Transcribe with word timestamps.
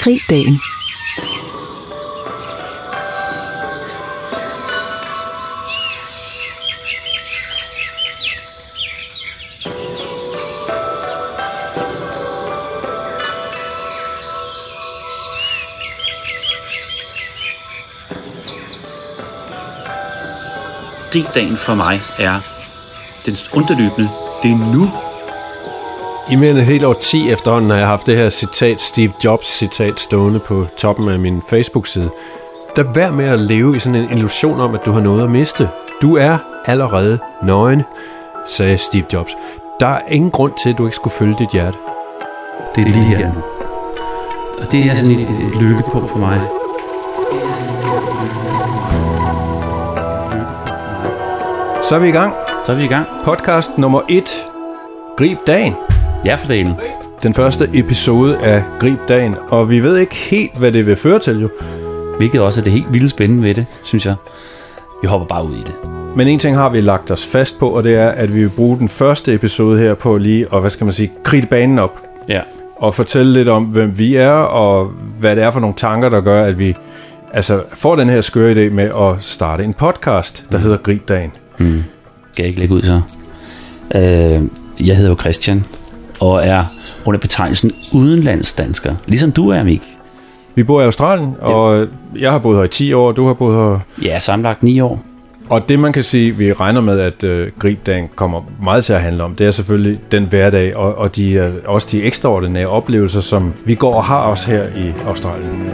Krig 0.00 0.20
dagen. 0.30 0.60
Gribdagen 21.12 21.56
for 21.56 21.74
mig 21.74 22.00
er 22.18 22.40
den 23.26 23.36
underløbende. 23.52 24.10
Det 24.42 24.50
er 24.50 24.56
nu. 24.56 25.03
I 26.30 26.36
mere 26.36 26.50
end 26.50 26.58
et 26.58 26.64
helt 26.64 26.84
år 26.84 26.92
10 26.92 27.30
efterhånden 27.30 27.70
har 27.70 27.78
jeg 27.78 27.86
haft 27.86 28.06
det 28.06 28.16
her 28.16 28.30
citat, 28.30 28.80
Steve 28.80 29.12
Jobs 29.24 29.46
citat, 29.46 30.00
stående 30.00 30.38
på 30.40 30.66
toppen 30.76 31.08
af 31.08 31.18
min 31.18 31.42
Facebook-side. 31.50 32.10
Der 32.76 32.82
vær 32.82 33.10
med 33.10 33.24
at 33.24 33.38
leve 33.40 33.76
i 33.76 33.78
sådan 33.78 34.00
en 34.00 34.10
illusion 34.10 34.60
om, 34.60 34.74
at 34.74 34.86
du 34.86 34.92
har 34.92 35.00
noget 35.00 35.22
at 35.22 35.30
miste. 35.30 35.68
Du 36.02 36.16
er 36.16 36.38
allerede 36.66 37.18
nøgen, 37.42 37.82
sagde 38.48 38.78
Steve 38.78 39.04
Jobs. 39.12 39.36
Der 39.80 39.86
er 39.86 40.00
ingen 40.08 40.30
grund 40.30 40.52
til, 40.62 40.70
at 40.70 40.78
du 40.78 40.86
ikke 40.86 40.96
skulle 40.96 41.14
følge 41.14 41.36
dit 41.38 41.50
hjerte. 41.52 41.76
Det 42.74 42.80
er 42.80 42.90
lige 42.90 43.04
her 43.04 43.32
nu. 43.34 43.40
Og 44.58 44.72
det 44.72 44.80
er 44.80 44.94
sådan 44.94 45.10
et, 45.10 45.20
et 45.20 45.62
lykkepunkt 45.62 46.10
for 46.10 46.18
mig. 46.18 46.40
Så 51.82 51.94
er 51.94 51.98
vi 51.98 52.08
i 52.08 52.12
gang. 52.12 52.32
Så 52.66 52.72
er 52.72 52.76
vi 52.76 52.84
i 52.84 52.88
gang. 52.88 53.06
Podcast 53.24 53.78
nummer 53.78 54.00
1. 54.08 54.24
Grib 55.16 55.38
dagen. 55.46 55.74
Ja, 56.24 56.34
for 56.34 56.46
delen. 56.46 56.74
Den 57.22 57.34
første 57.34 57.68
episode 57.74 58.38
af 58.38 58.62
Grib 58.80 58.98
dagen. 59.08 59.34
Og 59.48 59.70
vi 59.70 59.80
ved 59.80 59.96
ikke 59.96 60.14
helt, 60.14 60.58
hvad 60.58 60.72
det 60.72 60.86
vil 60.86 60.96
føre 60.96 61.18
til 61.18 61.40
jo. 61.40 61.48
Hvilket 62.16 62.40
også 62.40 62.60
er 62.60 62.62
det 62.62 62.72
helt 62.72 62.92
vildt 62.92 63.10
spændende 63.10 63.42
ved 63.42 63.54
det, 63.54 63.66
synes 63.82 64.06
jeg. 64.06 64.14
Vi 65.02 65.08
hopper 65.08 65.26
bare 65.26 65.44
ud 65.44 65.54
i 65.54 65.60
det. 65.60 65.74
Men 66.16 66.28
en 66.28 66.38
ting 66.38 66.56
har 66.56 66.68
vi 66.68 66.80
lagt 66.80 67.10
os 67.10 67.26
fast 67.26 67.58
på, 67.58 67.68
og 67.68 67.84
det 67.84 67.94
er, 67.94 68.08
at 68.08 68.34
vi 68.34 68.40
vil 68.40 68.48
bruge 68.48 68.78
den 68.78 68.88
første 68.88 69.34
episode 69.34 69.78
her 69.78 69.94
på 69.94 70.16
lige, 70.16 70.48
og 70.48 70.60
hvad 70.60 70.70
skal 70.70 70.84
man 70.84 70.92
sige, 70.92 71.12
kridte 71.22 71.48
banen 71.48 71.78
op. 71.78 72.02
Ja. 72.28 72.40
Og 72.76 72.94
fortælle 72.94 73.32
lidt 73.32 73.48
om, 73.48 73.64
hvem 73.64 73.98
vi 73.98 74.14
er, 74.14 74.30
og 74.32 74.90
hvad 75.18 75.36
det 75.36 75.44
er 75.44 75.50
for 75.50 75.60
nogle 75.60 75.76
tanker, 75.76 76.08
der 76.08 76.20
gør, 76.20 76.44
at 76.44 76.58
vi 76.58 76.76
altså, 77.32 77.62
får 77.72 77.96
den 77.96 78.08
her 78.08 78.20
skøre 78.20 78.52
idé 78.52 78.70
med 78.72 78.84
at 78.84 79.24
starte 79.24 79.64
en 79.64 79.74
podcast, 79.74 80.44
der 80.52 80.58
hedder 80.58 80.76
Grib 80.76 81.08
dagen. 81.08 81.32
Mm. 81.58 81.84
Skal 82.32 82.42
jeg 82.42 82.48
ikke 82.48 82.60
lægge 82.60 82.74
ud 82.74 82.82
så? 82.82 83.00
Øh, 83.94 84.42
jeg 84.86 84.96
hedder 84.96 85.10
jo 85.10 85.16
Christian, 85.20 85.64
og 86.24 86.46
er 86.46 86.64
under 87.04 87.20
betegnelsen 87.20 87.72
udenlandsdansker. 87.92 88.94
Ligesom 89.06 89.32
du 89.32 89.48
er, 89.48 89.62
Mik. 89.62 89.82
Vi 90.54 90.62
bor 90.62 90.80
i 90.80 90.84
Australien, 90.84 91.34
og 91.40 91.86
jeg 92.16 92.32
har 92.32 92.38
boet 92.38 92.56
her 92.56 92.64
i 92.64 92.68
10 92.68 92.92
år, 92.92 93.08
og 93.08 93.16
du 93.16 93.26
har 93.26 93.34
boet 93.34 93.56
her... 93.56 93.80
Ja, 94.02 94.18
sammenlagt 94.18 94.62
9 94.62 94.80
år. 94.80 95.02
Og 95.48 95.68
det 95.68 95.78
man 95.78 95.92
kan 95.92 96.04
sige, 96.04 96.36
vi 96.36 96.52
regner 96.52 96.80
med, 96.80 97.00
at 97.00 97.24
øh, 97.24 97.50
gribdagen 97.58 98.08
kommer 98.14 98.40
meget 98.62 98.84
til 98.84 98.92
at 98.92 99.00
handle 99.00 99.24
om, 99.24 99.34
det 99.34 99.46
er 99.46 99.50
selvfølgelig 99.50 100.00
den 100.12 100.24
hverdag, 100.24 100.76
og, 100.76 100.98
og 100.98 101.16
de, 101.16 101.32
øh, 101.32 101.52
også 101.66 101.88
de 101.90 102.02
ekstraordinære 102.02 102.66
oplevelser, 102.66 103.20
som 103.20 103.52
vi 103.64 103.74
går 103.74 103.94
og 103.94 104.04
har 104.04 104.18
også 104.18 104.50
her 104.50 104.64
i 104.64 104.92
Australien. 105.06 105.72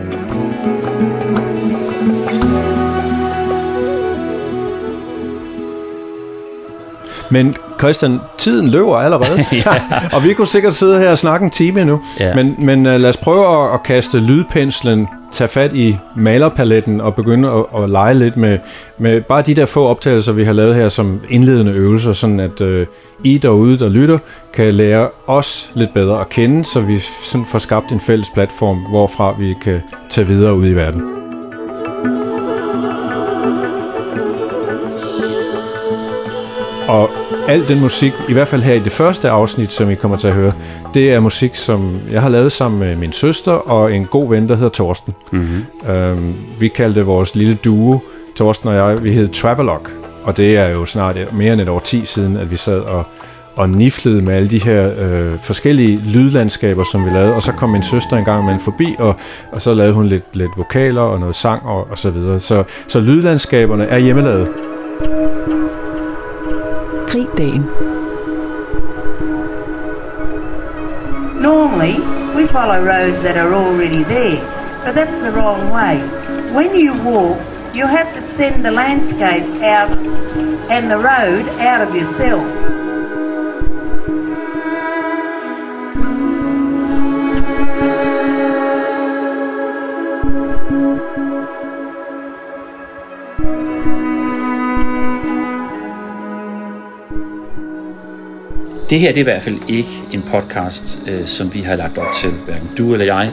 Men 7.30 7.56
Christian, 7.80 8.20
tiden 8.38 8.68
løber 8.68 8.96
allerede, 8.96 9.44
ja. 9.66 9.82
og 10.16 10.24
vi 10.24 10.34
kunne 10.34 10.48
sikkert 10.48 10.74
sidde 10.74 11.00
her 11.00 11.10
og 11.10 11.18
snakke 11.18 11.44
en 11.44 11.50
time 11.50 11.84
nu. 11.84 12.00
Ja. 12.20 12.34
Men, 12.34 12.54
men 12.58 12.86
uh, 12.86 12.92
lad 12.92 13.08
os 13.08 13.16
prøve 13.16 13.64
at, 13.64 13.74
at 13.74 13.82
kaste 13.82 14.18
lydpenslen, 14.18 15.08
tage 15.32 15.48
fat 15.48 15.74
i 15.74 15.96
malerpaletten 16.16 17.00
og 17.00 17.14
begynde 17.14 17.48
at, 17.50 17.82
at 17.82 17.90
lege 17.90 18.14
lidt 18.14 18.36
med, 18.36 18.58
med 18.98 19.20
bare 19.20 19.42
de 19.42 19.54
der 19.54 19.66
få 19.66 19.86
optagelser, 19.86 20.32
vi 20.32 20.44
har 20.44 20.52
lavet 20.52 20.74
her 20.74 20.88
som 20.88 21.20
indledende 21.28 21.72
øvelser, 21.72 22.12
sådan 22.12 22.40
at 22.40 22.60
uh, 22.60 22.86
I 23.24 23.38
derude, 23.38 23.78
der 23.78 23.88
lytter, 23.88 24.18
kan 24.52 24.74
lære 24.74 25.08
os 25.26 25.70
lidt 25.74 25.94
bedre 25.94 26.20
at 26.20 26.28
kende, 26.28 26.64
så 26.64 26.80
vi 26.80 26.98
sådan 27.24 27.46
får 27.46 27.58
skabt 27.58 27.92
en 27.92 28.00
fælles 28.00 28.28
platform, 28.34 28.78
hvorfra 28.78 29.34
vi 29.38 29.54
kan 29.64 29.82
tage 30.10 30.26
videre 30.26 30.54
ud 30.54 30.66
i 30.66 30.72
verden. 30.72 31.02
Og 36.88 37.10
al 37.48 37.68
den 37.68 37.80
musik, 37.80 38.12
i 38.28 38.32
hvert 38.32 38.48
fald 38.48 38.62
her 38.62 38.74
i 38.74 38.78
det 38.78 38.92
første 38.92 39.30
afsnit, 39.30 39.72
som 39.72 39.90
I 39.90 39.94
kommer 39.94 40.16
til 40.16 40.28
at 40.28 40.34
høre, 40.34 40.52
det 40.94 41.12
er 41.12 41.20
musik, 41.20 41.56
som 41.56 42.00
jeg 42.10 42.22
har 42.22 42.28
lavet 42.28 42.52
sammen 42.52 42.80
med 42.80 42.96
min 42.96 43.12
søster 43.12 43.52
og 43.52 43.94
en 43.94 44.06
god 44.06 44.28
ven, 44.28 44.48
der 44.48 44.54
hedder 44.54 44.70
Torsten. 44.70 45.14
Mm-hmm. 45.32 45.90
Øhm, 45.90 46.34
vi 46.58 46.68
kaldte 46.68 47.02
vores 47.02 47.34
lille 47.34 47.54
duo, 47.54 47.98
Torsten 48.36 48.68
og 48.68 48.74
jeg, 48.74 49.04
vi 49.04 49.12
hed 49.12 49.28
Travelog. 49.28 49.86
Og 50.22 50.36
det 50.36 50.56
er 50.56 50.68
jo 50.68 50.84
snart 50.84 51.16
mere 51.32 51.52
end 51.52 51.60
et 51.60 51.68
år 51.68 51.78
ti 51.78 52.04
siden, 52.04 52.36
at 52.36 52.50
vi 52.50 52.56
sad 52.56 52.80
og, 52.80 53.04
og 53.56 53.68
niflede 53.68 54.22
med 54.22 54.34
alle 54.34 54.48
de 54.48 54.58
her 54.58 54.90
øh, 54.98 55.32
forskellige 55.42 56.02
lydlandskaber, 56.06 56.84
som 56.92 57.04
vi 57.04 57.10
lavede. 57.10 57.34
Og 57.34 57.42
så 57.42 57.52
kom 57.52 57.70
min 57.70 57.82
søster 57.82 58.16
en 58.16 58.24
gang 58.24 58.44
med 58.44 58.52
en 58.52 58.60
forbi, 58.60 58.94
og, 58.98 59.16
og 59.52 59.62
så 59.62 59.74
lavede 59.74 59.94
hun 59.94 60.06
lidt, 60.06 60.24
lidt 60.32 60.50
vokaler 60.56 61.02
og 61.02 61.20
noget 61.20 61.36
sang 61.36 61.62
og, 61.66 61.90
og 61.90 61.98
så 61.98 62.10
videre. 62.10 62.40
Så, 62.40 62.64
så 62.88 63.00
lydlandskaberne 63.00 63.84
er 63.84 63.98
hjemmelavet. 63.98 64.48
Krig 67.10 67.34
dagen. 67.34 67.66
Normally, 71.42 71.98
we 72.36 72.46
follow 72.46 72.84
roads 72.84 73.20
that 73.24 73.36
are 73.36 73.52
already 73.52 74.04
there, 74.04 74.38
but 74.84 74.94
that's 74.94 75.20
the 75.20 75.32
wrong 75.32 75.72
way. 75.72 75.98
When 76.54 76.72
you 76.78 76.92
walk, 77.02 77.36
you 77.74 77.84
have 77.88 78.14
to 78.14 78.36
send 78.36 78.64
the 78.64 78.70
landscape 78.70 79.42
out 79.60 79.90
and 80.70 80.88
the 80.88 80.98
road 80.98 81.48
out 81.58 81.80
of 81.80 81.96
yourself. 81.96 82.79
Det 98.90 99.00
her 99.00 99.08
det 99.08 99.16
er 99.16 99.20
i 99.20 99.22
hvert 99.22 99.42
fald 99.42 99.58
ikke 99.68 99.88
en 100.12 100.22
podcast, 100.22 100.98
øh, 101.06 101.26
som 101.26 101.54
vi 101.54 101.60
har 101.60 101.76
lagt 101.76 101.98
op 101.98 102.14
til, 102.14 102.30
hverken 102.30 102.68
du 102.78 102.92
eller 102.92 103.06
jeg. 103.06 103.30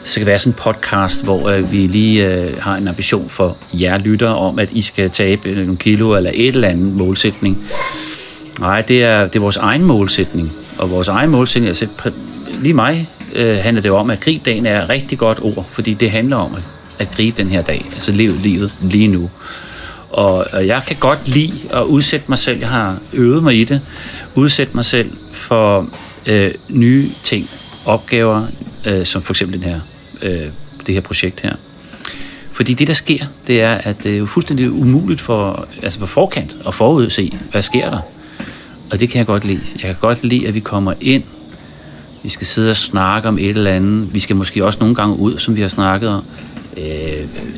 Det 0.00 0.08
skal 0.08 0.26
være 0.26 0.38
sådan 0.38 0.50
en 0.52 0.56
podcast, 0.58 1.24
hvor 1.24 1.48
øh, 1.48 1.72
vi 1.72 1.76
lige 1.76 2.26
øh, 2.26 2.58
har 2.58 2.76
en 2.76 2.88
ambition 2.88 3.30
for 3.30 3.56
jer 3.72 3.98
lytter 3.98 4.28
om, 4.28 4.58
at 4.58 4.72
I 4.72 4.82
skal 4.82 5.10
tabe 5.10 5.48
øh, 5.48 5.56
nogle 5.56 5.76
kilo 5.76 6.14
eller 6.14 6.30
et 6.34 6.48
eller 6.48 6.68
andet 6.68 6.92
målsætning. 6.92 7.64
Nej, 8.60 8.82
det 8.82 9.04
er, 9.04 9.22
det 9.26 9.36
er 9.36 9.40
vores 9.40 9.56
egen 9.56 9.82
målsætning. 9.82 10.52
Og 10.78 10.90
vores 10.90 11.08
egen 11.08 11.30
målsætning, 11.30 11.68
altså 11.68 11.86
lige 12.62 12.74
mig, 12.74 13.08
øh, 13.34 13.56
handler 13.56 13.82
det 13.82 13.90
om, 13.90 14.10
at 14.10 14.20
gribdagen 14.20 14.66
er 14.66 14.82
et 14.82 14.88
rigtig 14.88 15.18
godt 15.18 15.38
ord, 15.42 15.66
fordi 15.70 15.94
det 15.94 16.10
handler 16.10 16.36
om 16.36 16.54
at, 16.54 16.62
at 16.98 17.10
gribe 17.16 17.36
den 17.42 17.48
her 17.48 17.62
dag, 17.62 17.84
altså 17.92 18.12
leve 18.12 18.38
livet 18.42 18.74
lige 18.80 19.08
nu. 19.08 19.30
Og, 20.10 20.46
og 20.52 20.66
jeg 20.66 20.82
kan 20.86 20.96
godt 21.00 21.28
lide 21.28 21.52
at 21.70 21.82
udsætte 21.82 22.26
mig 22.28 22.38
selv, 22.38 22.58
jeg 22.58 22.68
har 22.68 22.98
øvet 23.12 23.42
mig 23.42 23.54
i 23.60 23.64
det, 23.64 23.80
udsætte 24.34 24.72
mig 24.74 24.84
selv 24.84 25.12
for 25.32 25.88
øh, 26.26 26.54
nye 26.68 27.10
ting, 27.22 27.50
opgaver, 27.84 28.46
øh, 28.86 29.06
som 29.06 29.22
for 29.22 29.32
eksempel 29.32 29.60
den 29.62 29.68
her, 29.68 29.80
øh, 30.22 30.46
det 30.86 30.94
her 30.94 31.00
projekt 31.00 31.40
her. 31.40 31.54
Fordi 32.50 32.74
det, 32.74 32.88
der 32.88 32.94
sker, 32.94 33.24
det 33.46 33.62
er, 33.62 33.74
at 33.74 34.02
det 34.02 34.14
er 34.14 34.18
jo 34.18 34.26
fuldstændig 34.26 34.70
umuligt 34.70 35.20
for, 35.20 35.68
altså 35.82 35.98
på 35.98 36.06
forkant 36.06 36.56
at 36.66 36.74
forudse, 36.74 37.38
hvad 37.50 37.62
sker 37.62 37.90
der. 37.90 38.00
Og 38.90 39.00
det 39.00 39.08
kan 39.08 39.18
jeg 39.18 39.26
godt 39.26 39.44
lide. 39.44 39.60
Jeg 39.74 39.82
kan 39.82 39.96
godt 40.00 40.24
lide, 40.24 40.48
at 40.48 40.54
vi 40.54 40.60
kommer 40.60 40.92
ind, 41.00 41.22
vi 42.22 42.28
skal 42.30 42.46
sidde 42.46 42.70
og 42.70 42.76
snakke 42.76 43.28
om 43.28 43.38
et 43.38 43.48
eller 43.48 43.70
andet. 43.70 44.14
Vi 44.14 44.20
skal 44.20 44.36
måske 44.36 44.64
også 44.64 44.78
nogle 44.78 44.94
gange 44.94 45.16
ud, 45.16 45.38
som 45.38 45.56
vi 45.56 45.60
har 45.60 45.68
snakket 45.68 46.08
om. 46.08 46.24
Øh, 46.76 46.84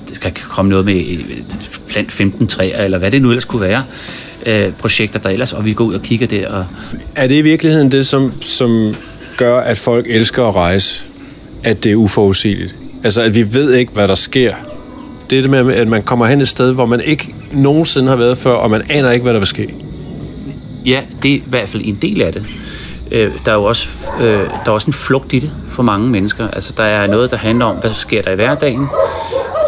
der 0.09 0.15
skal 0.15 0.33
komme 0.35 0.69
noget 0.69 0.85
med 0.85 1.05
plant 1.89 2.13
15 2.13 2.47
træer, 2.47 2.85
eller 2.85 2.99
hvad 2.99 3.11
det 3.11 3.23
nu 3.23 3.29
ellers 3.29 3.45
kunne 3.45 3.63
være. 3.63 3.85
Øh, 4.47 4.73
projekter, 4.73 5.19
der 5.19 5.29
ellers, 5.29 5.53
og 5.53 5.65
vi 5.65 5.73
går 5.73 5.85
ud 5.85 5.95
og 5.95 6.03
kigger 6.03 6.27
der. 6.27 6.49
Og... 6.49 6.67
Er 7.15 7.27
det 7.27 7.35
i 7.35 7.43
virkeligheden 7.43 7.91
det, 7.91 8.07
som, 8.07 8.33
som 8.43 8.95
gør, 9.37 9.61
at 9.61 9.79
folk 9.79 10.07
elsker 10.09 10.45
at 10.45 10.55
rejse? 10.55 11.05
At 11.65 11.85
det 11.85 11.93
er 11.93 11.97
uforudsigeligt? 11.97 12.77
Altså, 13.05 13.23
at 13.23 13.35
vi 13.35 13.55
ved 13.55 13.75
ikke, 13.75 13.93
hvad 13.93 14.09
der 14.09 14.15
sker? 14.15 14.55
Det 15.31 15.39
er 15.39 15.43
det 15.43 15.51
med, 15.51 15.75
at 15.75 15.89
man 15.89 16.03
kommer 16.03 16.27
hen 16.27 16.41
et 16.41 16.49
sted, 16.49 16.73
hvor 16.73 16.87
man 16.87 17.01
ikke 17.01 17.35
nogensinde 17.53 18.09
har 18.09 18.17
været 18.17 18.39
før, 18.39 18.53
og 18.53 18.71
man 18.71 18.83
aner 18.89 19.11
ikke, 19.11 19.23
hvad 19.23 19.33
der 19.33 19.39
vil 19.39 19.47
ske. 19.47 19.75
Ja, 20.87 21.01
det 21.23 21.31
er 21.31 21.37
i 21.37 21.43
hvert 21.47 21.69
fald 21.69 21.83
en 21.85 21.95
del 21.95 22.23
af 22.23 22.33
det. 22.33 22.47
Øh, 23.11 23.33
der 23.45 23.53
er 23.53 23.57
jo 23.57 23.65
også, 23.65 23.89
øh, 24.21 24.25
der 24.25 24.67
er 24.67 24.71
også 24.71 24.87
en 24.87 24.93
flugt 24.93 25.33
i 25.33 25.39
det 25.39 25.51
for 25.69 25.83
mange 25.83 26.09
mennesker. 26.09 26.49
Altså, 26.49 26.75
der 26.77 26.83
er 26.83 27.07
noget, 27.07 27.31
der 27.31 27.37
handler 27.37 27.65
om, 27.65 27.77
hvad 27.77 27.91
sker 27.91 28.23
der 28.23 28.31
i 28.31 28.35
hverdagen. 28.35 28.87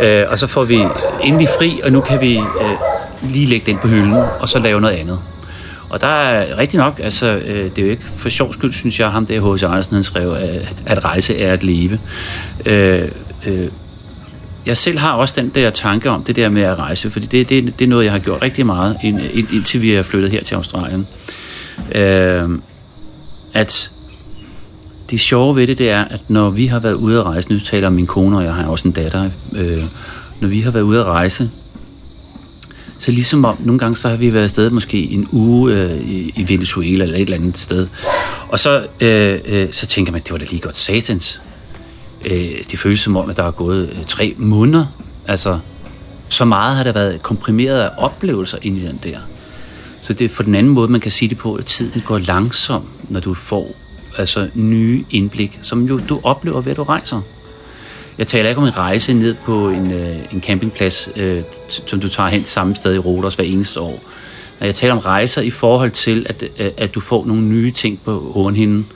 Øh, 0.03 0.25
og 0.29 0.39
så 0.39 0.47
får 0.47 0.65
vi 0.65 0.85
endelig 1.23 1.49
fri, 1.59 1.81
og 1.85 1.93
nu 1.93 2.01
kan 2.01 2.21
vi 2.21 2.37
øh, 2.37 2.77
lige 3.23 3.47
lægge 3.47 3.67
den 3.67 3.79
på 3.79 3.89
hylden, 3.89 4.13
og 4.41 4.49
så 4.49 4.59
lave 4.59 4.81
noget 4.81 4.95
andet. 4.95 5.19
Og 5.89 6.01
der 6.01 6.07
er 6.07 6.59
rigtig 6.59 6.79
nok, 6.79 7.01
altså, 7.03 7.27
øh, 7.27 7.71
det 7.71 7.79
er 7.79 7.83
jo 7.83 7.91
ikke 7.91 8.05
for 8.17 8.29
sjov 8.29 8.53
skyld, 8.53 8.73
synes 8.73 9.01
jeg, 9.01 9.11
ham 9.11 9.27
der 9.27 9.55
H.C. 9.55 9.63
Andersen, 9.63 9.95
han 9.95 10.05
skrev, 10.05 10.33
at, 10.33 10.75
at 10.87 11.05
rejse 11.05 11.39
er 11.39 11.53
at 11.53 11.63
leve. 11.63 11.99
Øh, 12.67 13.09
øh, 13.47 13.69
jeg 14.67 14.77
selv 14.77 14.99
har 14.99 15.13
også 15.13 15.41
den 15.41 15.49
der 15.49 15.71
tanke 15.71 16.11
om 16.11 16.25
det 16.25 16.37
der 16.37 16.49
med 16.49 16.63
at 16.63 16.79
rejse, 16.79 17.11
fordi 17.11 17.27
det, 17.27 17.49
det, 17.49 17.79
det 17.79 17.85
er 17.85 17.89
noget, 17.89 18.05
jeg 18.05 18.13
har 18.13 18.19
gjort 18.19 18.43
rigtig 18.43 18.67
meget, 18.67 18.97
ind, 19.03 19.21
ind, 19.33 19.49
indtil 19.53 19.83
vi 19.83 19.93
er 19.93 20.03
flyttet 20.03 20.31
her 20.31 20.43
til 20.43 20.55
Australien. 20.55 21.07
Øh, 21.95 22.49
at 23.55 23.91
det 25.11 25.21
sjove 25.21 25.57
ved 25.57 25.67
det, 25.67 25.79
det 25.79 25.91
er, 25.91 26.05
at 26.05 26.21
når 26.29 26.51
vi 26.51 26.67
har 26.67 26.79
været 26.79 26.95
ude 26.95 27.19
at 27.19 27.25
rejse, 27.25 27.53
nu 27.53 27.59
taler 27.59 27.87
om 27.87 27.93
min 27.93 28.07
kone, 28.07 28.37
og 28.37 28.45
jeg 28.45 28.55
har 28.55 28.67
også 28.67 28.89
en 28.89 28.93
datter, 28.93 29.31
øh, 29.53 29.85
når 30.41 30.49
vi 30.49 30.61
har 30.61 30.71
været 30.71 30.83
ude 30.83 31.01
at 31.01 31.07
rejse, 31.07 31.51
så 32.99 33.11
ligesom 33.11 33.45
om, 33.45 33.57
nogle 33.61 33.79
gange 33.79 33.97
så 33.97 34.09
har 34.09 34.17
vi 34.17 34.33
været 34.33 34.43
afsted 34.43 34.71
måske 34.71 35.11
en 35.11 35.29
uge 35.33 35.73
øh, 35.73 36.01
i, 36.01 36.33
i 36.37 36.49
Venezuela 36.49 37.05
eller 37.05 37.17
et 37.17 37.23
eller 37.23 37.37
andet 37.37 37.59
sted, 37.59 37.89
og 38.49 38.59
så, 38.59 38.87
øh, 39.01 39.39
øh, 39.45 39.73
så 39.73 39.87
tænker 39.87 40.13
man, 40.13 40.21
det 40.21 40.33
var 40.33 40.39
da 40.39 40.45
lige 40.45 40.61
godt 40.61 40.77
satans. 40.77 41.43
Øh, 42.25 42.65
det 42.71 42.79
føles 42.79 43.01
som 43.01 43.17
om, 43.17 43.31
at 43.31 43.37
der 43.37 43.43
er 43.43 43.51
gået 43.51 43.91
øh, 43.91 44.05
tre 44.05 44.35
måneder. 44.39 44.87
Altså, 45.27 45.59
så 46.29 46.45
meget 46.45 46.77
har 46.77 46.85
der 46.85 46.93
været 46.93 47.23
komprimeret 47.23 47.81
af 47.81 47.91
oplevelser 47.99 48.59
ind 48.63 48.79
i 48.79 48.87
den 48.87 49.01
der. 49.03 49.19
Så 50.01 50.13
det 50.13 50.25
er 50.25 50.29
på 50.29 50.43
den 50.43 50.55
anden 50.55 50.73
måde, 50.73 50.93
man 50.93 51.01
kan 51.01 51.11
sige 51.11 51.29
det 51.29 51.39
på, 51.39 51.55
at 51.55 51.67
tiden 51.67 52.03
går 52.07 52.19
langsomt, 52.19 53.11
når 53.11 53.21
du 53.21 53.35
får 53.35 53.77
altså 54.19 54.49
nye 54.55 55.05
indblik, 55.11 55.59
som 55.63 55.85
jo 55.85 56.01
du 56.09 56.21
oplever 56.23 56.61
ved 56.61 56.71
at 56.71 56.77
du 56.77 56.83
rejser. 56.83 57.21
Jeg 58.19 58.27
taler 58.27 58.49
ikke 58.49 58.61
om 58.61 58.67
en 58.67 58.77
rejse 58.77 59.15
ned 59.15 59.35
på 59.45 59.69
en, 59.69 59.91
øh, 59.91 60.17
en 60.33 60.43
campingplads, 60.43 61.09
øh, 61.17 61.43
som 61.69 62.01
du 62.01 62.09
tager 62.09 62.29
hen 62.29 62.45
samme 62.45 62.75
sted 62.75 62.95
i 62.95 62.99
Rodos 62.99 63.35
hver 63.35 63.45
eneste 63.45 63.81
år. 63.81 64.03
Jeg 64.61 64.75
taler 64.75 64.95
om 64.95 64.99
rejser 64.99 65.43
i 65.43 65.51
forhold 65.51 65.91
til, 65.91 66.27
at, 66.29 66.43
øh, 66.59 66.71
at 66.77 66.95
du 66.95 67.01
får 67.01 67.25
nogle 67.25 67.43
nye 67.43 67.71
ting 67.71 68.01
på 68.05 68.33
hornhinden, 68.35 68.87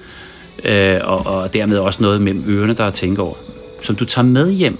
øh, 0.64 1.00
og, 1.02 1.26
og 1.26 1.54
dermed 1.54 1.78
også 1.78 2.02
noget 2.02 2.22
mellem 2.22 2.44
ørerne, 2.46 2.72
der 2.72 2.82
er 2.84 2.88
at 2.88 2.94
tænke 2.94 3.22
over, 3.22 3.34
som 3.82 3.96
du 3.96 4.04
tager 4.04 4.26
med 4.26 4.52
hjem, 4.52 4.78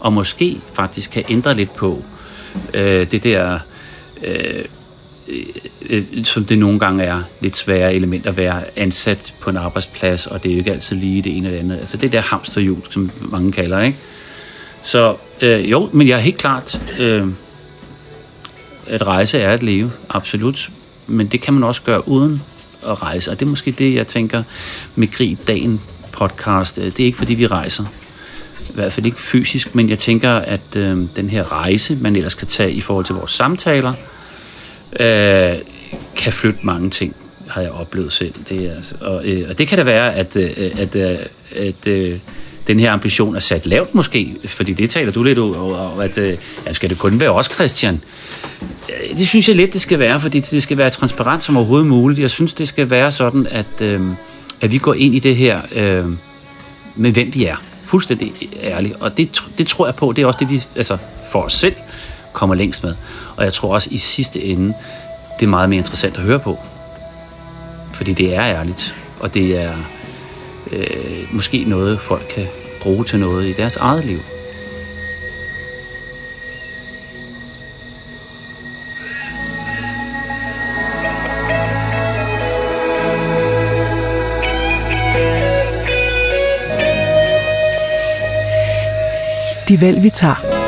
og 0.00 0.12
måske 0.12 0.60
faktisk 0.72 1.10
kan 1.10 1.24
ændre 1.28 1.54
lidt 1.54 1.72
på 1.72 2.02
øh, 2.74 3.10
det 3.10 3.24
der... 3.24 3.58
Øh, 4.22 4.64
Øh, 5.30 5.44
øh, 5.90 6.04
øh, 6.12 6.24
som 6.24 6.44
det 6.44 6.58
nogle 6.58 6.78
gange 6.78 7.04
er 7.04 7.22
lidt 7.40 7.56
svære 7.56 7.94
element 7.94 8.26
at 8.26 8.36
være 8.36 8.62
ansat 8.76 9.34
på 9.40 9.50
en 9.50 9.56
arbejdsplads, 9.56 10.26
og 10.26 10.42
det 10.42 10.50
er 10.50 10.54
jo 10.54 10.58
ikke 10.58 10.72
altid 10.72 10.96
lige 10.96 11.22
det 11.22 11.36
ene 11.36 11.48
eller 11.48 11.60
andet. 11.60 11.78
Altså 11.78 11.96
det 11.96 12.12
der 12.12 12.20
hamsterhjul, 12.20 12.82
som 12.90 13.10
mange 13.20 13.52
kalder, 13.52 13.80
ikke? 13.80 13.98
Så 14.82 15.16
øh, 15.40 15.70
jo, 15.70 15.90
men 15.92 16.08
jeg 16.08 16.16
er 16.16 16.20
helt 16.20 16.38
klart, 16.38 16.82
øh, 17.00 17.28
at 18.86 19.06
rejse 19.06 19.38
er 19.38 19.52
at 19.52 19.62
leve, 19.62 19.92
absolut. 20.08 20.70
Men 21.06 21.26
det 21.26 21.40
kan 21.40 21.54
man 21.54 21.64
også 21.64 21.82
gøre 21.82 22.08
uden 22.08 22.42
at 22.86 23.02
rejse, 23.02 23.30
og 23.30 23.40
det 23.40 23.46
er 23.46 23.50
måske 23.50 23.72
det, 23.72 23.94
jeg 23.94 24.06
tænker 24.06 24.42
med 24.94 25.10
Grib 25.12 25.38
Dagen 25.46 25.80
podcast. 26.12 26.78
Øh, 26.78 26.84
det 26.84 27.00
er 27.00 27.04
ikke, 27.04 27.18
fordi 27.18 27.34
vi 27.34 27.46
rejser. 27.46 27.84
I 28.60 28.72
hvert 28.74 28.92
fald 28.92 29.06
ikke 29.06 29.20
fysisk, 29.20 29.74
men 29.74 29.90
jeg 29.90 29.98
tænker, 29.98 30.30
at 30.30 30.76
øh, 30.76 30.98
den 31.16 31.30
her 31.30 31.52
rejse, 31.52 31.98
man 32.00 32.16
ellers 32.16 32.34
kan 32.34 32.46
tage 32.46 32.72
i 32.72 32.80
forhold 32.80 33.04
til 33.04 33.14
vores 33.14 33.32
samtaler, 33.32 33.92
øh, 35.00 35.58
kan 36.16 36.32
flytte 36.32 36.58
mange 36.62 36.90
ting, 36.90 37.16
har 37.48 37.62
jeg 37.62 37.70
oplevet 37.70 38.12
selv. 38.12 38.34
Det 38.48 38.66
er, 38.66 38.74
altså, 38.74 38.94
og, 39.00 39.24
øh, 39.24 39.48
og 39.48 39.58
det 39.58 39.68
kan 39.68 39.78
da 39.78 39.84
være, 39.84 40.14
at, 40.14 40.36
øh, 40.36 40.50
at, 40.78 40.96
at, 40.96 41.28
at 41.56 41.86
øh, 41.86 42.18
den 42.66 42.80
her 42.80 42.92
ambition 42.92 43.36
er 43.36 43.40
sat 43.40 43.66
lavt 43.66 43.94
måske, 43.94 44.36
fordi 44.44 44.72
det 44.72 44.90
taler 44.90 45.12
du 45.12 45.22
lidt 45.22 45.38
over, 45.38 46.00
at 46.00 46.18
øh, 46.18 46.38
ja, 46.66 46.72
skal 46.72 46.90
det 46.90 46.98
kun 46.98 47.20
være 47.20 47.30
os, 47.30 47.46
Christian? 47.54 48.00
Øh, 48.88 49.18
det 49.18 49.28
synes 49.28 49.48
jeg 49.48 49.56
lidt, 49.56 49.72
det 49.72 49.80
skal 49.80 49.98
være, 49.98 50.20
fordi 50.20 50.40
det 50.40 50.62
skal 50.62 50.78
være 50.78 50.90
transparent 50.90 51.44
som 51.44 51.56
overhovedet 51.56 51.86
muligt. 51.86 52.20
Jeg 52.20 52.30
synes, 52.30 52.52
det 52.52 52.68
skal 52.68 52.90
være 52.90 53.12
sådan, 53.12 53.46
at, 53.50 53.80
øh, 53.82 54.00
at 54.60 54.72
vi 54.72 54.78
går 54.78 54.94
ind 54.94 55.14
i 55.14 55.18
det 55.18 55.36
her 55.36 55.60
øh, 55.74 56.04
med, 56.96 57.12
hvem 57.12 57.34
vi 57.34 57.44
er. 57.44 57.56
Fuldstændig 57.84 58.32
ærligt. 58.62 58.94
Og 59.00 59.16
det, 59.16 59.42
det 59.58 59.66
tror 59.66 59.86
jeg 59.86 59.94
på, 59.94 60.12
det 60.12 60.22
er 60.22 60.26
også 60.26 60.38
det, 60.40 60.50
vi 60.50 60.62
altså, 60.76 60.96
for 61.32 61.42
os 61.42 61.52
selv 61.52 61.74
kommer 62.32 62.54
længst 62.54 62.82
med. 62.82 62.94
Og 63.36 63.44
jeg 63.44 63.52
tror 63.52 63.74
også 63.74 63.88
i 63.92 63.98
sidste 63.98 64.44
ende, 64.44 64.74
det 65.40 65.46
er 65.46 65.50
meget 65.50 65.68
mere 65.68 65.78
interessant 65.78 66.16
at 66.16 66.22
høre 66.22 66.38
på. 66.38 66.58
Fordi 67.92 68.12
det 68.12 68.34
er 68.34 68.42
ærligt, 68.42 68.94
og 69.20 69.34
det 69.34 69.62
er 69.62 69.74
øh, 70.72 71.26
måske 71.32 71.64
noget, 71.64 72.00
folk 72.00 72.26
kan 72.34 72.46
bruge 72.80 73.04
til 73.04 73.20
noget 73.20 73.46
i 73.46 73.52
deres 73.52 73.76
eget 73.76 74.04
liv. 74.04 74.20
De 89.68 89.80
valg, 89.80 90.02
vi 90.02 90.10
tager. 90.10 90.59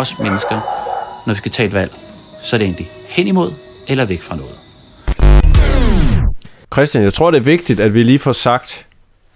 Os 0.00 0.18
mennesker, 0.18 0.60
når 1.26 1.34
vi 1.34 1.38
skal 1.38 1.50
tage 1.50 1.66
et 1.66 1.74
valg, 1.74 1.92
så 2.40 2.56
er 2.56 2.58
det 2.58 2.64
egentlig 2.64 2.90
hen 3.06 3.26
imod 3.26 3.52
eller 3.88 4.04
væk 4.04 4.22
fra 4.22 4.36
noget. 4.36 4.58
Christian, 6.74 7.04
jeg 7.04 7.12
tror, 7.12 7.30
det 7.30 7.38
er 7.38 7.42
vigtigt, 7.42 7.80
at 7.80 7.94
vi 7.94 8.02
lige 8.02 8.18
får 8.18 8.32
sagt, 8.32 8.85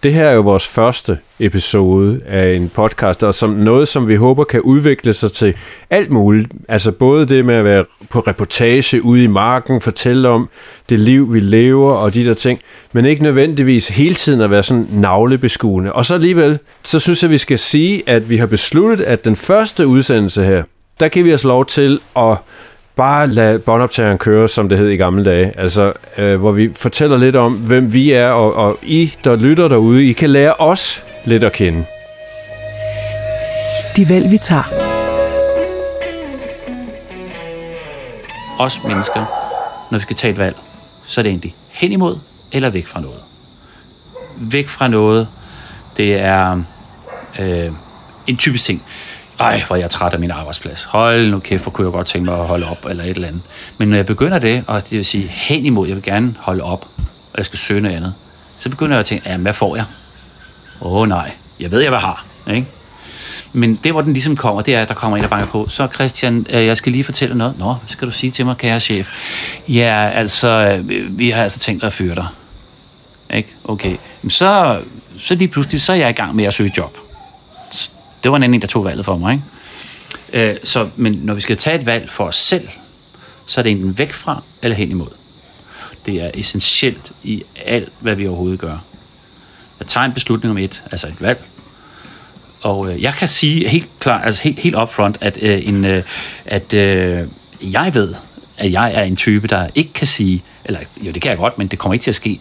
det 0.03 0.15
her 0.15 0.25
er 0.25 0.33
jo 0.33 0.41
vores 0.41 0.69
første 0.69 1.19
episode 1.39 2.21
af 2.27 2.55
en 2.55 2.69
podcast, 2.69 3.23
og 3.23 3.35
som 3.35 3.51
noget, 3.51 3.89
som 3.89 4.09
vi 4.09 4.15
håber 4.15 4.45
kan 4.45 4.61
udvikle 4.61 5.13
sig 5.13 5.33
til 5.33 5.55
alt 5.91 6.11
muligt. 6.11 6.53
Altså 6.69 6.91
både 6.91 7.27
det 7.27 7.45
med 7.45 7.55
at 7.55 7.65
være 7.65 7.85
på 8.11 8.21
reportage 8.21 9.05
ude 9.05 9.25
i 9.25 9.27
marken, 9.27 9.81
fortælle 9.81 10.29
om 10.29 10.49
det 10.89 10.99
liv, 10.99 11.35
vi 11.35 11.41
lever 11.41 11.93
og 11.93 12.15
de 12.15 12.25
der 12.25 12.35
ting, 12.35 12.61
men 12.93 13.05
ikke 13.05 13.23
nødvendigvis 13.23 13.89
hele 13.89 14.15
tiden 14.15 14.41
at 14.41 14.51
være 14.51 14.63
sådan 14.63 14.87
navlebeskuende. 14.93 15.93
Og 15.93 16.07
så 16.07 16.15
alligevel, 16.15 16.59
så 16.83 16.99
synes 16.99 17.23
jeg, 17.23 17.31
vi 17.31 17.39
skal 17.39 17.59
sige, 17.59 18.03
at 18.07 18.31
vi 18.31 18.37
har 18.37 18.47
besluttet, 18.47 19.05
at 19.05 19.25
den 19.25 19.37
første 19.37 19.87
udsendelse 19.87 20.45
her, 20.45 20.63
der 21.01 21.09
kan 21.09 21.25
vi 21.25 21.35
os 21.35 21.45
lov 21.45 21.67
til 21.67 22.01
at 22.17 22.37
bare 23.01 23.27
lade 23.27 23.59
båndoptageren 23.59 24.19
køre, 24.19 24.49
som 24.49 24.69
det 24.69 24.79
hed 24.79 24.89
i 24.89 24.97
gamle 24.97 25.25
dage. 25.25 25.53
Altså, 25.59 25.93
øh, 26.19 26.41
hvor 26.41 26.53
vi 26.53 26.71
fortæller 26.75 27.17
lidt 27.17 27.37
om, 27.37 27.53
hvem 27.53 27.93
vi 27.93 28.11
er, 28.13 28.29
og, 28.29 28.55
og 28.55 28.79
I, 28.83 29.13
der 29.25 29.37
lytter 29.37 29.69
derude, 29.69 30.07
I 30.07 30.13
kan 30.13 30.31
lære 30.31 30.55
os 30.59 31.05
lidt 31.25 31.45
at 31.45 31.53
kende. 31.53 31.85
De 33.97 34.09
valg, 34.09 34.31
vi 34.31 34.39
tager. 34.39 34.63
Os 38.59 38.83
mennesker, 38.85 39.25
når 39.91 39.99
vi 39.99 40.03
skal 40.03 40.17
tage 40.17 40.33
et 40.33 40.39
valg, 40.39 40.57
så 41.03 41.21
er 41.21 41.23
det 41.23 41.31
egentlig 41.31 41.55
hen 41.69 41.93
imod 41.93 42.19
eller 42.53 42.71
væk 42.71 42.87
fra 42.87 43.01
noget. 43.01 43.21
Væk 44.37 44.69
fra 44.69 44.89
noget, 44.89 45.29
det 45.97 46.21
er 46.21 46.63
øh, 47.41 47.73
en 48.27 48.37
typisk 48.37 48.65
ting 48.65 48.83
ej, 49.41 49.63
hvor 49.67 49.77
er 49.77 49.81
jeg 49.81 49.91
træt 49.91 50.13
af 50.13 50.21
min 50.21 50.31
arbejdsplads. 50.31 50.85
Hold 50.85 51.31
nu 51.31 51.39
kæft, 51.39 51.63
hvor 51.63 51.71
kunne 51.73 51.87
jeg 51.87 51.93
godt 51.93 52.07
tænke 52.07 52.25
mig 52.31 52.41
at 52.41 52.47
holde 52.47 52.67
op, 52.67 52.87
eller 52.91 53.05
et 53.05 53.11
eller 53.11 53.29
andet. 53.29 53.43
Men 53.79 53.89
når 53.89 53.97
jeg 53.97 54.07
begynder 54.07 54.39
det, 54.39 54.65
og 54.67 54.83
det 54.83 54.93
vil 54.93 55.05
sige 55.05 55.29
hen 55.29 55.67
imod, 55.67 55.87
jeg 55.87 55.97
vil 55.97 56.03
gerne 56.03 56.35
holde 56.39 56.63
op, 56.63 56.89
og 57.33 57.37
jeg 57.37 57.47
skal 57.47 57.59
søge 57.59 57.81
noget 57.81 57.97
andet, 57.97 58.15
så 58.57 58.69
begynder 58.69 58.93
jeg 58.93 59.01
at 59.01 59.07
tænke, 59.07 59.29
jamen, 59.31 59.43
hvad 59.43 59.55
får 59.55 59.77
jeg? 59.77 59.85
Åh 60.81 60.93
oh, 60.93 61.09
nej, 61.09 61.33
jeg 61.61 61.71
ved, 61.71 61.81
jeg 61.81 61.91
hvad 61.91 61.99
har. 61.99 62.27
Ikke? 62.51 62.67
Men 63.53 63.77
det, 63.77 63.93
hvor 63.93 64.01
den 64.01 64.13
ligesom 64.13 64.37
kommer, 64.37 64.63
det 64.63 64.75
er, 64.75 64.83
at 64.83 64.89
der 64.89 64.95
kommer 64.95 65.17
en, 65.17 65.23
der 65.23 65.29
banker 65.29 65.47
på. 65.47 65.69
Så 65.69 65.89
Christian, 65.95 66.47
øh, 66.51 66.67
jeg 66.67 66.77
skal 66.77 66.93
lige 66.93 67.05
fortælle 67.05 67.39
noget. 67.39 67.59
Nå, 67.59 67.73
hvad 67.73 67.89
skal 67.89 68.09
du 68.09 68.13
sige 68.13 68.31
til 68.31 68.47
mig, 68.47 68.57
kære 68.57 68.81
chef? 68.81 69.09
Ja, 69.69 70.11
altså, 70.15 70.49
øh, 70.49 71.19
vi 71.19 71.31
har 71.31 71.43
altså 71.43 71.59
tænkt 71.59 71.85
at 71.85 71.93
fyre 71.93 72.15
dig. 72.15 72.27
Ikke? 73.35 73.57
Okay. 73.65 73.97
Så, 74.29 74.81
så 75.19 75.35
lige 75.35 75.49
pludselig, 75.49 75.81
så 75.81 75.93
er 75.93 75.97
jeg 75.97 76.11
i 76.11 76.13
gang 76.13 76.37
med 76.37 76.45
at 76.45 76.55
søge 76.55 76.73
job 76.77 76.99
det 78.23 78.31
var 78.31 78.37
en 78.37 78.43
anden, 78.43 78.61
der 78.61 78.67
tog 78.67 78.85
valget 78.85 79.05
for 79.05 79.17
mig. 79.17 79.33
Ikke? 80.33 80.51
Øh, 80.51 80.57
så, 80.65 80.89
men 80.97 81.13
når 81.13 81.35
vi 81.35 81.41
skal 81.41 81.57
tage 81.57 81.77
et 81.77 81.87
valg 81.87 82.11
for 82.11 82.25
os 82.25 82.37
selv, 82.37 82.69
så 83.47 83.61
er 83.61 83.63
det 83.63 83.71
enten 83.73 83.99
væk 83.99 84.13
fra 84.13 84.43
eller 84.63 84.77
hen 84.77 84.91
imod. 84.91 85.09
Det 86.07 86.23
er 86.23 86.31
essentielt 86.35 87.13
i 87.23 87.43
alt, 87.67 87.93
hvad 88.01 88.17
vi 88.17 88.27
overhovedet 88.27 88.59
gør. 88.59 88.79
Jeg 89.79 89.87
tager 89.87 90.05
en 90.05 90.13
beslutning 90.13 90.51
om 90.51 90.59
et, 90.59 90.85
altså 90.93 91.07
et 91.07 91.21
valg, 91.21 91.45
og 92.61 92.93
øh, 92.93 93.03
jeg 93.03 93.15
kan 93.15 93.29
sige 93.29 93.69
helt 93.69 93.91
klart, 93.99 94.25
altså 94.25 94.43
helt, 94.43 94.59
helt 94.59 94.77
upfront, 94.77 95.19
at, 95.21 95.39
øh, 95.43 95.69
en, 95.69 95.85
øh, 95.85 96.03
at 96.45 96.75
øh, 96.75 97.29
jeg 97.63 97.95
ved, 97.95 98.15
at 98.59 98.73
jeg 98.73 98.95
er 98.95 99.03
en 99.03 99.17
type, 99.17 99.47
der 99.47 99.69
ikke 99.75 99.93
kan 99.93 100.07
sige, 100.07 100.43
eller 100.65 100.81
jo, 101.03 101.11
det 101.11 101.23
kan 101.23 101.31
jeg 101.31 101.39
godt, 101.39 101.59
men 101.59 101.69
det 101.69 101.79
kommer 101.79 101.93
ikke 101.95 102.03
til 102.03 102.11
at 102.11 102.15
ske, 102.15 102.41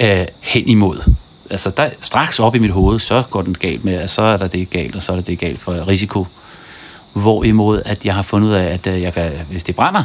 øh, 0.00 0.26
hen 0.40 0.68
imod 0.68 1.14
altså 1.52 1.70
der, 1.70 1.90
straks 2.00 2.40
op 2.40 2.54
i 2.54 2.58
mit 2.58 2.70
hoved, 2.70 2.98
så 3.00 3.22
går 3.30 3.42
den 3.42 3.54
galt 3.54 3.84
med, 3.84 3.94
at 3.94 4.10
så 4.10 4.22
er 4.22 4.36
der 4.36 4.46
det 4.46 4.70
galt, 4.70 4.96
og 4.96 5.02
så 5.02 5.12
er 5.12 5.16
der 5.16 5.22
det 5.22 5.38
galt 5.38 5.60
for 5.60 5.88
risiko. 5.88 6.26
Hvorimod, 7.12 7.82
at 7.84 8.06
jeg 8.06 8.14
har 8.14 8.22
fundet 8.22 8.48
ud 8.48 8.54
af, 8.54 8.64
at 8.64 8.86
øh, 8.86 9.02
jeg 9.02 9.14
kan, 9.14 9.32
hvis 9.50 9.62
det 9.62 9.74
brænder, 9.74 10.04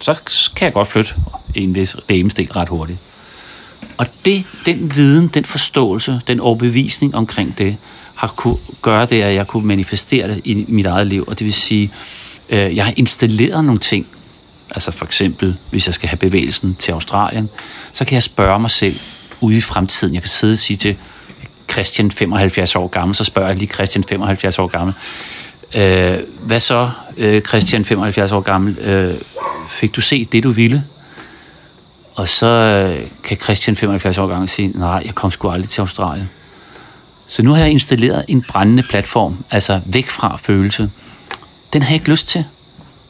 så 0.00 0.20
kan 0.56 0.64
jeg 0.64 0.72
godt 0.72 0.88
flytte 0.88 1.14
en 1.54 1.74
vis 1.74 1.96
lemestil 2.08 2.52
ret 2.52 2.68
hurtigt. 2.68 2.98
Og 3.96 4.06
det, 4.24 4.44
den 4.66 4.94
viden, 4.94 5.28
den 5.28 5.44
forståelse, 5.44 6.20
den 6.26 6.40
overbevisning 6.40 7.14
omkring 7.14 7.58
det, 7.58 7.76
har 8.14 8.28
kunne 8.28 8.56
gøre 8.82 9.06
det, 9.06 9.22
at 9.22 9.34
jeg 9.34 9.46
kunne 9.46 9.66
manifestere 9.66 10.28
det 10.28 10.40
i 10.44 10.64
mit 10.68 10.86
eget 10.86 11.06
liv. 11.06 11.24
Og 11.28 11.38
det 11.38 11.44
vil 11.44 11.52
sige, 11.52 11.92
øh, 12.48 12.76
jeg 12.76 12.84
har 12.84 12.92
installeret 12.96 13.64
nogle 13.64 13.80
ting. 13.80 14.06
Altså 14.70 14.90
for 14.90 15.04
eksempel, 15.04 15.56
hvis 15.70 15.86
jeg 15.86 15.94
skal 15.94 16.08
have 16.08 16.16
bevægelsen 16.16 16.74
til 16.74 16.92
Australien, 16.92 17.48
så 17.92 18.04
kan 18.04 18.14
jeg 18.14 18.22
spørge 18.22 18.60
mig 18.60 18.70
selv 18.70 19.00
ude 19.40 19.56
i 19.56 19.60
fremtiden. 19.60 20.14
Jeg 20.14 20.22
kan 20.22 20.28
sidde 20.28 20.52
og 20.52 20.58
sige 20.58 20.76
til 20.76 20.96
Christian, 21.70 22.10
75 22.10 22.76
år 22.76 22.86
gammel, 22.86 23.14
så 23.14 23.24
spørger 23.24 23.48
jeg 23.48 23.56
lige 23.56 23.72
Christian, 23.72 24.04
75 24.04 24.58
år 24.58 24.66
gammel, 24.66 24.94
øh, 25.74 26.18
hvad 26.42 26.60
så, 26.60 26.90
øh, 27.16 27.42
Christian, 27.42 27.84
75 27.84 28.32
år 28.32 28.40
gammel, 28.40 28.78
øh, 28.78 29.14
fik 29.68 29.96
du 29.96 30.00
set 30.00 30.32
det, 30.32 30.42
du 30.42 30.50
ville? 30.50 30.84
Og 32.14 32.28
så 32.28 32.46
øh, 32.46 33.08
kan 33.24 33.36
Christian, 33.36 33.76
75 33.76 34.18
år 34.18 34.26
gammel, 34.26 34.48
sige, 34.48 34.68
nej, 34.68 35.02
jeg 35.04 35.14
kom 35.14 35.30
sgu 35.30 35.48
aldrig 35.48 35.68
til 35.68 35.80
Australien. 35.80 36.30
Så 37.26 37.42
nu 37.42 37.50
har 37.50 37.58
jeg 37.58 37.70
installeret 37.70 38.24
en 38.28 38.42
brændende 38.42 38.82
platform, 38.82 39.44
altså 39.50 39.80
væk 39.86 40.08
fra 40.08 40.36
følelse. 40.36 40.90
Den 41.72 41.82
har 41.82 41.88
jeg 41.88 41.94
ikke 41.94 42.10
lyst 42.10 42.28
til. 42.28 42.44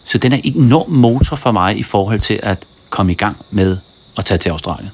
Så 0.05 0.19
den 0.19 0.33
er 0.33 0.37
en 0.45 0.57
enorm 0.57 0.91
motor 0.91 1.37
for 1.37 1.53
mig 1.53 1.79
i 1.79 1.83
forhold 1.83 2.21
til 2.21 2.41
at 2.43 2.67
komme 2.91 3.13
i 3.13 3.15
gang 3.15 3.37
med 3.51 3.79
at 4.17 4.25
tage 4.25 4.39
til 4.39 4.51
Australien. 4.51 4.91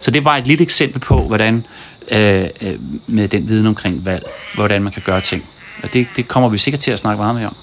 Så 0.00 0.10
det 0.10 0.20
er 0.20 0.24
bare 0.24 0.38
et 0.38 0.46
lille 0.46 0.62
eksempel 0.62 1.00
på, 1.00 1.22
hvordan 1.22 1.66
øh, 2.10 2.44
øh, 2.62 2.74
med 3.06 3.28
den 3.28 3.48
viden 3.48 3.66
omkring 3.66 4.04
valg, 4.04 4.22
hvordan 4.54 4.82
man 4.82 4.92
kan 4.92 5.02
gøre 5.06 5.20
ting. 5.20 5.44
Og 5.82 5.92
det, 5.92 6.06
det 6.16 6.28
kommer 6.28 6.48
vi 6.48 6.58
sikkert 6.58 6.80
til 6.80 6.90
at 6.90 6.98
snakke 6.98 7.22
meget 7.22 7.34
mere 7.34 7.46
om. 7.46 7.56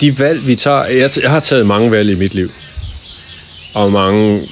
De 0.00 0.18
valg, 0.18 0.46
vi 0.46 0.54
tager... 0.54 0.84
Jeg, 0.84 1.10
jeg 1.22 1.30
har 1.30 1.40
taget 1.40 1.66
mange 1.66 1.90
valg 1.90 2.10
i 2.10 2.14
mit 2.14 2.34
liv. 2.34 2.50
Og 3.74 3.92
mange, 3.92 4.48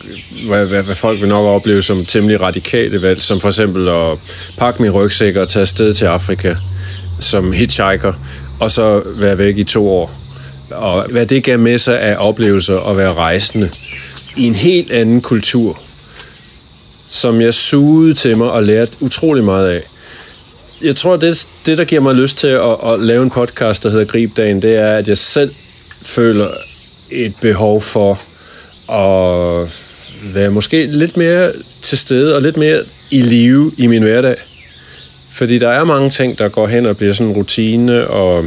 hvad, 0.46 0.66
hvad, 0.66 0.82
hvad 0.82 0.94
folk 0.94 1.20
vil 1.20 1.28
nok 1.28 1.46
opleve 1.46 1.82
som 1.82 2.04
temmelig 2.04 2.40
radikale 2.40 3.02
valg, 3.02 3.22
som 3.22 3.40
for 3.40 3.48
eksempel 3.48 3.88
at 3.88 4.18
pakke 4.58 4.82
min 4.82 4.90
rygsæk 4.90 5.36
og 5.36 5.48
tage 5.48 5.60
afsted 5.60 5.94
til 5.94 6.04
Afrika 6.04 6.54
som 7.20 7.52
hitchhiker, 7.52 8.12
og 8.60 8.70
så 8.70 9.02
være 9.16 9.38
væk 9.38 9.58
i 9.58 9.64
to 9.64 9.88
år. 9.88 10.14
Og 10.70 11.06
hvad 11.10 11.26
det 11.26 11.44
gav 11.44 11.58
med 11.58 11.78
sig 11.78 12.00
af 12.00 12.16
oplevelser 12.18 12.80
at 12.80 12.96
være 12.96 13.14
rejsende 13.14 13.70
i 14.36 14.46
en 14.46 14.54
helt 14.54 14.92
anden 14.92 15.20
kultur, 15.20 15.80
som 17.08 17.40
jeg 17.40 17.54
sugede 17.54 18.14
til 18.14 18.36
mig 18.36 18.50
og 18.50 18.62
lærte 18.62 18.92
utrolig 19.00 19.44
meget 19.44 19.68
af. 19.68 19.82
Jeg 20.82 20.96
tror, 20.96 21.16
det, 21.16 21.46
det 21.66 21.78
der 21.78 21.84
giver 21.84 22.00
mig 22.00 22.14
lyst 22.14 22.38
til 22.38 22.46
at, 22.46 22.76
at 22.86 23.00
lave 23.00 23.22
en 23.22 23.30
podcast, 23.30 23.82
der 23.82 23.90
hedder 23.90 24.04
Gribdagen, 24.04 24.62
det 24.62 24.76
er, 24.76 24.96
at 24.96 25.08
jeg 25.08 25.18
selv 25.18 25.54
føler 26.02 26.48
et 27.10 27.32
behov 27.40 27.80
for 27.80 28.20
at 28.92 29.68
være 30.34 30.50
måske 30.50 30.86
lidt 30.86 31.16
mere 31.16 31.52
til 31.82 31.98
stede 31.98 32.36
og 32.36 32.42
lidt 32.42 32.56
mere 32.56 32.82
i 33.10 33.22
live 33.22 33.72
i 33.76 33.86
min 33.86 34.02
hverdag. 34.02 34.36
Fordi 35.30 35.58
der 35.58 35.68
er 35.68 35.84
mange 35.84 36.10
ting, 36.10 36.38
der 36.38 36.48
går 36.48 36.66
hen 36.66 36.86
og 36.86 36.96
bliver 36.96 37.12
sådan 37.12 37.26
en 37.26 37.36
rutine, 37.36 38.06
og, 38.06 38.44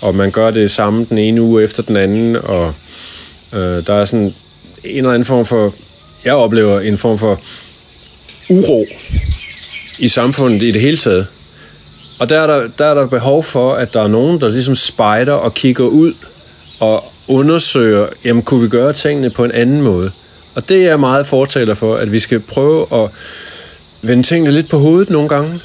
og 0.00 0.14
man 0.14 0.30
gør 0.30 0.50
det 0.50 0.70
samme 0.70 1.06
den 1.08 1.18
ene 1.18 1.42
uge 1.42 1.62
efter 1.62 1.82
den 1.82 1.96
anden, 1.96 2.36
og 2.36 2.74
øh, 3.54 3.86
der 3.86 3.94
er 3.94 4.04
sådan 4.04 4.34
en 4.84 4.96
eller 4.96 5.10
anden 5.10 5.24
form 5.24 5.46
for, 5.46 5.74
jeg 6.24 6.34
oplever 6.34 6.80
en 6.80 6.98
form 6.98 7.18
for 7.18 7.40
uro 8.50 8.86
i 9.98 10.08
samfundet 10.08 10.62
i 10.62 10.70
det 10.70 10.80
hele 10.80 10.96
taget. 10.96 11.26
Og 12.18 12.28
der 12.28 12.40
er 12.40 12.46
der, 12.46 12.68
der 12.78 12.84
er 12.84 12.94
der 12.94 13.06
behov 13.06 13.44
for, 13.44 13.74
at 13.74 13.94
der 13.94 14.02
er 14.02 14.08
nogen, 14.08 14.40
der 14.40 14.48
ligesom 14.48 14.74
spejder 14.74 15.32
og 15.32 15.54
kigger 15.54 15.84
ud 15.84 16.14
og 16.80 17.04
undersøger, 17.28 18.06
jamen 18.24 18.42
kunne 18.42 18.62
vi 18.62 18.68
gøre 18.68 18.92
tingene 18.92 19.30
på 19.30 19.44
en 19.44 19.52
anden 19.52 19.82
måde? 19.82 20.10
Og 20.54 20.68
det 20.68 20.76
er 20.76 20.88
jeg 20.88 21.00
meget 21.00 21.26
fortaler 21.26 21.74
for, 21.74 21.96
at 21.96 22.12
vi 22.12 22.18
skal 22.18 22.40
prøve 22.40 22.86
at 22.92 23.10
vende 24.02 24.22
tingene 24.22 24.52
lidt 24.52 24.68
på 24.68 24.78
hovedet 24.78 25.10
nogle 25.10 25.28
gange, 25.28 25.60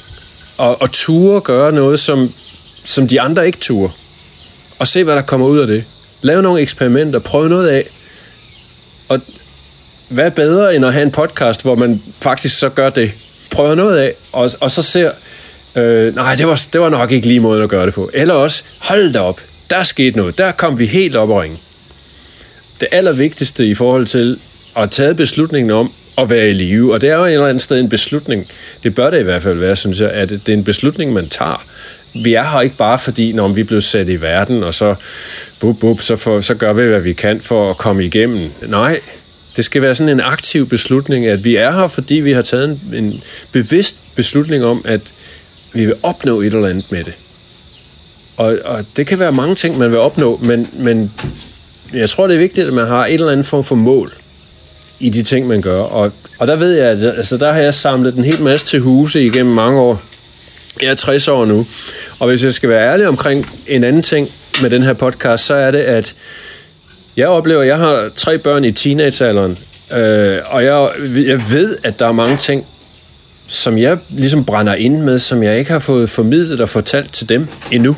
og, 0.58 0.82
og 0.82 0.92
ture 0.92 1.40
gøre 1.40 1.72
noget, 1.72 2.00
som, 2.00 2.32
som 2.84 3.08
de 3.08 3.20
andre 3.20 3.46
ikke 3.46 3.58
turer. 3.58 3.90
Og 4.78 4.88
se, 4.88 5.04
hvad 5.04 5.16
der 5.16 5.22
kommer 5.22 5.46
ud 5.46 5.58
af 5.58 5.66
det. 5.66 5.84
Lave 6.22 6.42
nogle 6.42 6.60
eksperimenter, 6.60 7.18
prøve 7.18 7.48
noget 7.48 7.68
af. 7.68 7.88
Og 9.08 9.20
hvad 10.08 10.26
er 10.26 10.30
bedre, 10.30 10.76
end 10.76 10.84
at 10.84 10.92
have 10.92 11.02
en 11.02 11.10
podcast, 11.10 11.62
hvor 11.62 11.74
man 11.74 12.02
faktisk 12.20 12.58
så 12.58 12.68
gør 12.68 12.90
det? 12.90 13.12
Prøver 13.50 13.74
noget 13.74 13.98
af, 13.98 14.14
og, 14.32 14.50
og 14.60 14.70
så 14.70 14.82
ser, 14.82 15.10
øh, 15.74 16.14
nej, 16.14 16.34
det 16.34 16.46
var, 16.46 16.62
det 16.72 16.80
var 16.80 16.88
nok 16.88 17.12
ikke 17.12 17.26
lige 17.26 17.40
måden 17.40 17.62
at 17.62 17.68
gøre 17.68 17.86
det 17.86 17.94
på. 17.94 18.10
Eller 18.14 18.34
også, 18.34 18.62
hold 18.78 19.12
da 19.12 19.20
op, 19.20 19.40
der 19.70 19.84
skete 19.84 20.16
noget. 20.16 20.38
Der 20.38 20.52
kom 20.52 20.78
vi 20.78 20.86
helt 20.86 21.16
op 21.16 21.30
og 21.30 21.42
ringe. 21.42 21.58
Det 22.80 22.88
allervigtigste 22.92 23.66
i 23.66 23.74
forhold 23.74 24.06
til 24.06 24.38
at 24.76 24.90
tage 24.90 25.14
beslutningen 25.14 25.70
om 25.70 25.92
at 26.18 26.30
være 26.30 26.50
i 26.50 26.52
live, 26.52 26.94
og 26.94 27.00
det 27.00 27.08
er 27.10 27.16
jo 27.16 27.24
en 27.24 27.32
eller 27.32 27.46
anden 27.46 27.60
sted 27.60 27.80
en 27.80 27.88
beslutning. 27.88 28.46
Det 28.82 28.94
bør 28.94 29.10
det 29.10 29.20
i 29.20 29.22
hvert 29.22 29.42
fald 29.42 29.58
være, 29.58 29.76
synes 29.76 30.00
jeg, 30.00 30.10
at 30.10 30.30
det 30.30 30.48
er 30.48 30.52
en 30.52 30.64
beslutning, 30.64 31.12
man 31.12 31.28
tager. 31.28 31.64
Vi 32.14 32.34
er 32.34 32.44
her 32.44 32.60
ikke 32.60 32.76
bare 32.76 32.98
fordi, 32.98 33.32
når 33.32 33.48
vi 33.48 33.60
er 33.60 33.64
blevet 33.64 33.84
sat 33.84 34.08
i 34.08 34.20
verden, 34.20 34.62
og 34.62 34.74
så, 34.74 34.94
bup, 35.60 35.78
bup, 35.80 36.00
så, 36.00 36.16
for, 36.16 36.40
så 36.40 36.54
gør 36.54 36.72
vi, 36.72 36.82
hvad 36.82 37.00
vi 37.00 37.12
kan 37.12 37.40
for 37.40 37.70
at 37.70 37.76
komme 37.76 38.04
igennem. 38.04 38.50
Nej, 38.66 39.00
det 39.56 39.64
skal 39.64 39.82
være 39.82 39.94
sådan 39.94 40.12
en 40.12 40.20
aktiv 40.20 40.68
beslutning, 40.68 41.26
at 41.26 41.44
vi 41.44 41.56
er 41.56 41.72
her, 41.72 41.88
fordi 41.88 42.14
vi 42.14 42.32
har 42.32 42.42
taget 42.42 42.64
en, 42.64 43.04
en 43.04 43.22
bevidst 43.52 43.96
beslutning 44.16 44.64
om, 44.64 44.82
at 44.84 45.00
vi 45.72 45.86
vil 45.86 45.94
opnå 46.02 46.40
et 46.40 46.54
eller 46.54 46.68
andet 46.68 46.92
med 46.92 47.04
det. 47.04 47.12
Og, 48.36 48.58
og 48.64 48.84
det 48.96 49.06
kan 49.06 49.18
være 49.18 49.32
mange 49.32 49.54
ting, 49.54 49.78
man 49.78 49.90
vil 49.90 49.98
opnå, 49.98 50.40
men, 50.42 50.68
men 50.72 51.12
jeg 51.92 52.10
tror, 52.10 52.26
det 52.26 52.34
er 52.34 52.38
vigtigt, 52.38 52.66
at 52.66 52.72
man 52.72 52.86
har 52.86 53.06
et 53.06 53.14
eller 53.14 53.32
andet 53.32 53.46
form 53.46 53.64
for 53.64 53.74
mål 53.74 54.12
i 55.00 55.08
de 55.08 55.22
ting, 55.22 55.46
man 55.46 55.62
gør. 55.62 55.80
Og, 55.80 56.12
og 56.38 56.46
der 56.46 56.56
ved 56.56 56.72
jeg, 56.72 56.86
at 56.86 57.16
altså, 57.16 57.36
der 57.36 57.52
har 57.52 57.60
jeg 57.60 57.74
samlet 57.74 58.14
en 58.14 58.24
hel 58.24 58.42
masse 58.42 58.66
til 58.66 58.80
huse 58.80 59.26
igennem 59.26 59.54
mange 59.54 59.80
år. 59.80 60.02
Jeg 60.82 60.90
er 60.90 60.94
60 60.94 61.28
år 61.28 61.44
nu. 61.44 61.66
Og 62.20 62.28
hvis 62.28 62.44
jeg 62.44 62.52
skal 62.52 62.68
være 62.68 62.92
ærlig 62.92 63.08
omkring 63.08 63.46
en 63.66 63.84
anden 63.84 64.02
ting 64.02 64.28
med 64.62 64.70
den 64.70 64.82
her 64.82 64.92
podcast, 64.92 65.44
så 65.44 65.54
er 65.54 65.70
det, 65.70 65.78
at 65.78 66.14
jeg 67.16 67.28
oplever, 67.28 67.60
at 67.60 67.66
jeg 67.66 67.78
har 67.78 68.10
tre 68.14 68.38
børn 68.38 68.64
i 68.64 68.72
teenagealderen, 68.72 69.58
øh, 69.92 70.38
og 70.46 70.64
jeg, 70.64 70.88
jeg 71.16 71.50
ved, 71.50 71.76
at 71.82 71.98
der 71.98 72.06
er 72.06 72.12
mange 72.12 72.36
ting, 72.36 72.66
som 73.46 73.78
jeg 73.78 73.98
ligesom 74.08 74.44
brænder 74.44 74.74
ind 74.74 75.02
med, 75.02 75.18
som 75.18 75.42
jeg 75.42 75.58
ikke 75.58 75.70
har 75.70 75.78
fået 75.78 76.10
formidlet 76.10 76.60
og 76.60 76.68
fortalt 76.68 77.12
til 77.12 77.28
dem 77.28 77.48
endnu. 77.72 77.96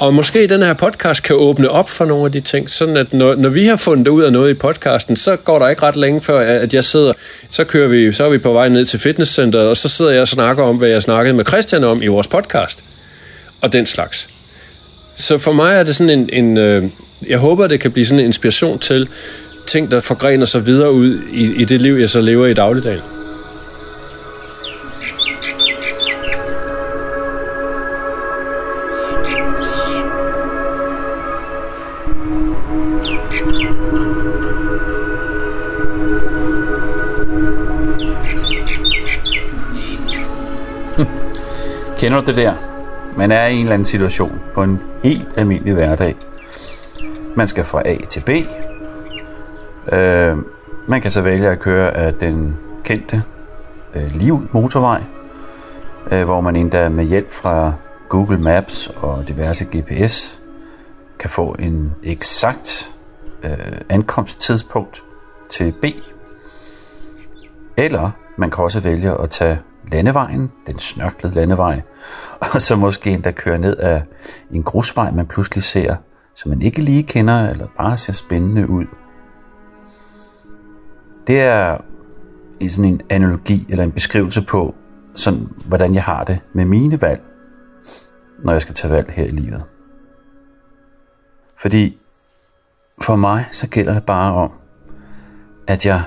Og 0.00 0.14
måske 0.14 0.46
den 0.46 0.62
her 0.62 0.74
podcast 0.74 1.22
kan 1.22 1.36
åbne 1.36 1.70
op 1.70 1.90
for 1.90 2.04
nogle 2.04 2.24
af 2.24 2.32
de 2.32 2.40
ting, 2.40 2.70
sådan 2.70 2.96
at 2.96 3.12
når, 3.12 3.34
når 3.34 3.48
vi 3.48 3.64
har 3.64 3.76
fundet 3.76 4.08
ud 4.08 4.22
af 4.22 4.32
noget 4.32 4.50
i 4.50 4.54
podcasten, 4.54 5.16
så 5.16 5.36
går 5.36 5.58
der 5.58 5.68
ikke 5.68 5.82
ret 5.82 5.96
længe 5.96 6.20
før, 6.20 6.40
at 6.40 6.74
jeg 6.74 6.84
sidder, 6.84 7.12
så 7.50 7.64
kører 7.64 7.88
vi, 7.88 8.12
så 8.12 8.24
er 8.24 8.30
vi 8.30 8.38
på 8.38 8.52
vej 8.52 8.68
ned 8.68 8.84
til 8.84 8.98
fitnesscenteret, 9.00 9.68
og 9.68 9.76
så 9.76 9.88
sidder 9.88 10.10
jeg 10.10 10.20
og 10.20 10.28
snakker 10.28 10.64
om, 10.64 10.76
hvad 10.76 10.88
jeg 10.88 11.02
snakkede 11.02 11.34
med 11.34 11.44
Christian 11.44 11.84
om 11.84 12.02
i 12.02 12.06
vores 12.06 12.26
podcast. 12.26 12.84
Og 13.62 13.72
den 13.72 13.86
slags. 13.86 14.28
Så 15.14 15.38
for 15.38 15.52
mig 15.52 15.74
er 15.74 15.82
det 15.82 15.96
sådan 15.96 16.18
en, 16.18 16.28
en 16.32 16.56
øh, 16.56 16.84
jeg 17.28 17.38
håber, 17.38 17.66
det 17.66 17.80
kan 17.80 17.92
blive 17.92 18.06
sådan 18.06 18.20
en 18.20 18.26
inspiration 18.26 18.78
til 18.78 19.08
ting, 19.66 19.90
der 19.90 20.00
forgrener 20.00 20.46
sig 20.46 20.66
videre 20.66 20.92
ud 20.92 21.20
i, 21.32 21.60
i 21.60 21.64
det 21.64 21.82
liv, 21.82 21.94
jeg 21.94 22.10
så 22.10 22.20
lever 22.20 22.46
i 22.46 22.54
dagligdagen. 22.54 23.17
Kender 42.08 42.20
du 42.20 42.26
det 42.26 42.36
der? 42.36 42.54
Man 43.16 43.32
er 43.32 43.46
i 43.46 43.54
en 43.54 43.60
eller 43.60 43.74
anden 43.74 43.84
situation 43.84 44.40
på 44.54 44.62
en 44.62 44.80
helt 45.02 45.28
almindelig 45.36 45.74
hverdag. 45.74 46.16
Man 47.36 47.48
skal 47.48 47.64
fra 47.64 47.82
A 47.88 47.96
til 48.08 48.20
B. 48.20 48.28
Øh, 49.92 50.36
man 50.88 51.00
kan 51.00 51.10
så 51.10 51.22
vælge 51.22 51.48
at 51.48 51.58
køre 51.58 51.96
af 51.96 52.14
den 52.14 52.58
kendte 52.84 53.22
øh, 53.94 54.14
liv 54.14 54.38
motorvej, 54.52 55.02
øh, 56.10 56.24
hvor 56.24 56.40
man 56.40 56.56
endda 56.56 56.88
med 56.88 57.04
hjælp 57.04 57.30
fra 57.30 57.72
Google 58.08 58.38
Maps 58.38 58.90
og 58.96 59.28
diverse 59.28 59.64
GPS 59.64 60.42
kan 61.18 61.30
få 61.30 61.56
en 61.58 61.94
eksakt 62.02 62.94
øh, 63.42 63.80
ankomsttidspunkt 63.88 65.02
til 65.50 65.74
B. 65.82 65.84
Eller 67.76 68.10
man 68.36 68.50
kan 68.50 68.64
også 68.64 68.80
vælge 68.80 69.20
at 69.22 69.30
tage 69.30 69.58
landevejen, 69.92 70.52
den 70.66 70.78
snørklede 70.78 71.34
landevej, 71.34 71.82
og 72.54 72.62
så 72.62 72.76
måske 72.76 73.10
endda 73.10 73.30
køre 73.30 73.58
ned 73.58 73.76
af 73.76 74.02
en 74.50 74.62
grusvej, 74.62 75.10
man 75.10 75.26
pludselig 75.26 75.62
ser, 75.62 75.96
som 76.34 76.48
man 76.48 76.62
ikke 76.62 76.82
lige 76.82 77.02
kender, 77.02 77.50
eller 77.50 77.66
bare 77.78 77.98
ser 77.98 78.12
spændende 78.12 78.68
ud. 78.68 78.86
Det 81.26 81.40
er 81.40 81.78
sådan 82.68 82.84
en 82.84 83.00
analogi, 83.10 83.66
eller 83.68 83.84
en 83.84 83.92
beskrivelse 83.92 84.42
på, 84.42 84.74
sådan, 85.14 85.48
hvordan 85.66 85.94
jeg 85.94 86.02
har 86.02 86.24
det 86.24 86.40
med 86.52 86.64
mine 86.64 87.02
valg, 87.02 87.20
når 88.44 88.52
jeg 88.52 88.62
skal 88.62 88.74
tage 88.74 88.92
valg 88.92 89.10
her 89.10 89.24
i 89.24 89.30
livet. 89.30 89.64
Fordi 91.56 91.98
for 93.02 93.16
mig, 93.16 93.44
så 93.52 93.68
gælder 93.68 93.94
det 93.94 94.04
bare 94.04 94.34
om, 94.34 94.52
at 95.66 95.86
jeg 95.86 96.02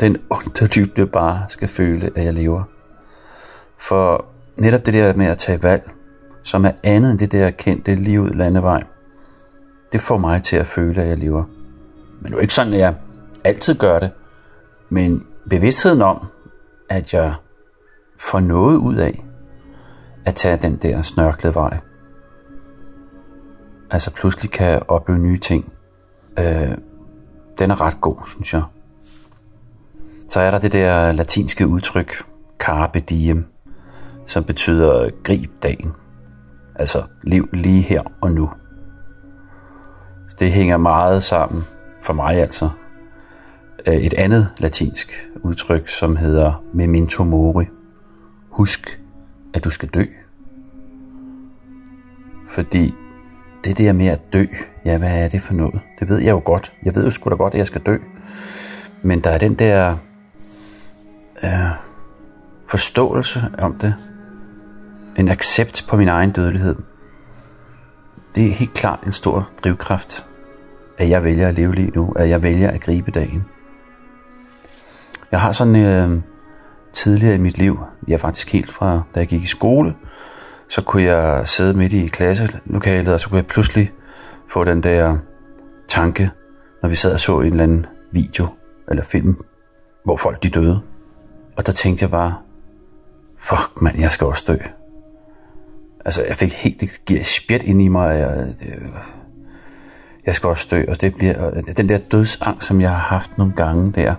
den 0.00 0.16
underdybde 0.30 1.06
bare 1.06 1.44
skal 1.48 1.68
føle, 1.68 2.10
at 2.14 2.24
jeg 2.24 2.34
lever. 2.34 2.62
For 3.78 4.24
netop 4.56 4.86
det 4.86 4.94
der 4.94 5.14
med 5.14 5.26
at 5.26 5.38
tage 5.38 5.62
valg, 5.62 5.90
som 6.42 6.64
er 6.64 6.72
andet 6.82 7.10
end 7.10 7.18
det 7.18 7.32
der 7.32 7.50
kendte 7.50 7.94
livet 7.94 8.36
landevej, 8.36 8.82
det 9.92 10.00
får 10.00 10.16
mig 10.16 10.42
til 10.42 10.56
at 10.56 10.66
føle, 10.66 11.02
at 11.02 11.08
jeg 11.08 11.18
lever. 11.18 11.44
Men 12.20 12.24
det 12.24 12.32
er 12.32 12.36
jo 12.36 12.38
ikke 12.38 12.54
sådan, 12.54 12.72
at 12.72 12.78
jeg 12.78 12.94
altid 13.44 13.74
gør 13.78 13.98
det. 13.98 14.10
Men 14.88 15.26
bevidstheden 15.50 16.02
om, 16.02 16.26
at 16.90 17.14
jeg 17.14 17.34
får 18.18 18.40
noget 18.40 18.76
ud 18.76 18.96
af 18.96 19.24
at 20.24 20.34
tage 20.34 20.56
den 20.56 20.76
der 20.76 21.02
snørklede 21.02 21.54
vej. 21.54 21.78
Altså 23.90 24.12
pludselig 24.12 24.50
kan 24.50 24.66
jeg 24.66 24.82
opleve 24.88 25.18
nye 25.18 25.38
ting. 25.38 25.72
Øh, 26.38 26.76
den 27.58 27.70
er 27.70 27.80
ret 27.80 28.00
god, 28.00 28.16
synes 28.26 28.54
jeg. 28.54 28.62
Så 30.28 30.40
er 30.40 30.50
der 30.50 30.58
det 30.58 30.72
der 30.72 31.12
latinske 31.12 31.66
udtryk, 31.66 32.12
carpe 32.58 33.00
diem, 33.00 33.46
som 34.26 34.44
betyder 34.44 35.10
grib 35.22 35.50
dagen. 35.62 35.92
Altså 36.74 37.02
liv 37.22 37.48
lige 37.52 37.82
her 37.82 38.02
og 38.20 38.30
nu. 38.30 38.50
Så 40.28 40.36
det 40.38 40.52
hænger 40.52 40.76
meget 40.76 41.22
sammen, 41.22 41.64
for 42.02 42.12
mig 42.12 42.36
altså, 42.36 42.70
øh, 43.86 43.94
et 43.94 44.14
andet 44.14 44.48
latinsk 44.58 45.28
udtryk, 45.42 45.88
som 45.88 46.16
hedder 46.16 46.64
memento 46.74 47.24
mori. 47.24 47.64
Husk, 48.50 49.00
at 49.54 49.64
du 49.64 49.70
skal 49.70 49.88
dø. 49.88 50.04
Fordi 52.48 52.94
det 53.64 53.78
der 53.78 53.92
med 53.92 54.06
at 54.06 54.20
dø, 54.32 54.44
ja, 54.84 54.98
hvad 54.98 55.24
er 55.24 55.28
det 55.28 55.42
for 55.42 55.54
noget? 55.54 55.80
Det 56.00 56.08
ved 56.08 56.18
jeg 56.18 56.30
jo 56.30 56.42
godt. 56.44 56.72
Jeg 56.84 56.94
ved 56.94 57.04
jo 57.04 57.10
sgu 57.10 57.30
da 57.30 57.34
godt, 57.34 57.54
at 57.54 57.58
jeg 57.58 57.66
skal 57.66 57.80
dø. 57.80 57.96
Men 59.02 59.20
der 59.20 59.30
er 59.30 59.38
den 59.38 59.54
der 59.54 59.96
øh, 61.42 61.70
forståelse 62.68 63.40
om 63.58 63.78
det. 63.78 63.94
En 65.18 65.28
accept 65.28 65.86
på 65.88 65.96
min 65.96 66.08
egen 66.08 66.30
dødelighed. 66.30 66.76
Det 68.34 68.46
er 68.46 68.50
helt 68.50 68.74
klart 68.74 69.00
en 69.06 69.12
stor 69.12 69.50
drivkraft, 69.64 70.26
at 70.98 71.08
jeg 71.08 71.24
vælger 71.24 71.48
at 71.48 71.54
leve 71.54 71.74
lige 71.74 71.90
nu, 71.90 72.12
at 72.16 72.28
jeg 72.28 72.42
vælger 72.42 72.70
at 72.70 72.80
gribe 72.80 73.10
dagen. 73.10 73.44
Jeg 75.30 75.40
har 75.40 75.52
sådan 75.52 75.76
øh, 75.76 76.22
tidligere 76.92 77.34
i 77.34 77.38
mit 77.38 77.58
liv, 77.58 77.78
ja 78.08 78.16
faktisk 78.16 78.52
helt 78.52 78.72
fra 78.72 79.02
da 79.14 79.20
jeg 79.20 79.28
gik 79.28 79.42
i 79.42 79.46
skole, 79.46 79.94
så 80.68 80.82
kunne 80.82 81.02
jeg 81.02 81.48
sidde 81.48 81.74
midt 81.74 81.92
i 81.92 82.06
klasselokalet, 82.06 83.14
og 83.14 83.20
så 83.20 83.28
kunne 83.28 83.38
jeg 83.38 83.46
pludselig 83.46 83.92
få 84.52 84.64
den 84.64 84.82
der 84.82 85.18
tanke, 85.88 86.30
når 86.82 86.88
vi 86.88 86.94
sad 86.94 87.12
og 87.12 87.20
så 87.20 87.40
en 87.40 87.46
eller 87.46 87.62
anden 87.62 87.86
video 88.12 88.46
eller 88.88 89.02
film, 89.04 89.44
hvor 90.04 90.16
folk 90.16 90.42
de 90.42 90.48
døde. 90.48 90.80
Og 91.56 91.66
der 91.66 91.72
tænkte 91.72 92.02
jeg 92.02 92.10
bare, 92.10 92.34
fuck 93.38 93.82
mand, 93.82 94.00
jeg 94.00 94.10
skal 94.10 94.26
også 94.26 94.44
dø. 94.48 94.56
Altså, 96.06 96.24
jeg 96.24 96.36
fik 96.36 96.52
helt, 96.52 96.80
det 96.80 97.00
giver 97.06 97.24
spjæt 97.24 97.62
ind 97.62 97.82
i 97.82 97.88
mig, 97.88 98.18
jeg, 98.18 98.54
det, 98.60 98.92
jeg 100.26 100.34
skal 100.34 100.48
også 100.48 100.66
dø, 100.70 100.84
og 100.88 101.00
det 101.00 101.14
bliver, 101.14 101.50
den 101.76 101.88
der 101.88 101.98
dødsangst, 101.98 102.68
som 102.68 102.80
jeg 102.80 102.90
har 102.90 102.96
haft 102.96 103.38
nogle 103.38 103.52
gange 103.56 103.92
der, 103.92 104.14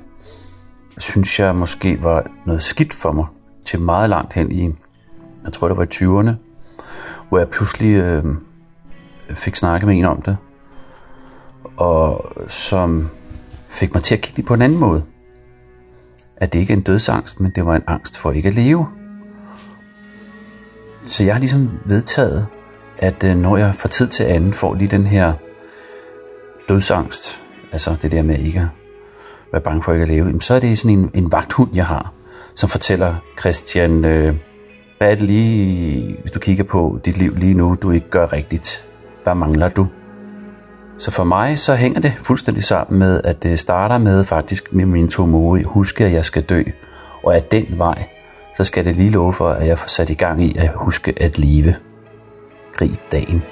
synes 0.97 1.39
jeg 1.39 1.55
måske 1.55 2.03
var 2.03 2.31
noget 2.45 2.63
skidt 2.63 2.93
for 2.93 3.11
mig 3.11 3.25
til 3.65 3.81
meget 3.81 4.09
langt 4.09 4.33
hen 4.33 4.51
i, 4.51 4.75
jeg 5.43 5.53
tror 5.53 5.67
det 5.67 5.77
var 5.77 5.83
i 5.83 5.87
20'erne, 5.93 6.31
hvor 7.29 7.37
jeg 7.37 7.49
pludselig 7.49 7.93
øh, 7.93 8.25
fik 9.35 9.55
snakket 9.55 9.87
med 9.87 9.97
en 9.97 10.05
om 10.05 10.21
det, 10.21 10.37
og 11.77 12.31
som 12.47 13.09
fik 13.69 13.93
mig 13.93 14.03
til 14.03 14.15
at 14.15 14.21
kigge 14.21 14.43
på 14.43 14.53
en 14.53 14.61
anden 14.61 14.79
måde. 14.79 15.03
At 16.37 16.53
det 16.53 16.59
ikke 16.59 16.73
er 16.73 16.77
en 16.77 16.83
dødsangst, 16.83 17.39
men 17.39 17.51
det 17.51 17.65
var 17.65 17.75
en 17.75 17.83
angst 17.87 18.17
for 18.17 18.31
ikke 18.31 18.49
at 18.49 18.55
leve. 18.55 18.87
Så 21.07 21.23
jeg 21.23 21.33
har 21.33 21.39
ligesom 21.39 21.69
vedtaget, 21.85 22.47
at 22.97 23.23
øh, 23.23 23.35
når 23.35 23.57
jeg 23.57 23.75
fra 23.75 23.89
tid 23.89 24.07
til 24.07 24.23
anden 24.23 24.53
får 24.53 24.73
lige 24.73 24.87
den 24.87 25.05
her 25.05 25.33
dødsangst, 26.69 27.41
altså 27.71 27.95
det 28.01 28.11
der 28.11 28.21
med 28.21 28.37
ikke 28.37 28.59
at 28.59 28.67
være 29.51 29.61
bange 29.61 29.83
for 29.83 29.93
ikke 29.93 30.03
at 30.03 30.09
leve, 30.09 30.41
så 30.41 30.53
er 30.53 30.59
det 30.59 30.77
sådan 30.77 30.97
en, 30.97 31.11
en 31.13 31.31
vagthund, 31.31 31.69
jeg 31.73 31.85
har, 31.85 32.13
som 32.55 32.69
fortæller 32.69 33.15
Christian, 33.39 34.05
øh, 34.05 34.35
hvad 34.97 35.11
er 35.11 35.15
det 35.15 35.23
lige, 35.23 36.17
hvis 36.21 36.31
du 36.31 36.39
kigger 36.39 36.63
på 36.63 36.99
dit 37.05 37.17
liv 37.17 37.35
lige 37.35 37.53
nu, 37.53 37.77
du 37.81 37.91
ikke 37.91 38.09
gør 38.09 38.33
rigtigt? 38.33 38.85
Hvad 39.23 39.35
mangler 39.35 39.69
du? 39.69 39.87
Så 40.99 41.11
for 41.11 41.23
mig 41.23 41.59
så 41.59 41.75
hænger 41.75 42.01
det 42.01 42.13
fuldstændig 42.17 42.63
sammen 42.63 42.99
med, 42.99 43.21
at 43.23 43.43
det 43.43 43.59
starter 43.59 43.97
med 43.97 44.23
faktisk 44.23 44.73
med 44.73 44.85
min 44.85 45.07
tomori. 45.07 45.63
Huske, 45.63 46.05
at 46.05 46.11
jeg 46.11 46.25
skal 46.25 46.43
dø. 46.43 46.61
Og 47.23 47.35
at 47.35 47.51
den 47.51 47.65
vej, 47.77 48.07
så 48.57 48.63
skal 48.63 48.85
det 48.85 48.95
lige 48.95 49.09
love 49.09 49.33
for, 49.33 49.49
at 49.49 49.67
jeg 49.67 49.79
får 49.79 49.87
sat 49.87 50.09
i 50.09 50.13
gang 50.13 50.43
i 50.43 50.55
at 50.57 50.69
huske 50.75 51.13
at 51.17 51.37
leve. 51.37 51.75
Grib 52.73 52.99
dagen. 53.11 53.43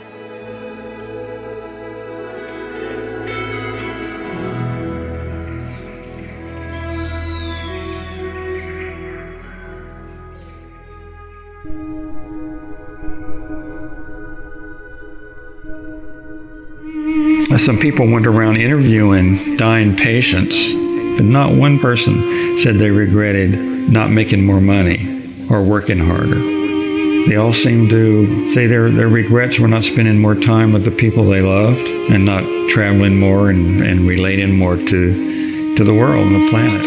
Some 17.58 17.80
people 17.80 18.06
went 18.14 18.28
around 18.28 18.58
interviewing 18.58 19.58
dying 19.58 19.96
patients, 19.98 20.56
but 21.18 21.26
not 21.26 21.52
one 21.52 21.80
person 21.80 22.14
said 22.60 22.76
they 22.76 22.92
regretted 22.92 23.75
not 23.88 24.10
making 24.12 24.46
more 24.46 24.62
money 24.62 25.00
or 25.50 25.62
working 25.64 26.00
harder. 26.00 26.40
They 27.28 27.38
all 27.38 27.54
seem 27.54 27.90
to 27.90 28.52
say 28.54 28.68
their, 28.68 28.92
their 28.92 29.08
regrets 29.08 29.60
were 29.60 29.68
not 29.68 29.84
spending 29.84 30.20
more 30.20 30.36
time 30.36 30.74
with 30.74 30.84
the 30.84 30.92
people 30.92 31.24
they 31.24 31.42
loved 31.42 31.88
and 32.10 32.26
not 32.26 32.44
traveling 32.70 33.20
more 33.20 33.50
and, 33.50 33.84
and 33.84 34.08
relating 34.08 34.58
more 34.58 34.76
to, 34.76 35.76
to 35.78 35.84
the 35.84 35.94
world 35.94 36.28
and 36.28 36.36
the 36.36 36.50
planet. 36.50 36.86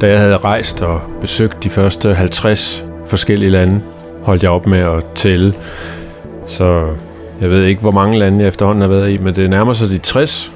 Da 0.00 0.08
jeg 0.08 0.18
havde 0.18 0.36
rejst 0.36 0.82
og 0.82 1.00
besøgt 1.20 1.64
de 1.64 1.70
første 1.70 2.14
50 2.14 2.84
forskellige 3.06 3.50
lande, 3.50 3.80
holdt 4.22 4.42
jeg 4.42 4.50
op 4.50 4.66
med 4.66 4.78
at 4.78 5.04
tælle. 5.14 5.54
Så 6.46 6.86
jeg 7.40 7.50
ved 7.50 7.64
ikke, 7.64 7.80
hvor 7.80 7.90
mange 7.90 8.18
lande 8.18 8.38
jeg 8.38 8.48
efterhånden 8.48 8.82
har 8.82 8.88
været 8.88 9.10
i, 9.10 9.18
men 9.18 9.34
det 9.34 9.50
nærmer 9.50 9.72
sig 9.72 9.88
de 9.88 9.98
60 9.98 10.52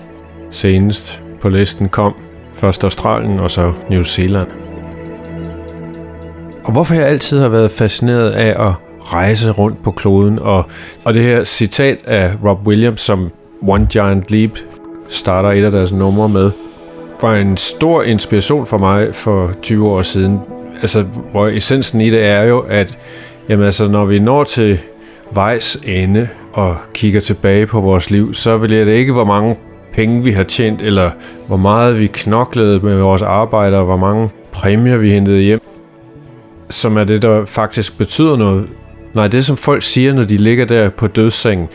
senest 0.51 1.23
på 1.43 1.49
listen 1.49 1.89
kom. 1.89 2.15
Først 2.55 2.85
Australien 2.85 3.39
og 3.39 3.51
så 3.51 3.73
New 3.91 4.03
Zealand. 4.03 4.64
Og 6.65 6.73
hvorfor 6.73 6.95
jeg 6.95 7.07
altid 7.07 7.41
har 7.41 7.49
været 7.49 7.71
fascineret 7.71 8.31
af 8.31 8.67
at 8.69 8.73
rejse 9.01 9.51
rundt 9.51 9.83
på 9.83 9.91
kloden, 9.91 10.39
og, 10.39 10.65
og 11.05 11.15
det 11.15 11.23
her 11.23 11.45
citat 11.45 11.99
af 12.07 12.31
Rob 12.45 12.67
Williams, 12.67 13.01
som 13.01 13.31
One 13.63 13.87
Giant 13.93 14.31
Leap 14.31 14.51
starter 15.09 15.51
et 15.51 15.65
af 15.65 15.71
deres 15.71 15.93
numre 15.93 16.29
med, 16.29 16.51
var 17.21 17.35
en 17.35 17.57
stor 17.57 18.03
inspiration 18.03 18.67
for 18.67 18.79
mig 18.79 19.15
for 19.15 19.51
20 19.63 19.89
år 19.89 20.03
siden. 20.03 20.41
Altså, 20.81 21.05
hvor 21.31 21.47
essensen 21.49 22.01
i 22.01 22.11
det 22.11 22.25
er 22.25 22.43
jo, 22.43 22.61
at 22.61 22.99
jamen, 23.49 23.67
altså, 23.67 23.89
når 23.89 24.05
vi 24.05 24.19
når 24.19 24.45
til 24.45 24.79
vejs 25.31 25.79
ende 25.87 26.29
og 26.53 26.77
kigger 26.95 27.21
tilbage 27.21 27.67
på 27.67 27.81
vores 27.81 28.11
liv, 28.11 28.35
så 28.35 28.57
vil 28.57 28.73
jeg 28.73 28.87
det 28.87 28.93
ikke, 28.93 29.13
hvor 29.13 29.25
mange 29.25 29.57
penge 29.93 30.23
vi 30.23 30.31
har 30.31 30.43
tjent, 30.45 30.83
eller 30.83 31.11
hvor 31.47 31.57
meget 31.57 32.01
vi 32.01 32.07
knoklede 32.07 32.81
med 32.81 32.99
vores 32.99 33.23
arbejde, 33.23 33.79
og 33.79 33.85
hvor 33.85 33.97
mange 33.97 34.29
præmier 34.53 34.97
vi 34.97 35.11
hentede 35.11 35.41
hjem, 35.41 35.61
som 36.71 36.97
er 36.97 37.05
det, 37.05 37.23
der 37.23 37.45
faktisk 37.45 37.99
betyder 37.99 38.37
noget. 38.37 38.69
Nej, 39.15 39.29
det 39.29 39.45
som 39.45 39.57
folk 39.57 39.83
siger, 39.83 40.13
når 40.13 40.25
de 40.25 40.37
ligger 40.37 40.65
der 40.65 40.91
på 40.91 41.07
dødssengen, 41.07 41.69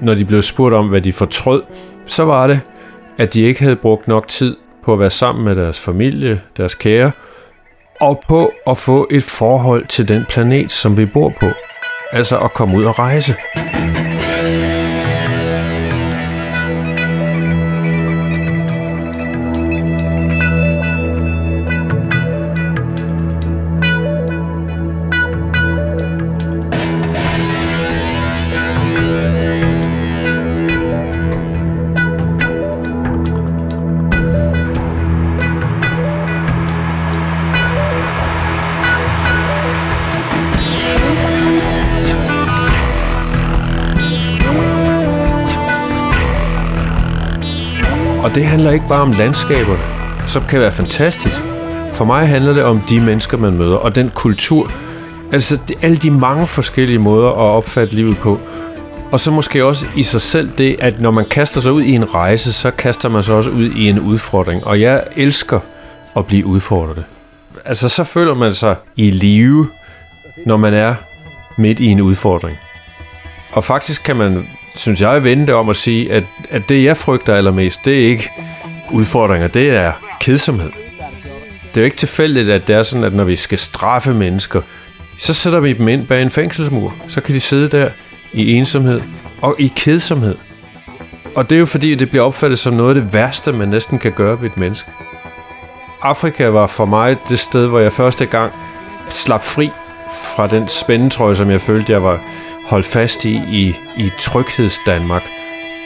når 0.00 0.14
de 0.14 0.24
blev 0.24 0.42
spurgt 0.42 0.74
om, 0.74 0.88
hvad 0.88 1.00
de 1.00 1.12
fortrød, 1.12 1.62
så 2.06 2.24
var 2.24 2.46
det, 2.46 2.60
at 3.18 3.34
de 3.34 3.40
ikke 3.40 3.62
havde 3.62 3.76
brugt 3.76 4.08
nok 4.08 4.28
tid 4.28 4.56
på 4.84 4.92
at 4.92 4.98
være 4.98 5.10
sammen 5.10 5.44
med 5.44 5.54
deres 5.54 5.78
familie, 5.78 6.40
deres 6.56 6.74
kære, 6.74 7.10
og 8.00 8.22
på 8.28 8.52
at 8.66 8.78
få 8.78 9.08
et 9.10 9.22
forhold 9.22 9.86
til 9.86 10.08
den 10.08 10.24
planet, 10.28 10.72
som 10.72 10.96
vi 10.96 11.06
bor 11.06 11.32
på. 11.40 11.46
Altså 12.12 12.38
at 12.38 12.54
komme 12.54 12.76
ud 12.76 12.84
og 12.84 12.98
rejse. 12.98 13.34
Og 48.34 48.40
det 48.40 48.48
handler 48.48 48.70
ikke 48.70 48.88
bare 48.88 49.00
om 49.00 49.12
landskaberne, 49.12 49.82
som 50.26 50.44
kan 50.44 50.60
være 50.60 50.72
fantastisk. 50.72 51.42
For 51.92 52.04
mig 52.04 52.28
handler 52.28 52.52
det 52.52 52.62
om 52.62 52.80
de 52.88 53.00
mennesker, 53.00 53.38
man 53.38 53.52
møder, 53.52 53.76
og 53.76 53.94
den 53.94 54.10
kultur, 54.14 54.70
Altså 55.32 55.58
det, 55.68 55.76
alle 55.82 55.96
de 55.96 56.10
mange 56.10 56.46
forskellige 56.46 56.98
måder 56.98 57.28
at 57.28 57.34
opfatte 57.34 57.94
livet 57.94 58.18
på. 58.18 58.40
Og 59.12 59.20
så 59.20 59.30
måske 59.30 59.64
også 59.64 59.86
i 59.96 60.02
sig 60.02 60.20
selv 60.20 60.50
det, 60.58 60.76
at 60.78 61.00
når 61.00 61.10
man 61.10 61.24
kaster 61.24 61.60
sig 61.60 61.72
ud 61.72 61.82
i 61.82 61.92
en 61.92 62.14
rejse, 62.14 62.52
så 62.52 62.70
kaster 62.70 63.08
man 63.08 63.22
sig 63.22 63.34
også 63.34 63.50
ud 63.50 63.70
i 63.70 63.88
en 63.88 63.98
udfordring. 63.98 64.66
Og 64.66 64.80
jeg 64.80 65.04
elsker 65.16 65.60
at 66.16 66.26
blive 66.26 66.46
udfordret. 66.46 67.04
Altså 67.64 67.88
så 67.88 68.04
føler 68.04 68.34
man 68.34 68.54
sig 68.54 68.76
i 68.96 69.10
live, 69.10 69.68
når 70.46 70.56
man 70.56 70.74
er 70.74 70.94
midt 71.58 71.80
i 71.80 71.86
en 71.86 72.00
udfordring. 72.00 72.56
Og 73.52 73.64
faktisk 73.64 74.02
kan 74.02 74.16
man, 74.16 74.44
synes 74.74 75.00
jeg, 75.00 75.24
vende 75.24 75.46
det 75.46 75.54
om 75.54 75.68
at 75.68 75.76
sige, 75.76 76.12
at, 76.12 76.24
at 76.50 76.68
det 76.68 76.84
jeg 76.84 76.96
frygter 76.96 77.34
allermest, 77.34 77.84
det 77.84 78.04
er 78.04 78.08
ikke 78.08 78.30
udfordringer, 78.92 79.48
det 79.48 79.70
er 79.70 79.92
kedsomhed. 80.20 80.70
Det 81.74 81.80
er 81.80 81.80
jo 81.80 81.84
ikke 81.84 81.96
tilfældigt, 81.96 82.50
at 82.50 82.68
det 82.68 82.76
er 82.76 82.82
sådan, 82.82 83.04
at 83.04 83.12
når 83.12 83.24
vi 83.24 83.36
skal 83.36 83.58
straffe 83.58 84.14
mennesker, 84.14 84.62
så 85.18 85.32
sætter 85.32 85.60
vi 85.60 85.72
dem 85.72 85.88
ind 85.88 86.06
bag 86.06 86.22
en 86.22 86.30
fængselsmur. 86.30 86.94
Så 87.08 87.20
kan 87.20 87.34
de 87.34 87.40
sidde 87.40 87.68
der 87.68 87.90
i 88.32 88.52
ensomhed 88.54 89.00
og 89.42 89.56
i 89.58 89.72
kedsomhed. 89.76 90.34
Og 91.36 91.50
det 91.50 91.56
er 91.56 91.60
jo 91.60 91.66
fordi, 91.66 91.94
det 91.94 92.10
bliver 92.10 92.24
opfattet 92.24 92.58
som 92.58 92.74
noget 92.74 92.96
af 92.96 93.02
det 93.02 93.12
værste, 93.12 93.52
man 93.52 93.68
næsten 93.68 93.98
kan 93.98 94.12
gøre 94.12 94.40
ved 94.40 94.50
et 94.50 94.56
menneske. 94.56 94.90
Afrika 96.02 96.48
var 96.48 96.66
for 96.66 96.84
mig 96.84 97.16
det 97.28 97.38
sted, 97.38 97.66
hvor 97.66 97.78
jeg 97.78 97.92
første 97.92 98.26
gang 98.26 98.52
slap 99.08 99.42
fri 99.42 99.70
fra 100.34 100.46
den 100.46 100.68
spændetrøje, 100.68 101.34
som 101.34 101.50
jeg 101.50 101.60
følte, 101.60 101.92
jeg 101.92 102.02
var 102.02 102.20
holdt 102.66 102.86
fast 102.86 103.24
i, 103.24 103.42
i, 103.48 103.74
i 103.96 104.10
trygheds 104.18 104.78
Danmark. 104.86 105.22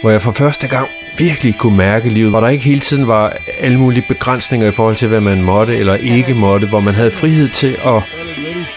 Hvor 0.00 0.10
jeg 0.10 0.22
for 0.22 0.32
første 0.32 0.68
gang 0.68 0.88
virkelig 1.18 1.54
kunne 1.58 1.76
mærke 1.76 2.08
livet, 2.08 2.30
hvor 2.30 2.40
der 2.40 2.48
ikke 2.48 2.64
hele 2.64 2.80
tiden 2.80 3.06
var 3.06 3.36
alle 3.58 3.78
mulige 3.78 4.04
begrænsninger 4.08 4.68
i 4.68 4.72
forhold 4.72 4.96
til, 4.96 5.08
hvad 5.08 5.20
man 5.20 5.42
måtte 5.42 5.76
eller 5.76 5.94
ikke 5.94 6.34
måtte, 6.34 6.66
hvor 6.66 6.80
man 6.80 6.94
havde 6.94 7.10
frihed 7.10 7.48
til 7.48 7.76
at 7.84 8.02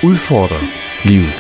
udfordre 0.03 0.57
livet. 1.03 1.33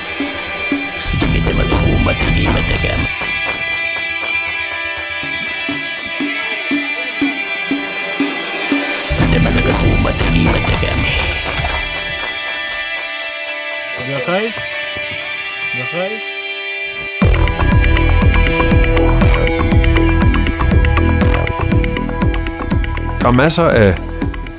Der 23.21 23.27
er 23.27 23.31
masser 23.31 23.63
af 23.63 23.95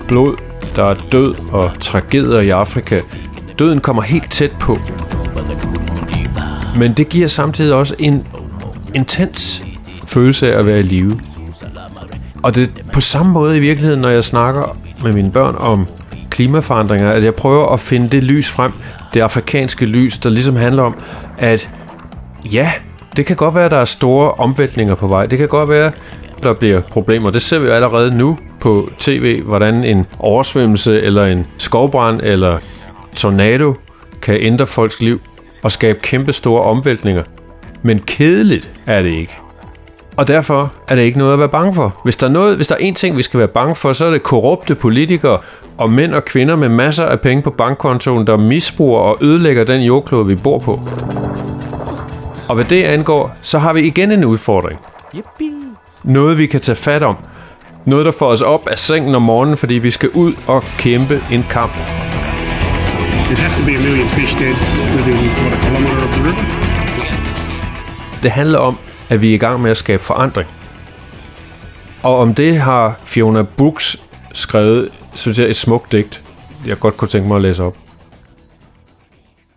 blod, 0.08 0.36
der 0.76 0.84
er 0.84 0.94
død 1.12 1.34
og 1.52 1.70
tragedier 1.80 2.40
i 2.40 2.50
Afrika. 2.50 3.00
Døden 3.58 3.80
kommer 3.80 4.02
helt 4.02 4.30
tæt 4.30 4.52
på. 4.60 4.78
Men 6.78 6.92
det 6.92 7.08
giver 7.08 7.28
samtidig 7.28 7.74
også 7.74 7.94
en 7.98 8.26
intens 8.94 9.64
følelse 10.08 10.54
af 10.54 10.58
at 10.58 10.66
være 10.66 10.80
i 10.80 10.82
live. 10.82 11.20
Og 12.42 12.54
det 12.54 12.62
er 12.62 12.92
på 12.92 13.00
samme 13.00 13.32
måde 13.32 13.56
i 13.56 13.60
virkeligheden, 13.60 14.00
når 14.00 14.08
jeg 14.08 14.24
snakker 14.24 14.76
med 15.02 15.12
mine 15.12 15.30
børn 15.30 15.54
om 15.58 15.86
klimaforandringer, 16.30 17.10
at 17.10 17.24
jeg 17.24 17.34
prøver 17.34 17.72
at 17.72 17.80
finde 17.80 18.08
det 18.08 18.22
lys 18.22 18.50
frem, 18.50 18.72
det 19.14 19.20
afrikanske 19.20 19.86
lys, 19.86 20.18
der 20.18 20.30
ligesom 20.30 20.56
handler 20.56 20.82
om, 20.82 20.94
at 21.38 21.70
ja, 22.52 22.72
det 23.16 23.26
kan 23.26 23.36
godt 23.36 23.54
være, 23.54 23.64
at 23.64 23.70
der 23.70 23.76
er 23.76 23.84
store 23.84 24.32
omvæltninger 24.32 24.94
på 24.94 25.06
vej. 25.06 25.26
Det 25.26 25.38
kan 25.38 25.48
godt 25.48 25.68
være, 25.68 25.92
der 26.42 26.54
bliver 26.54 26.80
problemer. 26.80 27.30
Det 27.30 27.42
ser 27.42 27.58
vi 27.58 27.66
jo 27.66 27.72
allerede 27.72 28.16
nu 28.16 28.38
på 28.62 28.90
tv, 28.98 29.42
hvordan 29.42 29.84
en 29.84 30.06
oversvømmelse 30.18 31.00
eller 31.00 31.26
en 31.26 31.46
skovbrand 31.58 32.20
eller 32.22 32.58
tornado 33.16 33.74
kan 34.22 34.36
ændre 34.40 34.66
folks 34.66 35.00
liv 35.00 35.20
og 35.62 35.72
skabe 35.72 35.98
kæmpe 36.02 36.32
store 36.32 36.62
omvæltninger. 36.62 37.22
Men 37.82 37.98
kedeligt 37.98 38.70
er 38.86 39.02
det 39.02 39.10
ikke. 39.10 39.36
Og 40.16 40.28
derfor 40.28 40.72
er 40.88 40.94
det 40.94 41.02
ikke 41.02 41.18
noget 41.18 41.32
at 41.32 41.38
være 41.38 41.48
bange 41.48 41.74
for. 41.74 42.00
Hvis 42.04 42.16
der 42.16 42.26
er, 42.26 42.30
noget, 42.30 42.56
hvis 42.56 42.68
der 42.68 42.74
er 42.74 42.78
en 42.78 42.94
ting, 42.94 43.16
vi 43.16 43.22
skal 43.22 43.38
være 43.38 43.48
bange 43.48 43.76
for, 43.76 43.92
så 43.92 44.04
er 44.04 44.10
det 44.10 44.22
korrupte 44.22 44.74
politikere 44.74 45.38
og 45.78 45.90
mænd 45.90 46.14
og 46.14 46.24
kvinder 46.24 46.56
med 46.56 46.68
masser 46.68 47.04
af 47.04 47.20
penge 47.20 47.42
på 47.42 47.50
bankkontoen, 47.50 48.26
der 48.26 48.36
misbruger 48.36 49.00
og 49.00 49.18
ødelægger 49.20 49.64
den 49.64 49.82
jordklode, 49.82 50.26
vi 50.26 50.34
bor 50.34 50.58
på. 50.58 50.80
Og 52.48 52.54
hvad 52.54 52.64
det 52.64 52.82
angår, 52.82 53.36
så 53.40 53.58
har 53.58 53.72
vi 53.72 53.80
igen 53.80 54.10
en 54.10 54.24
udfordring. 54.24 54.78
Noget, 56.04 56.38
vi 56.38 56.46
kan 56.46 56.60
tage 56.60 56.76
fat 56.76 57.02
om. 57.02 57.16
Noget, 57.86 58.06
der 58.06 58.12
får 58.12 58.26
os 58.26 58.42
op 58.42 58.66
af 58.68 58.78
sengen 58.78 59.14
om 59.14 59.22
morgenen, 59.22 59.56
fordi 59.56 59.74
vi 59.74 59.90
skal 59.90 60.10
ud 60.10 60.32
og 60.46 60.62
kæmpe 60.78 61.22
en 61.30 61.44
kamp. 61.50 61.72
Det 68.22 68.30
handler 68.30 68.58
om, 68.58 68.78
at 69.08 69.20
vi 69.20 69.30
er 69.30 69.34
i 69.34 69.38
gang 69.38 69.62
med 69.62 69.70
at 69.70 69.76
skabe 69.76 70.02
forandring. 70.02 70.50
Og 72.02 72.18
om 72.18 72.34
det 72.34 72.56
har 72.56 73.00
Fiona 73.04 73.42
Brooks 73.42 74.02
skrevet, 74.32 74.88
synes 75.14 75.38
jeg, 75.38 75.48
et 75.48 75.56
smukt 75.56 75.92
digt, 75.92 76.22
jeg 76.66 76.78
godt 76.78 76.96
kunne 76.96 77.08
tænke 77.08 77.28
mig 77.28 77.36
at 77.36 77.42
læse 77.42 77.62
op. 77.62 77.76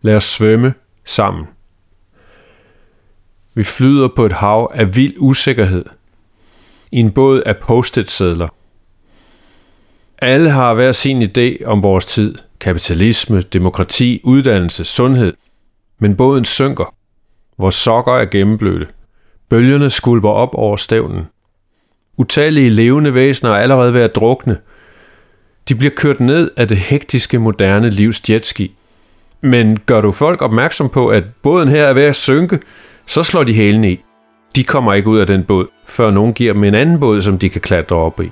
Lad 0.01 0.15
os 0.15 0.23
svømme 0.23 0.73
sammen. 1.05 1.45
Vi 3.53 3.63
flyder 3.63 4.07
på 4.15 4.25
et 4.25 4.33
hav 4.33 4.71
af 4.73 4.95
vild 4.95 5.13
usikkerhed. 5.17 5.85
I 6.95 6.99
en 6.99 7.11
båd 7.11 7.41
af 7.45 7.57
post 7.57 7.99
sedler 8.07 8.47
Alle 10.21 10.49
har 10.49 10.73
hver 10.73 10.91
sin 10.91 11.21
idé 11.21 11.65
om 11.65 11.83
vores 11.83 12.05
tid. 12.05 12.35
Kapitalisme, 12.59 13.41
demokrati, 13.41 14.21
uddannelse, 14.23 14.85
sundhed. 14.85 15.33
Men 15.99 16.15
båden 16.15 16.45
synker. 16.45 16.95
Vores 17.57 17.75
sokker 17.75 18.13
er 18.13 18.25
gennemblødte. 18.25 18.87
Bølgerne 19.49 19.89
skulper 19.89 20.29
op 20.29 20.49
over 20.53 20.77
stævnen. 20.77 21.25
Utallige 22.17 22.69
levende 22.69 23.13
væsener 23.13 23.51
er 23.51 23.57
allerede 23.57 23.93
ved 23.93 24.01
at 24.01 24.15
drukne. 24.15 24.57
De 25.69 25.75
bliver 25.75 25.93
kørt 25.95 26.19
ned 26.19 26.51
af 26.57 26.67
det 26.67 26.77
hektiske 26.77 27.39
moderne 27.39 27.89
livs 27.89 28.29
jetski. 28.29 28.75
Men 29.41 29.79
gør 29.79 30.01
du 30.01 30.11
folk 30.11 30.41
opmærksom 30.41 30.89
på, 30.89 31.07
at 31.07 31.23
båden 31.43 31.69
her 31.69 31.83
er 31.83 31.93
ved 31.93 32.03
at 32.03 32.15
synke, 32.15 32.59
så 33.05 33.23
slår 33.23 33.43
de 33.43 33.53
hælene 33.53 33.91
i. 33.91 33.99
De 34.55 34.63
kommer 34.63 34.93
ikke 34.93 35.09
ud 35.09 35.17
af 35.17 35.27
den 35.27 35.43
båd, 35.43 35.67
før 35.85 36.11
nogen 36.11 36.33
giver 36.33 36.53
dem 36.53 36.63
en 36.63 36.75
anden 36.75 36.99
båd, 36.99 37.21
som 37.21 37.39
de 37.39 37.49
kan 37.49 37.61
klatre 37.61 37.95
op 37.95 38.21
i. 38.21 38.31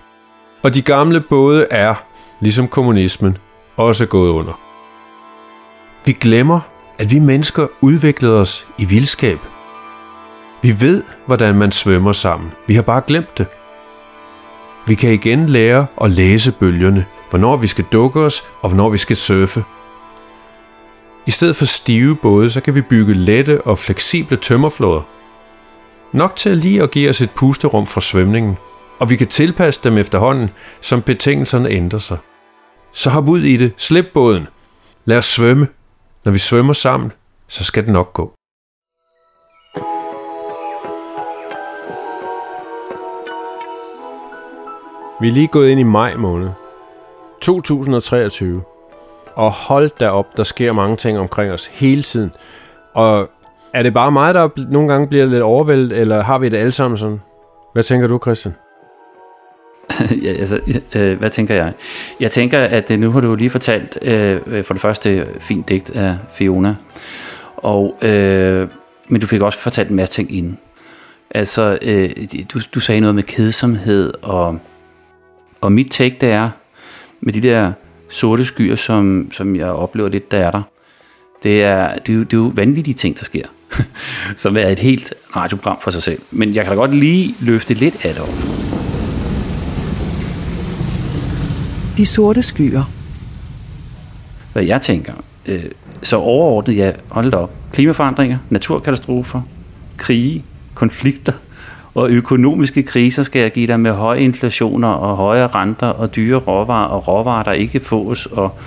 Og 0.63 0.73
de 0.73 0.81
gamle 0.81 1.21
både 1.21 1.67
er, 1.71 1.95
ligesom 2.39 2.67
kommunismen, 2.67 3.37
også 3.77 4.05
gået 4.05 4.29
under. 4.29 4.59
Vi 6.05 6.11
glemmer, 6.11 6.59
at 6.99 7.11
vi 7.11 7.19
mennesker 7.19 7.67
udviklede 7.81 8.39
os 8.39 8.67
i 8.77 8.85
vildskab. 8.85 9.39
Vi 10.61 10.81
ved, 10.81 11.03
hvordan 11.25 11.55
man 11.55 11.71
svømmer 11.71 12.11
sammen. 12.11 12.51
Vi 12.67 12.75
har 12.75 12.81
bare 12.81 13.01
glemt 13.07 13.37
det. 13.37 13.47
Vi 14.87 14.95
kan 14.95 15.13
igen 15.13 15.49
lære 15.49 15.85
at 16.01 16.11
læse 16.11 16.51
bølgerne, 16.51 17.05
hvornår 17.29 17.57
vi 17.57 17.67
skal 17.67 17.85
dukke 17.91 18.19
os 18.19 18.43
og 18.61 18.69
hvornår 18.69 18.89
vi 18.89 18.97
skal 18.97 19.15
surfe. 19.15 19.63
I 21.25 21.31
stedet 21.31 21.55
for 21.55 21.65
stive 21.65 22.15
både, 22.15 22.49
så 22.49 22.61
kan 22.61 22.75
vi 22.75 22.81
bygge 22.81 23.13
lette 23.13 23.61
og 23.61 23.79
fleksible 23.79 24.37
tømmerflåder. 24.37 25.01
Nok 26.13 26.35
til 26.35 26.57
lige 26.57 26.83
at 26.83 26.91
give 26.91 27.09
os 27.09 27.21
et 27.21 27.31
pusterum 27.31 27.87
fra 27.87 28.01
svømningen, 28.01 28.57
og 28.99 29.09
vi 29.09 29.15
kan 29.15 29.27
tilpasse 29.27 29.81
dem 29.83 29.97
efterhånden, 29.97 30.49
som 30.81 31.01
betingelserne 31.01 31.69
ændrer 31.69 31.99
sig. 31.99 32.17
Så 32.91 33.09
hop 33.09 33.29
ud 33.29 33.41
i 33.41 33.57
det, 33.57 33.73
slip 33.77 34.05
båden. 34.13 34.47
Lad 35.05 35.17
os 35.17 35.25
svømme. 35.25 35.67
Når 36.25 36.31
vi 36.31 36.39
svømmer 36.39 36.73
sammen, 36.73 37.11
så 37.47 37.63
skal 37.63 37.83
det 37.83 37.93
nok 37.93 38.13
gå. 38.13 38.33
Vi 45.21 45.27
er 45.27 45.33
lige 45.33 45.47
gået 45.47 45.69
ind 45.69 45.79
i 45.79 45.83
maj 45.83 46.15
måned. 46.15 46.49
2023. 47.41 48.63
Og 49.35 49.51
hold 49.51 49.91
da 49.99 50.09
op, 50.09 50.37
der 50.37 50.43
sker 50.43 50.73
mange 50.73 50.97
ting 50.97 51.19
omkring 51.19 51.51
os 51.51 51.65
hele 51.65 52.03
tiden. 52.03 52.31
Og 52.93 53.29
er 53.73 53.83
det 53.83 53.93
bare 53.93 54.11
mig, 54.11 54.33
der 54.33 54.49
nogle 54.69 54.91
gange 54.91 55.07
bliver 55.07 55.25
lidt 55.25 55.41
overvældet, 55.41 55.97
eller 55.97 56.23
har 56.23 56.37
vi 56.37 56.49
det 56.49 56.57
alle 56.57 56.71
sammen 56.71 56.97
sådan? 56.97 57.21
Hvad 57.73 57.83
tænker 57.83 58.07
du, 58.07 58.19
Christian? 58.21 58.55
ja, 60.23 60.29
altså, 60.29 60.59
øh, 60.95 61.19
hvad 61.19 61.29
tænker 61.29 61.55
jeg? 61.55 61.73
Jeg 62.19 62.31
tænker, 62.31 62.59
at 62.59 62.91
øh, 62.91 62.99
nu 62.99 63.11
har 63.11 63.21
du 63.21 63.35
lige 63.35 63.49
fortalt 63.49 63.97
øh, 64.01 64.39
øh, 64.47 64.63
for 64.63 64.73
det 64.73 64.81
første 64.81 65.27
fint 65.39 65.69
digt 65.69 65.89
af 65.89 66.17
Fiona, 66.33 66.75
og, 67.57 67.97
øh, 68.01 68.67
men 69.09 69.21
du 69.21 69.27
fik 69.27 69.41
også 69.41 69.59
fortalt 69.59 69.89
en 69.89 69.95
masse 69.95 70.13
ting 70.13 70.35
inden. 70.37 70.57
Altså, 71.31 71.77
øh, 71.81 72.09
du, 72.53 72.59
du 72.73 72.79
sagde 72.79 73.01
noget 73.01 73.15
med 73.15 73.23
kedsomhed, 73.23 74.13
og, 74.21 74.59
og 75.61 75.71
mit 75.71 75.91
take 75.91 76.17
det 76.21 76.29
er, 76.29 76.49
med 77.21 77.33
de 77.33 77.41
der 77.41 77.71
sorte 78.09 78.45
skyer, 78.45 78.75
som, 78.75 79.29
som 79.31 79.55
jeg 79.55 79.67
oplever 79.67 80.09
lidt, 80.09 80.31
der 80.31 80.37
er 80.37 80.51
der, 80.51 80.61
det 81.43 81.63
er, 81.63 81.97
det, 81.97 82.09
er 82.09 82.17
jo, 82.17 82.23
det 82.23 82.33
er 82.33 82.37
jo 82.37 82.51
vanvittige 82.55 82.93
ting, 82.93 83.17
der 83.17 83.25
sker, 83.25 83.45
som 84.37 84.57
er 84.57 84.67
et 84.67 84.79
helt 84.79 85.13
radioprogram 85.35 85.77
for 85.81 85.91
sig 85.91 86.03
selv. 86.03 86.21
Men 86.31 86.55
jeg 86.55 86.63
kan 86.63 86.71
da 86.71 86.75
godt 86.75 86.95
lige 86.95 87.35
løfte 87.41 87.73
lidt 87.73 88.05
af 88.05 88.13
det 88.13 88.21
op. 88.21 88.29
De 91.97 92.05
sorte 92.05 92.43
skyer. 92.43 92.83
Hvad 94.53 94.63
jeg 94.63 94.81
tænker, 94.81 95.13
øh, 95.45 95.63
så 96.03 96.17
overordnet, 96.17 96.77
ja, 96.77 96.91
hold 97.07 97.31
da 97.31 97.37
op. 97.37 97.51
Klimaforandringer, 97.73 98.37
naturkatastrofer, 98.49 99.41
krige, 99.97 100.43
konflikter 100.73 101.33
og 101.95 102.09
økonomiske 102.09 102.83
kriser 102.83 103.23
skal 103.23 103.41
jeg 103.41 103.51
give 103.51 103.67
dig 103.67 103.79
med 103.79 103.91
høje 103.91 104.19
inflationer 104.19 104.87
og 104.87 105.15
høje 105.15 105.47
renter 105.47 105.87
og 105.87 106.15
dyre 106.15 106.39
råvarer 106.39 106.87
og 106.87 107.07
råvarer, 107.07 107.43
der 107.43 107.51
ikke 107.51 107.79
fås 107.79 108.25
og 108.25 108.59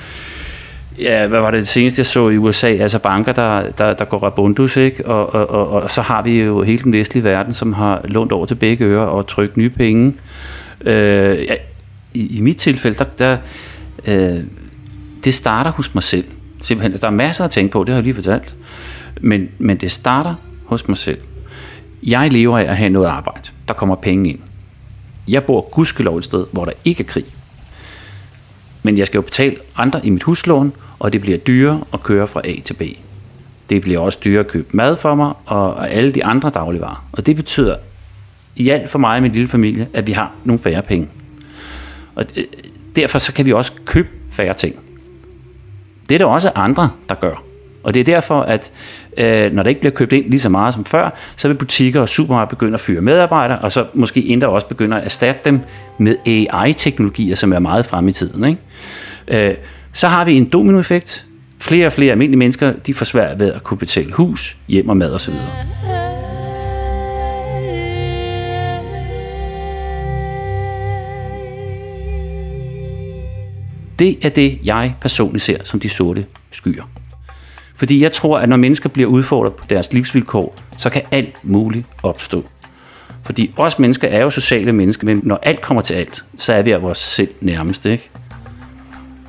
Ja, 0.99 1.27
hvad 1.27 1.41
var 1.41 1.51
det, 1.51 1.61
det 1.61 1.69
seneste, 1.69 2.01
jeg 2.01 2.07
så 2.07 2.29
i 2.29 2.37
USA? 2.37 2.67
Altså 2.67 2.99
banker, 2.99 3.33
der, 3.33 3.71
der, 3.71 3.95
der 3.95 4.05
går 4.05 4.19
rabundus, 4.19 4.77
ikke? 4.77 5.07
Og, 5.07 5.35
og, 5.35 5.51
og, 5.51 5.83
og 5.83 5.91
så 5.91 6.03
har 6.03 6.23
vi 6.23 6.43
jo 6.43 6.63
hele 6.63 6.83
den 6.83 6.93
vestlige 6.93 7.25
verden, 7.25 7.55
som 7.55 7.73
har 7.73 8.01
lånt 8.05 8.33
over 8.33 8.47
til 8.47 8.55
begge 8.55 8.85
ører 8.85 9.07
og 9.07 9.27
trykt 9.27 9.57
nye 9.57 9.71
penge. 9.71 10.15
Øh, 10.81 11.45
ja, 11.45 11.55
i, 12.15 12.37
I 12.37 12.41
mit 12.41 12.57
tilfælde, 12.57 12.99
der, 12.99 13.05
der 13.05 13.37
øh, 14.07 14.41
det 15.25 15.35
starter 15.35 15.71
hos 15.71 15.95
mig 15.95 16.03
selv. 16.03 16.25
Simpelthen, 16.63 17.01
der 17.01 17.07
er 17.07 17.11
masser 17.11 17.45
at 17.45 17.51
tænke 17.51 17.73
på, 17.73 17.85
det 17.85 17.89
har 17.89 17.97
jeg 17.97 18.05
lige 18.05 18.15
fortalt. 18.15 18.57
Men, 19.21 19.49
men 19.59 19.77
det 19.77 19.93
starter 19.93 20.35
hos 20.67 20.89
mig 20.89 20.97
selv. 20.97 21.19
Jeg 22.03 22.33
lever 22.33 22.59
af 22.59 22.63
at 22.63 22.77
have 22.77 22.91
noget 22.91 23.07
arbejde. 23.07 23.51
Der 23.69 23.75
kommer 23.75 23.95
penge 23.95 24.31
ind. 24.31 24.39
Jeg 25.29 25.45
bor 25.45 25.61
gudskelov 25.61 26.17
et 26.17 26.25
sted, 26.25 26.47
hvor 26.53 26.65
der 26.65 26.73
ikke 26.85 27.03
er 27.03 27.07
krig. 27.07 27.25
Men 28.87 28.99
jeg 28.99 29.07
skal 29.07 29.19
jo 29.19 29.23
betale 29.23 29.57
andre 29.77 30.01
i 30.07 30.11
mit 30.11 30.23
huslån, 30.23 30.73
og 30.99 31.13
det 31.13 31.21
bliver 31.21 31.39
dyrere 31.39 31.85
at 31.93 32.03
køre 32.03 32.29
fra 32.29 32.41
A 32.45 32.55
til 32.65 32.75
B. 32.75 32.83
Det 33.71 33.83
bliver 33.83 34.01
også 34.01 34.19
dyrere 34.25 34.41
at 34.41 34.47
købe 34.47 34.69
mad 34.71 34.97
for 34.97 35.15
mig, 35.15 35.33
og 35.47 35.91
alle 35.91 36.13
de 36.13 36.25
andre 36.25 36.51
dagligvarer. 36.51 37.09
Og 37.13 37.27
det 37.27 37.37
betyder 37.37 37.77
i 38.57 38.69
alt 38.69 38.91
for 38.91 38.99
mig 38.99 39.17
og 39.17 39.23
min 39.23 39.33
lille 39.33 39.49
familie, 39.49 39.89
at 39.93 40.07
vi 40.07 40.13
har 40.13 40.33
nogle 40.45 40.59
færre 40.59 40.83
penge. 40.83 41.09
Og 42.15 42.25
øh, 42.37 42.45
derfor 42.97 43.19
så 43.19 43.33
kan 43.33 43.47
vi 43.47 43.53
også 43.53 43.73
købe 43.85 44.09
færre 44.31 44.55
ting. 44.55 44.77
Det 46.09 46.15
er 46.15 46.19
der 46.19 46.25
også 46.25 46.53
andre, 46.55 46.91
der 47.09 47.15
gør. 47.15 47.46
Og 47.87 47.95
det 47.95 48.01
er 48.01 48.05
derfor, 48.05 48.41
at 48.41 48.73
øh, 49.17 49.53
når 49.53 49.63
der 49.63 49.69
ikke 49.69 49.81
bliver 49.81 49.95
købt 49.95 50.13
ind 50.13 50.31
lige 50.31 50.41
så 50.41 50.49
meget 50.49 50.75
som 50.75 50.85
før, 50.85 51.11
så 51.37 51.49
vil 51.49 51.55
butikker 51.55 52.01
og 52.01 52.09
supermarkeder 52.09 52.49
begynde 52.49 52.75
at 52.75 52.81
fyre 52.81 53.01
medarbejdere, 53.01 53.59
og 53.59 53.73
så 53.73 53.87
måske 53.95 54.27
endda 54.27 54.47
også 54.47 54.67
begynde 54.67 54.97
at 54.97 55.05
erstatte 55.05 55.41
dem 55.45 55.61
med 55.99 56.17
AI-teknologier, 56.27 57.37
som 57.37 57.53
er 57.53 57.59
meget 57.59 57.87
frem 57.87 58.09
i 58.09 58.13
tiden. 58.13 58.45
Ikke? 58.45 59.49
Øh, 59.49 59.57
så 59.93 60.09
har 60.09 60.25
vi 60.25 60.35
en 60.35 60.45
dominoeffekt. 60.45 61.27
Flere 61.59 61.87
og 61.87 61.93
flere 61.93 62.13
almindelige 62.13 62.39
mennesker, 62.39 62.73
de 62.73 62.95
får 62.95 63.05
svært 63.05 63.39
ved 63.39 63.53
at 63.53 63.63
kunne 63.63 63.79
betale 63.79 64.13
hus, 64.13 64.57
hjem 64.69 64.89
og 64.89 64.97
mad 64.97 65.15
osv. 65.15 65.35
Det 73.99 74.19
er 74.23 74.29
det, 74.29 74.59
jeg 74.65 74.95
personligt 75.01 75.45
ser 75.45 75.59
som 75.65 75.81
de 75.81 75.89
sorte 75.89 76.27
skyer. 76.51 76.83
Fordi 77.77 78.03
jeg 78.03 78.13
tror, 78.13 78.39
at 78.39 78.49
når 78.49 78.57
mennesker 78.57 78.89
bliver 78.89 79.09
udfordret 79.09 79.55
på 79.55 79.65
deres 79.71 79.93
livsvilkår, 79.93 80.57
så 80.77 80.91
kan 80.91 81.03
alt 81.11 81.35
muligt 81.43 81.87
opstå. 82.03 82.45
Fordi 83.23 83.55
os 83.57 83.79
mennesker 83.79 84.09
er 84.09 84.23
jo 84.23 84.31
sociale 84.31 84.73
mennesker, 84.73 85.07
men 85.07 85.21
når 85.23 85.39
alt 85.43 85.61
kommer 85.61 85.83
til 85.83 85.95
alt, 85.95 86.25
så 86.39 86.53
er 86.53 86.63
vi 86.63 86.71
af 86.71 86.83
vores 86.83 86.99
selv 86.99 87.31
nærmeste. 87.41 87.93
Ikke? 87.93 88.11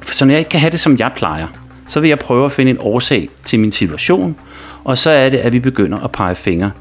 Så 0.02 0.26
når 0.26 0.32
jeg 0.32 0.40
ikke 0.40 0.50
kan 0.50 0.60
have 0.60 0.72
det, 0.72 0.80
som 0.80 0.98
jeg 0.98 1.12
plejer, 1.16 1.48
så 1.88 2.00
vil 2.00 2.08
jeg 2.08 2.20
prøve 2.20 2.46
at 2.46 2.52
finde 2.52 2.72
en 2.72 2.78
årsag 2.80 3.30
til 3.46 3.60
min 3.60 3.72
situation, 3.72 4.36
og 4.84 4.98
så 4.98 5.10
er 5.10 5.30
det, 5.30 5.38
at 5.38 5.54
vi 5.54 5.60
begynder 5.60 6.00
at 6.00 6.12
pege 6.12 6.36
fingre 6.36 6.72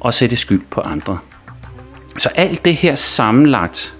og 0.00 0.14
sætte 0.14 0.36
skyld 0.36 0.62
på 0.70 0.80
andre. 0.80 1.18
Så 2.18 2.28
alt 2.34 2.64
det 2.64 2.74
her 2.74 2.96
sammenlagt, 2.96 3.94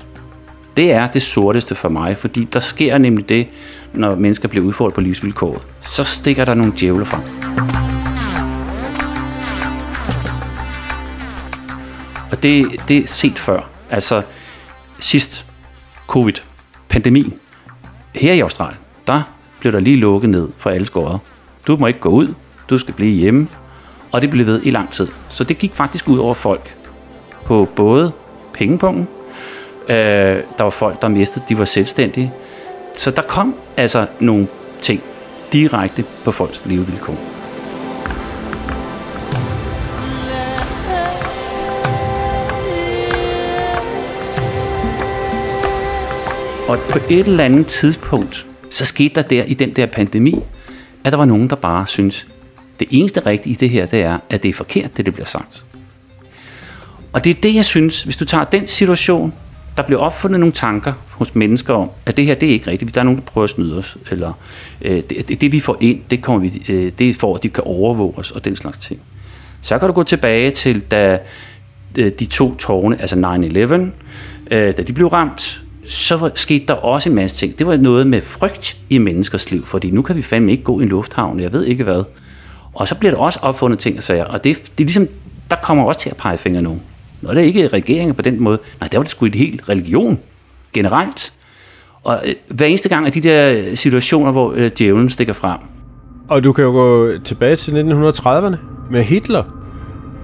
det 0.79 0.93
er 0.93 1.09
det 1.09 1.23
sorteste 1.23 1.75
for 1.75 1.89
mig, 1.89 2.17
fordi 2.17 2.45
der 2.45 2.61
sker 2.61 2.99
nemlig 2.99 3.29
det, 3.29 3.47
når 3.93 4.15
mennesker 4.15 4.49
bliver 4.49 4.67
udfordret 4.67 4.95
på 4.95 5.01
livsvilkåret. 5.01 5.63
Så 5.81 6.05
stikker 6.05 6.45
der 6.45 6.55
nogle 6.55 6.73
djævle 6.81 7.07
frem. 7.07 7.23
Og 12.31 12.43
det, 12.43 12.81
det 12.89 12.99
er 12.99 13.07
set 13.07 13.39
før. 13.39 13.61
Altså 13.91 14.23
sidst 15.01 15.47
covid, 16.07 16.33
pandemien, 16.89 17.35
her 18.15 18.33
i 18.33 18.41
Australien, 18.41 18.81
der 19.07 19.23
blev 19.61 19.73
der 19.73 19.81
lige 19.81 19.97
lukket 19.97 20.31
ned 20.31 20.49
for 20.57 20.71
alle 20.71 20.87
skåret. 20.87 21.21
Du 21.67 21.77
må 21.77 21.87
ikke 21.87 22.01
gå 22.01 22.09
ud, 22.09 22.35
du 22.71 22.79
skal 22.79 22.95
blive 22.95 23.21
hjemme, 23.21 23.49
og 24.13 24.21
det 24.21 24.31
blev 24.31 24.47
ved 24.47 24.61
i 24.65 24.71
lang 24.71 24.91
tid. 24.91 25.09
Så 25.29 25.45
det 25.45 25.59
gik 25.59 25.75
faktisk 25.75 26.09
ud 26.09 26.19
over 26.19 26.35
folk 26.35 26.75
på 27.45 27.69
både 27.77 28.13
pengepunkten, 28.55 29.09
øh, 29.89 29.97
der 30.59 30.63
var 30.63 30.71
folk, 30.71 31.03
der 31.03 31.09
mistede, 31.09 31.45
de 31.49 31.59
var 31.59 31.65
selvstændige. 31.65 32.33
Så 32.97 33.11
der 33.11 33.23
kom 33.23 33.55
altså 33.77 34.07
nogle 34.21 34.49
ting 34.83 35.03
direkte 35.53 36.05
på 36.25 36.33
folks 36.33 36.61
levevilkår. 36.65 37.17
Og 46.69 46.79
på 46.79 46.99
et 47.11 47.27
eller 47.27 47.45
andet 47.45 47.67
tidspunkt, 47.67 48.47
så 48.71 48.85
skete 48.85 49.15
der 49.15 49.23
der 49.23 49.45
i 49.45 49.55
den 49.55 49.77
der 49.77 49.87
pandemi, 49.87 50.35
at 51.05 51.13
der 51.13 51.19
var 51.19 51.25
nogen, 51.25 51.51
der 51.51 51.57
bare 51.57 51.87
synes, 51.87 52.27
det 52.81 52.89
eneste 52.91 53.27
rigtige 53.27 53.53
i 53.53 53.57
det 53.57 53.71
her, 53.71 53.87
det 53.87 54.03
er, 54.03 54.19
at 54.31 54.43
det 54.43 54.49
er 54.49 54.53
forkert, 54.53 54.97
det 54.97 55.07
det 55.07 55.15
bliver 55.15 55.27
sagt. 55.27 55.65
Og 57.13 57.25
det 57.25 57.31
er 57.31 57.35
det, 57.35 57.55
jeg 57.55 57.65
synes, 57.65 58.03
hvis 58.03 58.17
du 58.17 58.25
tager 58.25 58.45
den 58.45 58.67
situation, 58.67 59.35
der 59.79 59.85
bliver 59.85 60.01
opfundet 60.01 60.41
nogle 60.41 60.53
tanker 60.53 60.93
hos 61.11 61.35
mennesker 61.35 61.75
om, 61.75 61.91
at 62.07 62.17
det 62.17 62.25
her, 62.25 62.35
det 62.35 62.49
er 62.49 62.53
ikke 62.53 62.71
rigtigt. 62.71 62.95
Der 62.95 63.01
er 63.01 63.05
nogen, 63.05 63.19
der 63.19 63.25
prøver 63.25 63.45
at 63.45 63.51
snyde 63.51 63.79
os, 63.79 63.97
eller 64.11 64.33
øh, 64.83 65.03
det, 65.11 65.41
det, 65.41 65.53
vi 65.53 65.61
får 65.61 65.77
ind, 65.81 66.01
det, 66.11 66.23
kommer 66.23 66.41
vi, 66.41 66.63
øh, 66.69 66.93
det 66.99 67.11
er 67.11 67.15
for, 67.15 67.35
at 67.35 67.43
de 67.43 67.49
kan 67.49 67.65
overvåge 67.67 68.15
os, 68.17 68.31
og 68.31 68.45
den 68.45 68.57
slags 68.57 68.79
ting. 68.79 69.01
Så 69.63 69.79
kan 69.79 69.89
du 69.89 69.95
gå 69.95 70.03
tilbage 70.03 70.51
til, 70.51 70.81
da 70.81 71.19
øh, 71.99 72.11
de 72.19 72.27
to 72.27 72.55
tårne, 72.55 73.01
altså 73.01 73.17
9-11, 73.17 74.55
øh, 74.55 74.77
da 74.77 74.83
de 74.83 74.93
blev 74.93 75.07
ramt, 75.07 75.63
så 75.87 76.31
skete 76.35 76.67
der 76.67 76.75
også 76.75 77.09
en 77.09 77.15
masse 77.15 77.37
ting. 77.37 77.59
Det 77.59 77.67
var 77.67 77.77
noget 77.77 78.07
med 78.07 78.23
frygt 78.23 78.77
i 78.91 78.99
menneskers 78.99 79.51
liv, 79.51 79.67
fordi 79.67 79.91
nu 79.91 80.03
kan 80.03 80.17
vi 80.17 80.23
fandme 80.23 80.51
ikke 80.51 80.65
gå 80.65 80.81
i 80.81 80.83
en 80.83 80.89
lufthavn, 80.89 81.41
jeg 81.41 81.53
ved 81.53 81.65
ikke 81.65 81.85
hvad. 81.85 82.03
Og 82.73 82.89
så 82.89 82.95
bliver 82.95 83.13
der 83.13 83.19
også 83.19 83.39
opfundet 83.43 83.79
ting 83.79 83.97
og 83.97 84.03
sager, 84.03 84.25
og 84.25 84.45
det, 84.45 84.57
det 84.57 84.85
er 84.85 84.87
ligesom, 84.87 85.09
der 85.51 85.57
kommer 85.57 85.85
også 85.85 86.01
til 86.01 86.11
at 86.11 86.17
pege 86.17 86.39
fingre 86.39 86.63
nu. 86.63 86.81
Nå, 87.23 87.31
det 87.31 87.39
er 87.39 87.43
ikke 87.43 87.69
regeringer 87.69 88.15
på 88.15 88.23
den 88.23 88.41
måde. 88.43 88.59
Nej, 88.81 88.89
der 88.89 88.99
var 88.99 89.03
det 89.03 89.11
sgu 89.11 89.27
et 89.27 89.35
helt 89.35 89.69
religion 89.69 90.19
generelt. 90.73 91.33
Og 92.03 92.23
øh, 92.27 92.35
hver 92.49 92.67
eneste 92.67 92.89
gang 92.89 93.07
af 93.07 93.13
de 93.13 93.21
der 93.21 93.75
situationer, 93.75 94.33
hvor 94.33 94.53
øh, 94.57 94.71
djævlen 94.79 95.11
stikker 95.11 95.33
frem. 95.33 95.59
Og 96.29 96.45
du 96.45 96.53
kan 96.53 96.65
jo 96.65 96.71
gå 96.71 97.19
tilbage 97.25 97.57
til 97.57 97.71
1930'erne 97.71 98.57
med 98.91 99.03
Hitler, 99.03 99.45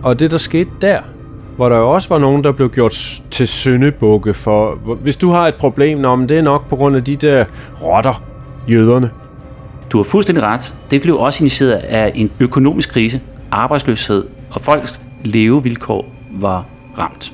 og 0.02 0.18
det 0.18 0.30
der 0.30 0.38
skete 0.38 0.70
der, 0.80 1.00
hvor 1.56 1.68
der 1.68 1.76
jo 1.76 1.90
også 1.90 2.08
var 2.08 2.18
nogen, 2.18 2.44
der 2.44 2.52
blev 2.52 2.70
gjort 2.70 3.22
til 3.30 3.48
syndebukke 3.48 4.34
for, 4.34 4.74
hvis 5.02 5.16
du 5.16 5.30
har 5.30 5.48
et 5.48 5.54
problem, 5.54 5.98
nå, 5.98 6.16
men 6.16 6.28
det 6.28 6.38
er 6.38 6.42
nok 6.42 6.68
på 6.68 6.76
grund 6.76 6.96
af 6.96 7.04
de 7.04 7.16
der 7.16 7.44
rotter, 7.82 8.22
jøderne. 8.68 9.10
Du 9.90 9.96
har 9.96 10.04
fuldstændig 10.04 10.44
ret. 10.44 10.76
Det 10.90 11.02
blev 11.02 11.18
også 11.18 11.44
initieret 11.44 11.72
af 11.72 12.12
en 12.14 12.30
økonomisk 12.40 12.90
krise, 12.90 13.20
arbejdsløshed, 13.50 14.24
og 14.50 14.60
folks 14.60 15.00
levevilkår 15.24 16.14
var 16.30 16.64
ramt. 16.98 17.32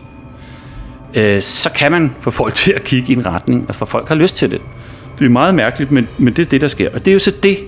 Øh, 1.14 1.42
så 1.42 1.70
kan 1.70 1.92
man 1.92 2.16
få 2.20 2.30
folk 2.30 2.54
til 2.64 2.72
at 2.72 2.84
kigge 2.84 3.12
i 3.12 3.16
en 3.16 3.26
retning, 3.26 3.64
og 3.68 3.74
for 3.74 3.86
folk 3.86 4.08
har 4.08 4.14
lyst 4.14 4.36
til 4.36 4.50
det. 4.50 4.60
Det 5.18 5.24
er 5.24 5.30
meget 5.30 5.54
mærkeligt, 5.54 5.90
men, 5.90 6.08
men 6.18 6.36
det 6.36 6.46
er 6.46 6.50
det, 6.50 6.60
der 6.60 6.68
sker. 6.68 6.90
Og 6.94 7.04
det 7.04 7.08
er 7.08 7.12
jo 7.12 7.18
så 7.18 7.32
det, 7.42 7.58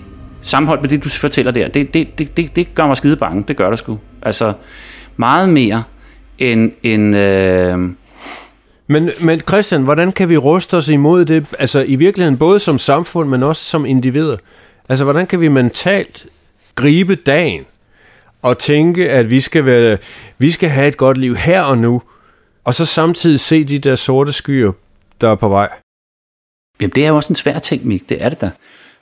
sammenholdt 0.42 0.82
med 0.82 0.90
det, 0.90 1.04
du 1.04 1.08
fortæller 1.08 1.52
der, 1.52 1.68
det, 1.68 1.94
det, 1.94 2.18
det, 2.18 2.36
det, 2.36 2.56
det 2.56 2.74
gør 2.74 2.86
mig 2.86 2.96
skide 2.96 3.16
bange. 3.16 3.44
Det 3.48 3.56
gør 3.56 3.70
det 3.70 3.78
sgu. 3.78 3.98
Altså, 4.22 4.52
meget 5.16 5.48
mere 5.48 5.82
end... 6.38 6.72
end 6.82 7.16
øh... 7.16 7.78
men, 8.86 9.10
men 9.20 9.40
Christian, 9.40 9.82
hvordan 9.82 10.12
kan 10.12 10.28
vi 10.28 10.36
ruste 10.36 10.76
os 10.76 10.88
imod 10.88 11.24
det? 11.24 11.46
Altså 11.58 11.84
i 11.88 11.96
virkeligheden 11.96 12.38
både 12.38 12.60
som 12.60 12.78
samfund, 12.78 13.28
men 13.28 13.42
også 13.42 13.64
som 13.64 13.86
individer. 13.86 14.36
Altså 14.88 15.04
hvordan 15.04 15.26
kan 15.26 15.40
vi 15.40 15.48
mentalt 15.48 16.26
gribe 16.74 17.14
dagen 17.14 17.64
og 18.42 18.58
tænke, 18.58 19.10
at 19.10 19.30
vi 19.30 19.40
skal, 19.40 19.66
være, 19.66 19.98
vi 20.38 20.50
skal 20.50 20.68
have 20.68 20.88
et 20.88 20.96
godt 20.96 21.18
liv 21.18 21.36
her 21.36 21.62
og 21.62 21.78
nu, 21.78 22.02
og 22.64 22.74
så 22.74 22.84
samtidig 22.84 23.40
se 23.40 23.64
de 23.64 23.78
der 23.78 23.94
sorte 23.94 24.32
skyer, 24.32 24.72
der 25.20 25.30
er 25.30 25.34
på 25.34 25.48
vej? 25.48 25.68
Jamen, 26.80 26.92
det 26.94 27.04
er 27.04 27.08
jo 27.08 27.16
også 27.16 27.28
en 27.28 27.36
svær 27.36 27.58
ting, 27.58 27.86
Mik. 27.86 28.08
Det 28.08 28.22
er 28.22 28.28
det 28.28 28.40
da. 28.40 28.50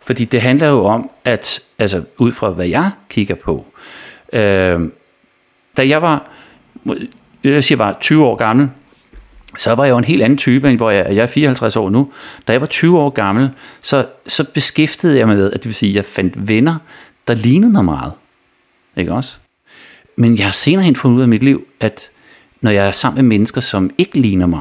Fordi 0.01 0.25
det 0.25 0.41
handler 0.41 0.69
jo 0.69 0.85
om, 0.85 1.11
at 1.25 1.61
altså, 1.79 2.05
ud 2.19 2.33
fra 2.33 2.51
hvad 2.51 2.67
jeg 2.67 2.91
kigger 3.09 3.35
på, 3.35 3.67
øh, 4.33 4.81
da 5.77 5.89
jeg 5.89 6.03
var, 6.03 6.31
jeg 7.45 7.65
siger 7.65 7.77
bare 7.77 7.95
20 8.01 8.25
år 8.25 8.37
gammel, 8.37 8.71
så 9.59 9.73
var 9.73 9.85
jeg 9.85 9.91
jo 9.91 9.99
en 9.99 10.05
helt 10.05 10.23
anden 10.23 10.39
type, 10.39 10.71
end 10.71 10.77
hvor 10.77 10.91
jeg, 10.91 11.17
jeg 11.17 11.23
er 11.23 11.27
54 11.27 11.77
år 11.77 11.91
nu. 11.91 12.13
Da 12.49 12.53
jeg 12.53 12.61
var 12.61 12.67
20 12.67 12.99
år 12.99 13.11
gammel, 13.11 13.51
så, 13.81 14.07
så 14.27 14.45
beskæftigede 14.45 15.19
jeg 15.19 15.27
mig 15.27 15.37
med, 15.37 15.53
at 15.53 15.59
det 15.59 15.67
vil 15.67 15.75
sige, 15.75 15.91
at 15.91 15.97
jeg 15.97 16.05
fandt 16.05 16.49
venner, 16.49 16.77
der 17.29 17.35
lignede 17.35 17.73
mig 17.73 17.85
meget. 17.85 18.13
Ikke 18.97 19.13
også? 19.13 19.39
Men 20.17 20.39
jeg 20.39 20.45
har 20.45 20.53
senere 20.53 20.85
hen 20.85 20.97
fundet 20.97 21.17
ud 21.17 21.23
af 21.23 21.29
mit 21.29 21.43
liv, 21.43 21.67
at 21.81 22.11
når 22.61 22.71
jeg 22.71 22.89
er 22.89 22.93
sammen 22.93 23.17
med 23.17 23.29
mennesker, 23.29 23.61
som 23.61 23.91
ikke 23.99 24.21
ligner 24.21 24.47
mig, 24.47 24.61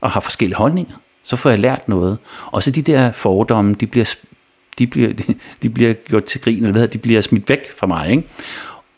og 0.00 0.10
har 0.10 0.20
forskellige 0.20 0.56
holdninger, 0.56 0.94
så 1.22 1.36
får 1.36 1.50
jeg 1.50 1.58
lært 1.58 1.88
noget. 1.88 2.18
Og 2.46 2.62
så 2.62 2.70
de 2.70 2.82
der 2.82 3.12
fordomme, 3.12 3.74
de 3.74 3.86
bliver, 3.86 4.14
de 4.78 4.86
bliver, 4.86 5.12
de 5.62 5.70
bliver 5.70 5.92
gjort 5.92 6.24
til 6.24 6.40
grin, 6.40 6.56
eller 6.56 6.72
hvad, 6.72 6.88
de 6.88 6.98
bliver 6.98 7.20
smidt 7.20 7.48
væk 7.48 7.72
fra 7.78 7.86
mig. 7.86 8.10
Ikke? 8.10 8.22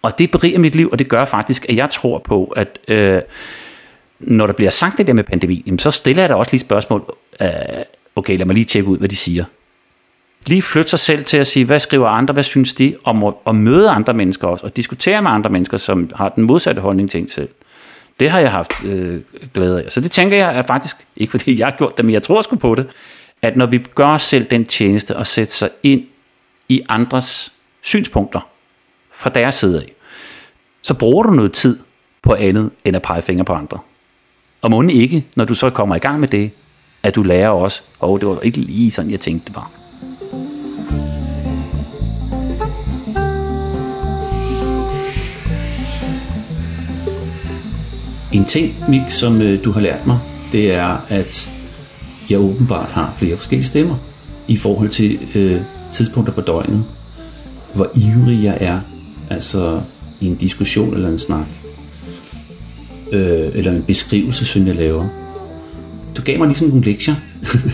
Og 0.03 0.19
det 0.19 0.31
beriger 0.31 0.59
mit 0.59 0.75
liv, 0.75 0.89
og 0.93 0.99
det 0.99 1.09
gør 1.09 1.25
faktisk, 1.25 1.67
at 1.69 1.77
jeg 1.77 1.91
tror 1.91 2.19
på, 2.19 2.45
at 2.45 2.79
øh, 2.89 3.23
når 4.21 4.47
der 4.47 4.55
bliver 4.55 4.71
sagt 4.71 4.99
det 4.99 5.07
der 5.07 5.13
med 5.13 5.25
pandemi, 5.25 5.63
jamen, 5.67 5.79
så 5.79 5.91
stiller 5.91 6.23
jeg 6.23 6.29
da 6.29 6.35
også 6.35 6.53
lige 6.53 6.61
spørgsmål, 6.61 7.15
øh, 7.43 7.49
okay, 8.17 8.39
lad 8.39 8.47
mig 8.47 8.55
lige 8.55 8.65
tjekke 8.65 8.89
ud, 8.89 8.99
hvad 8.99 9.09
de 9.09 9.17
siger. 9.17 9.45
Lige 10.47 10.63
flytte 10.63 10.91
sig 10.91 10.99
selv 10.99 11.25
til 11.25 11.37
at 11.37 11.47
sige, 11.47 11.65
hvad 11.65 11.81
skriver 11.81 12.09
andre, 12.09 12.33
hvad 12.33 12.43
synes 12.43 12.73
de, 12.73 12.95
om 13.05 13.35
at, 13.47 13.55
møde 13.55 13.91
andre 13.91 14.15
mennesker 14.15 14.49
også, 14.49 14.67
og 14.67 14.77
diskutere 14.77 15.23
med 15.23 15.31
andre 15.31 15.51
mennesker, 15.51 15.77
som 15.77 16.11
har 16.15 16.29
den 16.29 16.45
modsatte 16.45 16.81
holdning 16.81 17.11
til 17.11 17.21
en 17.21 17.29
selv. 17.29 17.49
Det 18.21 18.31
har 18.31 18.41
jeg 18.41 18.51
haft 18.51 18.85
øh, 18.85 19.21
glæde 19.55 19.85
af. 19.85 19.93
Så 19.93 20.01
det 20.01 20.11
tænker 20.11 20.37
jeg 20.37 20.59
er 20.59 20.63
faktisk, 20.63 20.97
ikke 21.17 21.31
fordi 21.31 21.59
jeg 21.59 21.67
har 21.67 21.75
gjort 21.79 21.97
det, 21.97 22.05
men 22.05 22.13
jeg 22.13 22.23
tror 22.23 22.43
sgu 22.43 22.57
på 22.57 22.75
det, 22.75 22.87
at 23.43 23.57
når 23.57 23.67
vi 23.67 23.79
gør 23.95 24.07
os 24.07 24.23
selv 24.23 24.45
den 24.45 24.65
tjeneste 24.65 25.17
og 25.17 25.27
sætter 25.27 25.53
sig 25.53 25.71
ind 25.83 26.03
i 26.69 26.83
andres 26.89 27.53
synspunkter 27.83 28.49
fra 29.13 29.31
deres 29.31 29.55
side 29.55 29.81
af, 29.81 29.93
så 30.83 30.95
bruger 30.95 31.23
du 31.23 31.31
noget 31.31 31.53
tid 31.53 31.79
på 32.23 32.35
andet 32.35 32.71
end 32.85 32.97
at 32.97 33.03
pege 33.03 33.23
fingre 33.23 33.45
på 33.45 33.53
andre. 33.53 33.79
Og 34.63 34.71
må 34.71 34.83
ikke, 34.83 35.27
når 35.37 35.45
du 35.45 35.55
så 35.55 35.71
kommer 35.71 35.97
i 35.97 35.99
gang 35.99 36.21
med 36.21 36.29
det, 36.29 36.51
at 37.03 37.15
du 37.15 37.23
lærer 37.23 37.49
også, 37.49 37.83
og 37.99 38.11
oh, 38.11 38.21
det 38.21 38.29
var 38.29 38.41
ikke 38.41 38.59
lige 38.59 38.91
sådan, 38.91 39.11
jeg 39.11 39.21
tænkte 39.21 39.47
det 39.47 39.57
var. 39.57 39.71
En 48.39 48.45
ting, 48.45 48.77
Mik, 48.89 49.11
som 49.11 49.43
øh, 49.43 49.65
du 49.65 49.73
har 49.73 49.81
lært 49.81 50.07
mig, 50.07 50.19
det 50.53 50.75
er, 50.75 50.97
at 51.09 51.53
jeg 52.31 52.39
åbenbart 52.39 52.89
har 52.89 53.15
flere 53.19 53.37
forskellige 53.37 53.67
stemmer 53.67 53.97
i 54.49 54.57
forhold 54.57 54.89
til 54.89 55.19
øh, 55.35 55.61
tidspunkter 55.93 56.33
på 56.33 56.41
døgnet. 56.41 56.85
Hvor 57.75 57.91
ivrig 57.97 58.45
jeg 58.45 58.59
er, 58.61 58.81
altså 59.31 59.81
i 60.21 60.27
en 60.27 60.35
diskussion 60.35 60.95
eller 60.95 61.09
en 61.09 61.19
snak, 61.19 61.47
øh, 63.13 63.51
eller 63.55 63.73
en 63.73 63.83
beskrivelse, 63.83 64.45
som 64.45 64.67
jeg 64.67 64.75
laver. 64.75 65.09
Du 66.17 66.23
gav 66.23 66.39
mig 66.39 66.47
ligesom 66.47 66.69
nogle 66.69 66.85
lektier, 66.85 67.15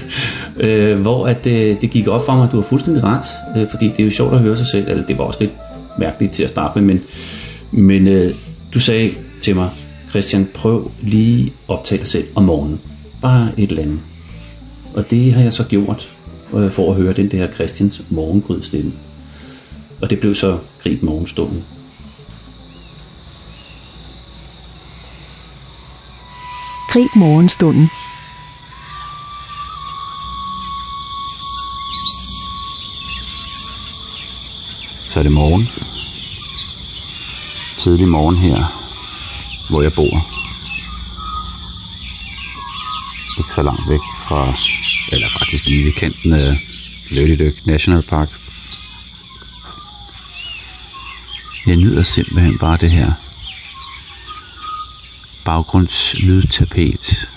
øh, 0.61 1.01
hvor 1.01 1.27
at, 1.27 1.47
øh, 1.47 1.81
det 1.81 1.91
gik 1.91 2.09
op 2.09 2.25
for 2.25 2.33
mig, 2.33 2.45
at 2.45 2.53
du 2.53 2.57
har 2.57 2.65
fuldstændig 2.65 3.05
ret, 3.05 3.25
øh, 3.57 3.71
fordi 3.71 3.89
det 3.89 4.01
er 4.01 4.05
jo 4.05 4.11
sjovt 4.11 4.35
at 4.35 4.41
høre 4.41 4.57
sig 4.57 4.67
selv, 4.67 4.89
eller 4.89 5.07
det 5.07 5.19
var 5.19 5.25
også 5.25 5.41
lidt 5.41 5.53
mærkeligt 5.99 6.33
til 6.33 6.43
at 6.43 6.51
starte 6.51 6.81
med, 6.81 6.95
men, 6.95 7.03
men 7.71 8.09
øh, 8.09 8.35
du 8.75 8.81
sagde 8.81 9.15
til 9.43 9.57
mig, 9.57 9.71
Christian, 10.15 10.49
prøv 10.55 10.91
lige 11.01 11.45
at 11.47 11.53
optage 11.69 11.99
dig 11.99 12.09
selv 12.09 12.27
om 12.35 12.45
morgenen. 12.45 12.81
Bare 13.23 13.53
et 13.57 13.71
eller 13.71 13.83
andet. 13.83 14.01
Og 14.95 15.11
det 15.11 15.33
har 15.33 15.43
jeg 15.43 15.53
så 15.53 15.65
gjort, 15.65 16.13
øh, 16.55 16.71
for 16.71 16.91
at 16.91 16.97
høre 16.97 17.13
den 17.13 17.31
der 17.31 17.53
Christians 17.53 18.03
morgengrydstemme. 18.11 18.93
Og 20.03 20.11
det 20.11 20.21
blev 20.21 20.35
så 20.35 20.59
grib 20.83 21.03
morgenstunden. 21.03 21.65
Krig 26.89 27.09
morgenstunden. 27.17 27.89
Så 35.09 35.21
er 35.21 35.23
det 35.23 35.33
morgen. 35.33 35.67
Tidlig 37.77 38.09
morgen 38.09 38.37
her, 38.37 38.84
hvor 39.69 39.83
jeg 39.83 39.93
bor. 39.93 40.27
Ikke 43.39 43.53
så 43.53 43.63
langt 43.63 43.91
væk 43.91 44.01
fra, 44.27 44.55
eller 45.13 45.29
faktisk 45.39 45.67
lige 45.67 45.85
ved 45.85 45.93
kanten 45.93 46.33
af 46.33 46.59
Lødidyk 47.11 47.67
National 47.67 48.03
Park. 48.03 48.29
Jeg 51.67 51.77
nyder 51.77 52.03
simpelthen 52.03 52.59
bare 52.59 52.77
det 52.77 52.91
her 52.91 53.13
baggrundslydtapet 55.45 57.29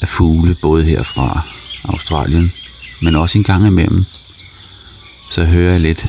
af 0.00 0.08
fugle, 0.08 0.54
både 0.54 0.84
her 0.84 1.02
fra 1.02 1.40
Australien, 1.84 2.52
men 3.00 3.16
også 3.16 3.38
en 3.38 3.44
gang 3.44 3.66
imellem, 3.66 4.04
så 5.30 5.44
hører 5.44 5.70
jeg 5.70 5.80
lidt, 5.80 6.06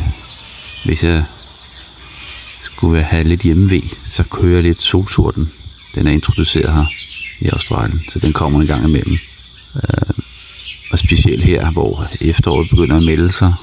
hvis 0.85 1.03
jeg 1.03 1.25
skulle 2.86 3.04
have 3.04 3.24
lidt 3.24 3.41
hjemmevæg, 3.41 3.91
så 4.04 4.24
kører 4.24 4.54
jeg 4.54 4.63
lidt 4.63 4.82
solsorten. 4.82 5.52
Den 5.95 6.08
er 6.08 6.12
introduceret 6.12 6.74
her 6.74 6.86
i 7.39 7.48
Australien, 7.48 8.02
så 8.10 8.19
den 8.19 8.34
kommer 8.34 8.62
en 8.62 8.67
gang 8.67 8.88
imellem. 8.89 9.17
Øh, 9.76 10.15
og 10.91 11.00
specielt 11.00 11.43
her, 11.43 11.71
hvor 11.71 12.08
efteråret 12.21 12.69
begynder 12.69 12.98
at 12.98 13.04
melde 13.04 13.32
sig, 13.32 13.54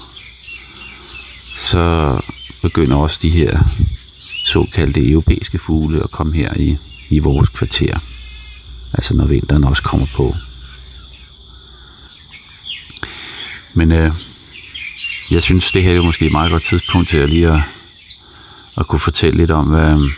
så 1.56 2.20
begynder 2.62 2.96
også 2.96 3.18
de 3.22 3.30
her 3.30 3.58
såkaldte 4.44 5.10
europæiske 5.10 5.58
fugle 5.58 6.02
at 6.02 6.10
komme 6.10 6.36
her 6.36 6.54
i, 6.56 6.76
i 7.10 7.18
vores 7.18 7.48
kvarter. 7.48 7.98
Altså 8.92 9.16
når 9.16 9.26
vinteren 9.26 9.64
også 9.64 9.82
kommer 9.82 10.06
på. 10.14 10.36
Men 13.74 13.92
øh, 13.92 14.14
jeg 15.30 15.42
synes, 15.42 15.72
det 15.72 15.82
her 15.82 15.98
er 15.98 16.02
måske 16.02 16.26
et 16.26 16.32
meget 16.32 16.50
godt 16.50 16.64
tidspunkt 16.64 17.08
til 17.08 17.16
at 17.16 17.30
lige 17.30 17.48
at, 17.48 17.60
at 18.76 18.86
kunne 18.86 19.00
fortælle 19.00 19.36
lidt 19.36 19.50
om, 19.50 19.66
hvad, 19.66 20.10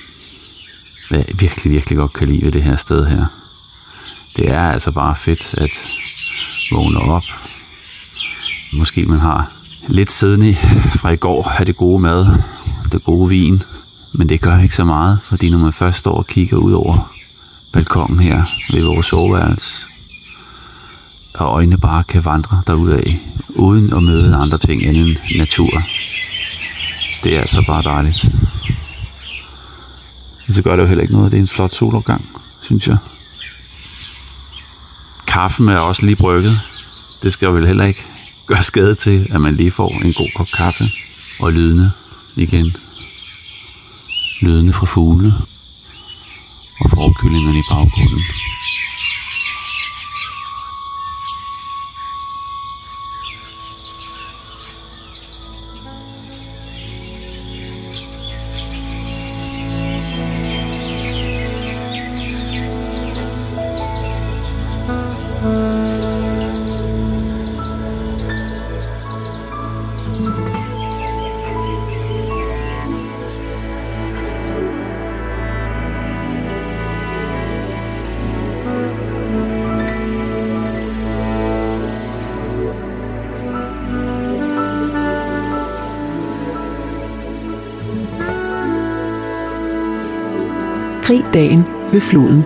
hvad 1.08 1.18
jeg 1.18 1.40
virkelig, 1.40 1.72
virkelig 1.72 1.98
godt 1.98 2.12
kan 2.12 2.28
lide 2.28 2.44
ved 2.44 2.52
det 2.52 2.62
her 2.62 2.76
sted 2.76 3.06
her. 3.06 3.26
Det 4.36 4.50
er 4.50 4.60
altså 4.60 4.90
bare 4.90 5.16
fedt 5.16 5.54
at 5.54 5.88
vågne 6.70 6.98
op. 7.00 7.22
Måske 8.72 9.06
man 9.06 9.20
har 9.20 9.52
lidt 9.88 10.12
siddende 10.12 10.54
fra 11.00 11.10
i 11.10 11.16
går 11.16 11.48
af 11.58 11.66
det 11.66 11.76
gode 11.76 12.02
mad, 12.02 12.26
det 12.92 13.04
gode 13.04 13.28
vin, 13.28 13.62
men 14.12 14.28
det 14.28 14.40
gør 14.40 14.58
ikke 14.58 14.74
så 14.74 14.84
meget, 14.84 15.18
fordi 15.22 15.50
når 15.50 15.58
man 15.58 15.72
først 15.72 15.98
står 15.98 16.14
og 16.14 16.26
kigger 16.26 16.56
ud 16.56 16.72
over 16.72 17.12
balkongen 17.72 18.20
her 18.20 18.42
ved 18.72 18.82
vores 18.82 19.06
soveværelse, 19.06 19.88
og 21.34 21.46
øjnene 21.46 21.78
bare 21.78 22.04
kan 22.04 22.24
vandre 22.24 22.62
derudad, 22.66 23.02
uden 23.48 23.92
at 23.92 24.02
møde 24.02 24.34
andre 24.36 24.58
ting 24.58 24.82
end 24.82 25.16
natur. 25.38 25.82
Det 27.24 27.36
er 27.36 27.40
altså 27.40 27.64
bare 27.66 27.82
dejligt. 27.82 28.26
Så 30.48 30.62
gør 30.62 30.76
det 30.76 30.82
jo 30.82 30.88
heller 30.88 31.02
ikke 31.02 31.14
noget, 31.14 31.32
det 31.32 31.38
er 31.38 31.42
en 31.42 31.48
flot 31.48 31.74
solopgang, 31.74 32.28
synes 32.60 32.88
jeg. 32.88 32.98
Kaffen 35.26 35.68
er 35.68 35.78
også 35.78 36.06
lige 36.06 36.16
brygget. 36.16 36.60
Det 37.22 37.32
skal 37.32 37.54
vel 37.54 37.66
heller 37.66 37.84
ikke 37.84 38.04
gøre 38.46 38.62
skade 38.62 38.94
til, 38.94 39.26
at 39.30 39.40
man 39.40 39.56
lige 39.56 39.70
får 39.70 39.88
en 39.88 40.12
god 40.12 40.28
kop 40.36 40.46
kaffe 40.56 40.84
og 41.40 41.52
lydende 41.52 41.90
igen 42.36 42.76
lydene 44.42 44.72
fra 44.72 44.86
fugle 44.86 45.32
og 46.80 46.90
fra 46.90 46.96
i 47.58 47.62
baggrunden. 47.70 48.20
Dagen 91.34 91.64
ved 91.92 92.00
floden. 92.00 92.44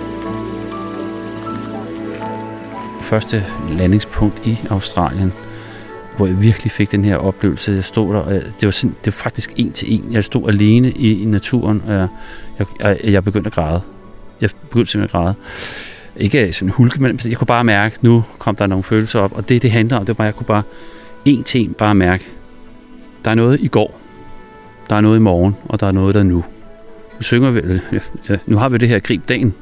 Første 3.00 3.44
landingspunkt 3.70 4.46
i 4.46 4.58
Australien, 4.70 5.32
hvor 6.16 6.26
jeg 6.26 6.42
virkelig 6.42 6.72
fik 6.72 6.90
den 6.92 7.04
her 7.04 7.16
oplevelse. 7.16 7.72
Jeg 7.72 7.84
stod 7.84 8.14
der, 8.14 8.20
og 8.20 8.32
det 8.32 8.62
var, 8.62 8.70
sind, 8.70 8.92
det 9.04 9.06
var 9.06 9.22
faktisk 9.22 9.52
en 9.56 9.72
til 9.72 9.94
en. 9.94 10.12
Jeg 10.12 10.24
stod 10.24 10.48
alene 10.48 10.90
i, 10.90 11.22
i 11.22 11.24
naturen, 11.24 11.82
og 11.86 11.92
jeg, 11.92 12.08
jeg, 12.80 12.98
jeg 13.04 13.24
begyndte 13.24 13.48
at 13.48 13.54
græde. 13.54 13.80
Jeg 14.40 14.50
begyndte 14.68 14.90
simpelthen 14.90 15.20
at 15.20 15.24
græde. 15.24 15.34
Ikke 16.16 16.52
sådan 16.52 16.68
hulke, 16.68 17.02
men 17.02 17.20
jeg 17.24 17.36
kunne 17.36 17.46
bare 17.46 17.64
mærke, 17.64 17.94
at 17.94 18.02
nu 18.02 18.24
kom 18.38 18.56
der 18.56 18.66
nogle 18.66 18.82
følelser 18.82 19.20
op, 19.20 19.32
og 19.32 19.48
det, 19.48 19.62
det 19.62 19.70
handler 19.70 19.96
om, 19.96 20.06
det 20.06 20.18
var, 20.18 20.24
at 20.24 20.26
jeg 20.26 20.34
kunne 20.34 20.46
bare 20.46 20.62
en 21.24 21.44
til 21.44 21.60
en 21.60 21.74
bare 21.78 21.94
mærke, 21.94 22.24
der 23.24 23.30
er 23.30 23.34
noget 23.34 23.60
i 23.60 23.68
går, 23.68 24.00
der 24.90 24.96
er 24.96 25.00
noget 25.00 25.16
i 25.16 25.20
morgen, 25.20 25.56
og 25.68 25.80
der 25.80 25.86
er 25.86 25.92
noget 25.92 26.14
der 26.14 26.22
nu 26.22 26.44
nu 27.18 27.22
synger 27.22 27.50
vi, 27.50 27.60
ja, 28.28 28.36
nu 28.46 28.56
har 28.56 28.68
vi 28.68 28.78
det 28.78 28.88
her 28.88 28.98
grib 28.98 29.28
dagen. 29.28 29.54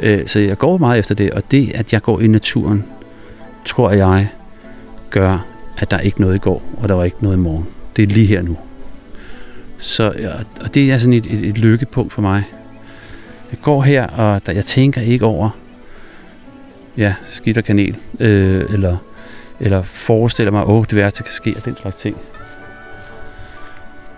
Øh, 0.00 0.26
så 0.26 0.38
jeg 0.38 0.58
går 0.58 0.78
meget 0.78 0.98
efter 0.98 1.14
det, 1.14 1.30
og 1.30 1.50
det, 1.50 1.72
at 1.74 1.92
jeg 1.92 2.02
går 2.02 2.20
i 2.20 2.26
naturen, 2.26 2.84
tror 3.64 3.90
jeg, 3.90 4.28
gør, 5.10 5.46
at 5.78 5.90
der 5.90 5.98
ikke 5.98 6.20
noget 6.20 6.34
i 6.34 6.38
går, 6.38 6.62
og 6.76 6.88
der 6.88 6.94
var 6.94 7.04
ikke 7.04 7.16
noget 7.20 7.36
i 7.36 7.40
morgen. 7.40 7.66
Det 7.96 8.02
er 8.02 8.06
lige 8.06 8.26
her 8.26 8.42
nu. 8.42 8.56
Så, 9.78 10.12
ja, 10.18 10.30
og 10.60 10.74
det 10.74 10.92
er 10.92 10.98
sådan 10.98 11.12
et, 11.12 11.26
et, 11.26 11.48
et 11.48 11.58
lykkepunkt 11.58 12.12
for 12.12 12.22
mig. 12.22 12.44
Jeg 13.52 13.60
går 13.62 13.82
her, 13.82 14.06
og 14.06 14.46
der, 14.46 14.52
jeg 14.52 14.64
tænker 14.64 15.00
ikke 15.00 15.24
over, 15.24 15.50
ja, 16.96 17.14
skidt 17.30 17.58
og 17.58 17.64
kanel, 17.64 17.96
øh, 18.20 18.64
eller, 18.72 18.96
eller 19.60 19.82
forestiller 19.82 20.50
mig, 20.50 20.66
åh, 20.66 20.84
det 20.90 20.96
værste 20.96 21.22
kan 21.22 21.32
ske, 21.32 21.54
og 21.56 21.64
den 21.64 21.76
slags 21.80 21.96
ting. 21.96 22.16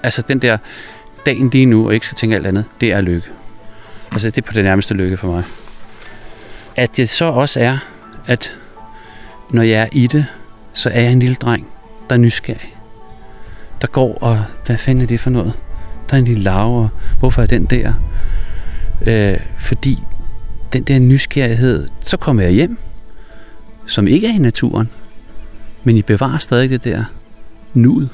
Altså 0.03 0.23
den 0.29 0.39
der 0.39 0.59
dagen 1.27 1.51
lige 1.51 1.67
nu, 1.67 1.87
og 1.87 1.95
ikke 1.95 2.07
skal 2.07 2.17
tænke 2.17 2.37
alt 2.37 2.47
andet, 2.47 2.65
det 2.81 2.93
er 2.93 3.01
lykke. 3.01 3.29
Altså 4.13 4.31
det 4.31 4.39
er 4.39 4.47
på 4.47 4.53
det 4.53 4.65
nærmeste 4.65 4.95
lykke 4.95 5.17
for 5.17 5.29
mig. 5.29 5.45
At 6.77 6.97
det 6.97 7.09
så 7.09 7.25
også 7.25 7.61
er, 7.61 7.79
at 8.27 8.57
når 9.51 9.63
jeg 9.63 9.83
er 9.83 9.89
i 9.93 10.07
det, 10.07 10.27
så 10.73 10.91
er 10.91 11.01
jeg 11.01 11.13
en 11.13 11.19
lille 11.19 11.35
dreng, 11.35 11.69
der 12.11 12.17
er 12.17 12.21
nysgerrig. 12.21 12.77
Der 13.81 13.87
går 13.87 14.19
og, 14.21 14.45
hvad 14.67 14.79
fanden 14.79 15.03
er 15.03 15.07
det 15.07 15.21
for 15.21 15.31
noget? 15.31 15.53
Der 16.11 16.15
er 16.15 16.19
en 16.19 16.25
lille 16.25 16.43
laver, 16.43 16.89
hvorfor 17.19 17.43
er 17.43 17.47
den 17.47 17.65
der? 17.65 17.93
Øh, 19.07 19.41
fordi 19.59 19.99
den 20.73 20.83
der 20.83 20.99
nysgerrighed, 20.99 21.89
så 22.01 22.17
kommer 22.17 22.43
jeg 22.43 22.53
hjem, 22.53 22.79
som 23.87 24.07
ikke 24.07 24.27
er 24.27 24.35
i 24.35 24.39
naturen, 24.39 24.89
men 25.85 25.97
I 25.97 26.03
bevarer 26.03 26.39
stadig 26.39 26.71
det 26.71 26.85
der 26.85 27.05
nuet. 27.75 28.09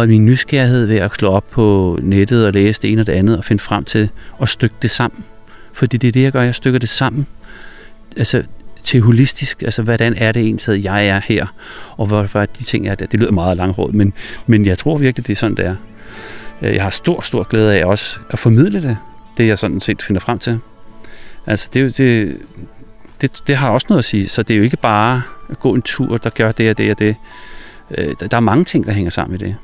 Og 0.00 0.08
min 0.08 0.26
nysgerrighed 0.26 0.86
ved 0.86 0.96
at 0.96 1.10
slå 1.14 1.30
op 1.30 1.50
på 1.50 1.98
nettet 2.02 2.46
og 2.46 2.52
læse 2.52 2.82
det 2.82 2.92
ene 2.92 3.00
og 3.00 3.06
det 3.06 3.12
andet 3.12 3.38
og 3.38 3.44
finde 3.44 3.62
frem 3.62 3.84
til 3.84 4.10
at 4.42 4.48
stykke 4.48 4.74
det 4.82 4.90
sammen. 4.90 5.24
Fordi 5.72 5.96
det 5.96 6.08
er 6.08 6.12
det, 6.12 6.22
jeg 6.22 6.32
gør. 6.32 6.42
Jeg 6.42 6.54
stykker 6.54 6.78
det 6.78 6.88
sammen. 6.88 7.26
Altså, 8.16 8.42
til 8.82 9.00
holistisk, 9.00 9.62
altså 9.62 9.82
hvordan 9.82 10.14
er 10.16 10.32
det 10.32 10.42
egentlig, 10.42 10.84
jeg 10.84 11.06
er 11.06 11.20
her, 11.24 11.46
og 11.96 12.06
hvorfor 12.06 12.46
de 12.46 12.64
ting 12.64 12.88
er 12.88 12.94
der. 12.94 13.06
Det 13.06 13.20
lyder 13.20 13.32
meget 13.32 13.56
langhåret, 13.56 13.94
men, 13.94 14.12
men 14.46 14.66
jeg 14.66 14.78
tror 14.78 14.98
virkelig, 14.98 15.26
det 15.26 15.32
er 15.32 15.36
sådan, 15.36 15.56
det 15.56 15.66
er. 15.66 15.76
Øh, 16.62 16.74
jeg 16.74 16.82
har 16.82 16.90
stor, 16.90 17.20
stor 17.20 17.42
glæde 17.42 17.78
af 17.78 17.84
også 17.84 18.18
at 18.30 18.38
formidle 18.38 18.82
det, 18.82 18.96
det 19.36 19.46
jeg 19.46 19.58
sådan 19.58 19.80
set 19.80 20.02
finder 20.02 20.20
frem 20.20 20.38
til. 20.38 20.58
Altså 21.46 21.70
det, 21.74 21.98
det, 21.98 22.38
det, 23.20 23.42
det 23.46 23.56
har 23.56 23.70
også 23.70 23.86
noget 23.90 23.98
at 23.98 24.04
sige, 24.04 24.28
så 24.28 24.42
det 24.42 24.54
er 24.54 24.58
jo 24.58 24.64
ikke 24.64 24.76
bare 24.76 25.22
at 25.50 25.60
gå 25.60 25.74
en 25.74 25.82
tur, 25.82 26.16
der 26.16 26.30
gør 26.30 26.52
det 26.52 26.70
og 26.70 26.78
det 26.78 26.90
og 26.90 26.98
det. 26.98 27.16
Øh, 27.90 28.14
der 28.30 28.36
er 28.36 28.40
mange 28.40 28.64
ting, 28.64 28.86
der 28.86 28.92
hænger 28.92 29.10
sammen 29.10 29.40
i 29.40 29.44
det. 29.44 29.56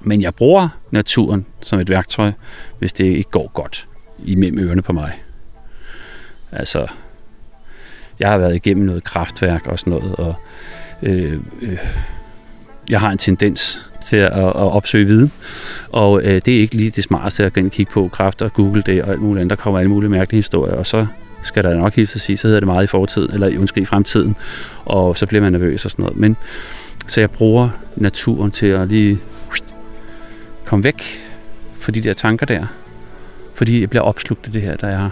Men 0.00 0.22
jeg 0.22 0.34
bruger 0.34 0.68
naturen 0.90 1.46
som 1.60 1.80
et 1.80 1.90
værktøj, 1.90 2.32
hvis 2.78 2.92
det 2.92 3.04
ikke 3.04 3.30
går 3.30 3.50
godt 3.54 3.88
imellem 4.24 4.58
ørerne 4.58 4.82
på 4.82 4.92
mig. 4.92 5.12
Altså, 6.52 6.86
jeg 8.18 8.30
har 8.30 8.38
været 8.38 8.54
igennem 8.54 8.86
noget 8.86 9.04
kraftværk 9.04 9.66
og 9.66 9.78
sådan 9.78 9.90
noget, 9.90 10.16
og 10.16 10.34
øh, 11.02 11.40
øh, 11.62 11.78
jeg 12.88 13.00
har 13.00 13.10
en 13.10 13.18
tendens 13.18 13.90
til 14.04 14.16
at, 14.16 14.32
at 14.32 14.54
opsøge 14.54 15.06
viden, 15.06 15.32
og 15.88 16.22
øh, 16.22 16.40
det 16.44 16.56
er 16.56 16.60
ikke 16.60 16.74
lige 16.74 16.90
det 16.90 17.04
smarteste 17.04 17.44
at 17.44 17.52
gå 17.52 17.60
ind 17.60 17.70
kigge 17.70 17.92
på 17.92 18.08
kraft 18.08 18.42
og 18.42 18.52
google 18.52 18.82
det 18.86 19.02
og 19.02 19.10
alt 19.10 19.20
muligt 19.20 19.40
andet. 19.40 19.58
Der 19.58 19.62
kommer 19.62 19.78
alle 19.80 19.90
mulige 19.90 20.10
mærkelige 20.10 20.38
historier, 20.38 20.74
og 20.74 20.86
så 20.86 21.06
skal 21.42 21.64
der 21.64 21.74
nok 21.74 21.94
hilse 21.94 22.14
at 22.16 22.20
sige, 22.20 22.36
så 22.36 22.46
hedder 22.46 22.60
det 22.60 22.66
meget 22.66 22.84
i 22.84 22.86
fortiden, 22.86 23.34
eller 23.34 23.58
undskyld, 23.58 23.82
i 23.82 23.86
fremtiden, 23.86 24.36
og 24.84 25.16
så 25.16 25.26
bliver 25.26 25.42
man 25.42 25.52
nervøs 25.52 25.84
og 25.84 25.90
sådan 25.90 26.02
noget. 26.02 26.18
Men, 26.18 26.36
så 27.06 27.20
jeg 27.20 27.30
bruger 27.30 27.68
naturen 27.96 28.50
til 28.50 28.66
at 28.66 28.88
lige 28.88 29.18
komme 30.70 30.84
væk 30.84 31.02
fra 31.78 31.92
de 31.92 32.00
der 32.00 32.14
tanker 32.14 32.46
der, 32.46 32.66
fordi 33.54 33.80
jeg 33.80 33.90
bliver 33.90 34.02
opslugt 34.02 34.46
af 34.46 34.52
det 34.52 34.62
her, 34.62 34.76
der 34.76 34.88
er. 34.88 35.10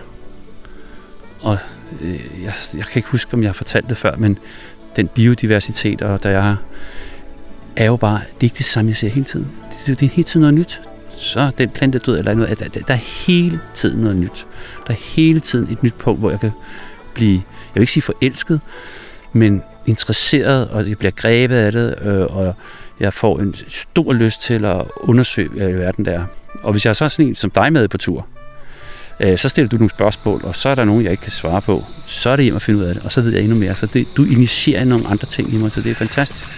Og 1.40 1.58
øh, 2.00 2.20
jeg, 2.42 2.54
jeg 2.74 2.84
kan 2.84 2.96
ikke 2.96 3.08
huske, 3.08 3.34
om 3.34 3.42
jeg 3.42 3.48
har 3.48 3.54
fortalt 3.54 3.88
det 3.88 3.96
før, 3.96 4.16
men 4.16 4.38
den 4.96 5.08
biodiversitet, 5.08 6.02
og 6.02 6.22
der 6.22 6.30
jeg 6.30 6.56
er 7.76 7.84
jo 7.84 7.96
bare, 7.96 8.18
det 8.18 8.40
er 8.40 8.44
ikke 8.44 8.58
det 8.58 8.66
samme, 8.66 8.88
jeg 8.88 8.96
ser 8.96 9.08
hele 9.08 9.24
tiden. 9.24 9.48
Det, 9.86 10.00
det 10.00 10.06
er 10.06 10.10
hele 10.10 10.24
tiden 10.24 10.40
noget 10.40 10.54
nyt. 10.54 10.80
Så 11.16 11.40
er 11.40 11.50
den 11.50 11.68
plante 11.68 11.98
død, 11.98 12.18
eller 12.18 12.34
noget, 12.34 12.58
der, 12.58 12.68
der 12.68 12.94
er 12.94 13.24
hele 13.26 13.60
tiden 13.74 14.00
noget 14.00 14.16
nyt. 14.16 14.46
Der 14.86 14.92
er 14.92 14.98
hele 15.16 15.40
tiden 15.40 15.72
et 15.72 15.82
nyt 15.82 15.94
punkt, 15.94 16.20
hvor 16.20 16.30
jeg 16.30 16.40
kan 16.40 16.52
blive, 17.14 17.34
jeg 17.34 17.74
vil 17.74 17.82
ikke 17.82 17.92
sige 17.92 18.02
forelsket, 18.02 18.60
men 19.32 19.62
interesseret, 19.86 20.68
og 20.68 20.88
jeg 20.88 20.98
bliver 20.98 21.12
grebet 21.12 21.56
af 21.56 21.72
det, 21.72 21.94
øh, 22.02 22.36
og 22.36 22.54
jeg 23.00 23.14
får 23.14 23.38
en 23.38 23.54
stor 23.68 24.12
lyst 24.12 24.40
til 24.42 24.64
at 24.64 24.84
undersøge, 24.96 25.48
hvad 25.48 25.70
i 25.70 25.74
verden 25.74 26.04
der 26.04 26.12
er. 26.12 26.24
Og 26.62 26.72
hvis 26.72 26.84
jeg 26.84 26.90
er 26.90 26.94
så 26.94 27.08
sådan 27.08 27.26
en 27.26 27.34
som 27.34 27.50
dig 27.50 27.72
med 27.72 27.88
på 27.88 27.98
tur, 27.98 28.26
øh, 29.20 29.38
så 29.38 29.48
stiller 29.48 29.68
du 29.68 29.76
nogle 29.76 29.90
spørgsmål, 29.90 30.40
og 30.44 30.56
så 30.56 30.68
er 30.68 30.74
der 30.74 30.84
nogen, 30.84 31.04
jeg 31.04 31.10
ikke 31.10 31.22
kan 31.22 31.32
svare 31.32 31.62
på. 31.62 31.84
Så 32.06 32.30
er 32.30 32.36
det 32.36 32.44
hjem 32.44 32.56
at 32.56 32.62
finde 32.62 32.80
ud 32.80 32.84
af 32.84 32.94
det, 32.94 33.04
og 33.04 33.12
så 33.12 33.20
ved 33.20 33.32
jeg 33.32 33.42
endnu 33.42 33.56
mere. 33.56 33.74
Så 33.74 33.86
det, 33.86 34.06
du 34.16 34.24
initierer 34.24 34.84
nogle 34.84 35.06
andre 35.06 35.26
ting 35.26 35.54
i 35.54 35.56
mig, 35.56 35.72
så 35.72 35.80
det 35.80 35.90
er 35.90 35.94
fantastisk. 35.94 36.48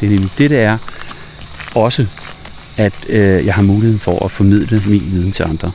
Det 0.00 0.06
er 0.06 0.10
nemlig 0.10 0.30
det, 0.38 0.50
det 0.50 0.58
er 0.58 0.78
også, 1.74 2.06
at 2.76 2.92
øh, 3.08 3.46
jeg 3.46 3.54
har 3.54 3.62
muligheden 3.62 4.00
for 4.00 4.24
at 4.24 4.30
formidle 4.30 4.82
min 4.86 5.10
viden 5.10 5.32
til 5.32 5.42
andre. 5.42 5.70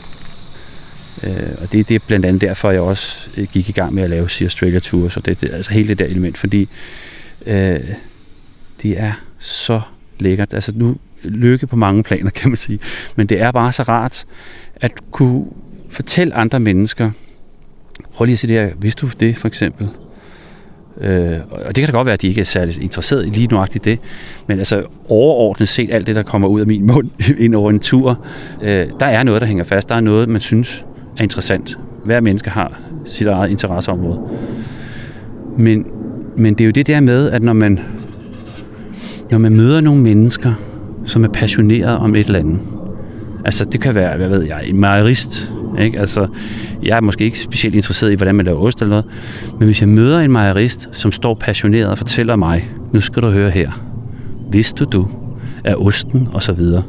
Øh, 1.23 1.49
og 1.61 1.71
det, 1.71 1.89
det 1.89 1.95
er 1.95 1.99
blandt 2.07 2.25
andet 2.25 2.41
derfor, 2.41 2.71
jeg 2.71 2.81
også 2.81 3.29
øh, 3.37 3.47
gik 3.51 3.69
i 3.69 3.71
gang 3.71 3.93
med 3.93 4.03
at 4.03 4.09
lave 4.09 4.29
Sea 4.29 4.45
Australia 4.45 4.79
Tours, 4.79 5.13
så 5.13 5.19
det, 5.19 5.41
det 5.41 5.53
altså 5.53 5.73
hele 5.73 5.87
det 5.87 5.99
der 5.99 6.05
element, 6.05 6.37
fordi 6.37 6.69
øh, 7.45 7.79
det 8.81 8.99
er 8.99 9.11
så 9.39 9.81
lækkert. 10.19 10.53
Altså 10.53 10.71
nu 10.75 10.97
lykke 11.23 11.67
på 11.67 11.75
mange 11.75 12.03
planer, 12.03 12.29
kan 12.29 12.49
man 12.49 12.57
sige, 12.57 12.79
men 13.15 13.27
det 13.27 13.41
er 13.41 13.51
bare 13.51 13.71
så 13.71 13.83
rart 13.83 14.25
at 14.75 14.91
kunne 15.11 15.45
fortælle 15.89 16.33
andre 16.33 16.59
mennesker, 16.59 17.11
prøv 18.13 18.25
lige 18.25 18.33
at 18.33 18.39
se 18.39 18.47
det 18.47 18.55
her, 18.55 18.69
vidste 18.79 19.05
du 19.05 19.11
det 19.19 19.37
for 19.37 19.47
eksempel? 19.47 19.89
Øh, 21.01 21.37
og 21.51 21.75
det 21.75 21.75
kan 21.75 21.85
da 21.85 21.91
godt 21.91 22.05
være, 22.05 22.13
at 22.13 22.21
de 22.21 22.27
ikke 22.27 22.41
er 22.41 22.45
særlig 22.45 22.83
interesseret 22.83 23.25
i 23.25 23.29
lige 23.29 23.47
nuagtigt 23.47 23.85
det, 23.85 23.99
men 24.47 24.57
altså 24.57 24.83
overordnet 25.09 25.69
set 25.69 25.91
alt 25.91 26.07
det, 26.07 26.15
der 26.15 26.23
kommer 26.23 26.47
ud 26.47 26.61
af 26.61 26.67
min 26.67 26.87
mund 26.87 27.09
ind 27.39 27.55
over 27.55 27.69
en 27.69 27.79
tur, 27.79 28.25
øh, 28.61 28.87
der 28.99 29.05
er 29.05 29.23
noget, 29.23 29.41
der 29.41 29.47
hænger 29.47 29.63
fast. 29.63 29.89
Der 29.89 29.95
er 29.95 30.01
noget, 30.01 30.29
man 30.29 30.41
synes 30.41 30.85
er 31.17 31.23
interessant. 31.23 31.77
Hver 32.05 32.19
menneske 32.19 32.49
har 32.49 32.79
sit 33.05 33.27
eget 33.27 33.49
interesseområde. 33.49 34.19
Men, 35.57 35.85
men 36.37 36.53
det 36.53 36.61
er 36.61 36.65
jo 36.65 36.71
det 36.71 36.87
der 36.87 36.99
med, 36.99 37.29
at 37.29 37.41
når 37.41 37.53
man, 37.53 37.79
når 39.31 39.37
man 39.37 39.55
møder 39.55 39.81
nogle 39.81 40.01
mennesker, 40.01 40.53
som 41.05 41.23
er 41.23 41.27
passionerede 41.27 41.97
om 41.99 42.15
et 42.15 42.25
eller 42.25 42.39
andet, 42.39 42.59
altså 43.45 43.65
det 43.65 43.81
kan 43.81 43.95
være, 43.95 44.17
hvad 44.17 44.29
ved 44.29 44.43
jeg, 44.43 44.61
en 44.65 44.79
majorist, 44.79 45.51
ikke? 45.79 45.99
Altså, 45.99 46.27
jeg 46.83 46.97
er 46.97 47.01
måske 47.01 47.25
ikke 47.25 47.39
specielt 47.39 47.75
interesseret 47.75 48.11
i, 48.11 48.15
hvordan 48.15 48.35
man 48.35 48.45
laver 48.45 48.59
ost 48.59 48.81
eller 48.81 48.89
noget, 48.89 49.05
men 49.59 49.65
hvis 49.65 49.81
jeg 49.81 49.89
møder 49.89 50.19
en 50.19 50.31
mejerist, 50.31 50.89
som 50.91 51.11
står 51.11 51.33
passioneret 51.33 51.87
og 51.87 51.97
fortæller 51.97 52.35
mig, 52.35 52.69
nu 52.93 53.01
skal 53.01 53.21
du 53.21 53.29
høre 53.29 53.49
her, 53.49 53.71
vidste 54.51 54.85
du, 54.85 55.07
er 55.63 55.75
osten 55.75 56.27
og 56.33 56.43
så 56.43 56.53
videre, 56.53 56.83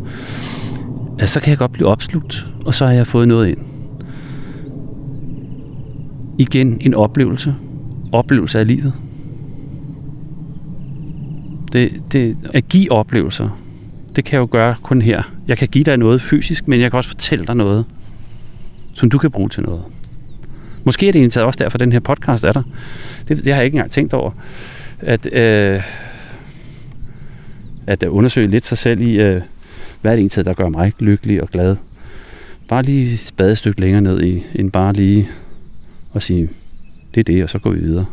altså, 1.18 1.34
så 1.34 1.40
kan 1.40 1.50
jeg 1.50 1.58
godt 1.58 1.72
blive 1.72 1.88
opslugt, 1.88 2.46
og 2.66 2.74
så 2.74 2.86
har 2.86 2.92
jeg 2.92 3.06
fået 3.06 3.28
noget 3.28 3.48
ind. 3.48 3.58
Igen 6.38 6.76
en 6.80 6.94
oplevelse. 6.94 7.54
Oplevelse 8.12 8.58
af 8.58 8.66
livet. 8.66 8.92
Det, 11.72 12.02
det, 12.12 12.36
at 12.54 12.68
give 12.68 12.92
oplevelser, 12.92 13.58
det 14.16 14.24
kan 14.24 14.32
jeg 14.32 14.40
jo 14.40 14.48
gøre 14.50 14.74
kun 14.82 15.02
her. 15.02 15.22
Jeg 15.48 15.58
kan 15.58 15.68
give 15.68 15.84
dig 15.84 15.96
noget 15.96 16.22
fysisk, 16.22 16.68
men 16.68 16.80
jeg 16.80 16.90
kan 16.90 16.96
også 16.96 17.10
fortælle 17.10 17.46
dig 17.46 17.56
noget 17.56 17.84
som 18.94 19.10
du 19.10 19.18
kan 19.18 19.30
bruge 19.30 19.48
til 19.48 19.62
noget. 19.62 19.82
Måske 20.84 21.08
er 21.08 21.12
det 21.12 21.18
egentlig 21.18 21.44
også 21.44 21.58
derfor, 21.58 21.76
at 21.76 21.80
den 21.80 21.92
her 21.92 22.00
podcast 22.00 22.44
er 22.44 22.52
der. 22.52 22.62
Det, 23.28 23.44
det 23.44 23.52
har 23.52 23.60
jeg 23.60 23.64
ikke 23.64 23.76
engang 23.76 23.90
tænkt 23.90 24.14
over. 24.14 24.30
At, 24.98 25.32
øh, 25.32 25.82
at 27.86 28.02
undersøge 28.02 28.46
lidt 28.46 28.66
sig 28.66 28.78
selv 28.78 29.00
i, 29.00 29.20
øh, 29.20 29.42
hvad 30.00 30.12
er 30.12 30.16
det 30.16 30.22
egentlig, 30.22 30.44
der 30.44 30.54
gør 30.54 30.68
mig 30.68 30.92
lykkelig 30.98 31.42
og 31.42 31.48
glad. 31.48 31.76
Bare 32.68 32.82
lige 32.82 33.14
et 33.14 33.20
spadestykke 33.20 33.80
længere 33.80 34.02
ned 34.02 34.22
i, 34.22 34.42
end 34.54 34.72
bare 34.72 34.92
lige 34.92 35.28
at 36.14 36.22
sige, 36.22 36.48
det 37.14 37.20
er 37.20 37.24
det, 37.24 37.42
og 37.42 37.50
så 37.50 37.58
går 37.58 37.70
vi 37.70 37.78
videre. 37.78 38.06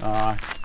Nej. 0.00 0.36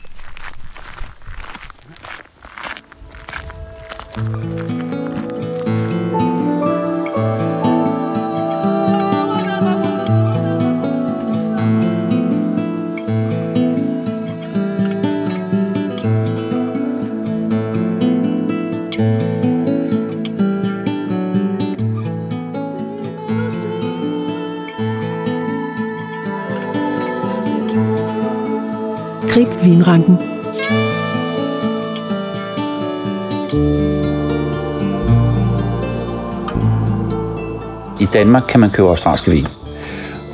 Danmark 38.14 38.44
kan 38.50 38.60
man 38.60 38.70
købe 38.70 38.90
australske 38.90 39.32
vin. 39.32 39.48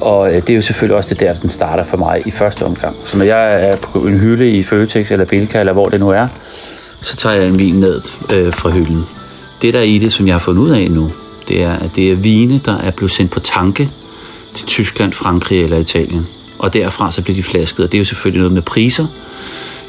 Og 0.01 0.27
øh, 0.29 0.35
det 0.35 0.49
er 0.49 0.55
jo 0.55 0.61
selvfølgelig 0.61 0.97
også 0.97 1.09
det 1.09 1.19
der, 1.19 1.33
den 1.33 1.49
starter 1.49 1.83
for 1.83 1.97
mig 1.97 2.23
i 2.25 2.31
første 2.31 2.65
omgang. 2.65 2.95
Så 3.03 3.17
når 3.17 3.25
jeg 3.25 3.69
er 3.69 3.75
på 3.75 3.99
en 3.99 4.19
hylde 4.19 4.51
i 4.51 4.63
Føtex 4.63 5.11
eller 5.11 5.25
Bilka, 5.25 5.59
eller 5.59 5.73
hvor 5.73 5.89
det 5.89 5.99
nu 5.99 6.09
er, 6.09 6.27
så 7.01 7.15
tager 7.15 7.35
jeg 7.35 7.47
en 7.47 7.59
vin 7.59 7.75
ned 7.75 8.01
øh, 8.33 8.53
fra 8.53 8.69
hylden. 8.69 9.05
Det 9.61 9.73
der 9.73 9.79
er 9.79 9.83
i 9.83 9.97
det, 9.97 10.11
som 10.13 10.27
jeg 10.27 10.35
har 10.35 10.39
fundet 10.39 10.61
ud 10.61 10.69
af 10.69 10.91
nu, 10.91 11.11
det 11.47 11.63
er, 11.63 11.73
at 11.73 11.95
det 11.95 12.11
er 12.11 12.15
vine, 12.15 12.57
der 12.65 12.77
er 12.77 12.91
blevet 12.91 13.11
sendt 13.11 13.31
på 13.31 13.39
tanke 13.39 13.89
til 14.53 14.67
Tyskland, 14.67 15.13
Frankrig 15.13 15.63
eller 15.63 15.77
Italien. 15.77 16.27
Og 16.59 16.73
derfra 16.73 17.11
så 17.11 17.21
bliver 17.21 17.35
de 17.35 17.43
flasket, 17.43 17.85
og 17.85 17.91
det 17.91 17.97
er 17.97 17.99
jo 17.99 18.05
selvfølgelig 18.05 18.39
noget 18.39 18.53
med 18.53 18.61
priser. 18.61 19.07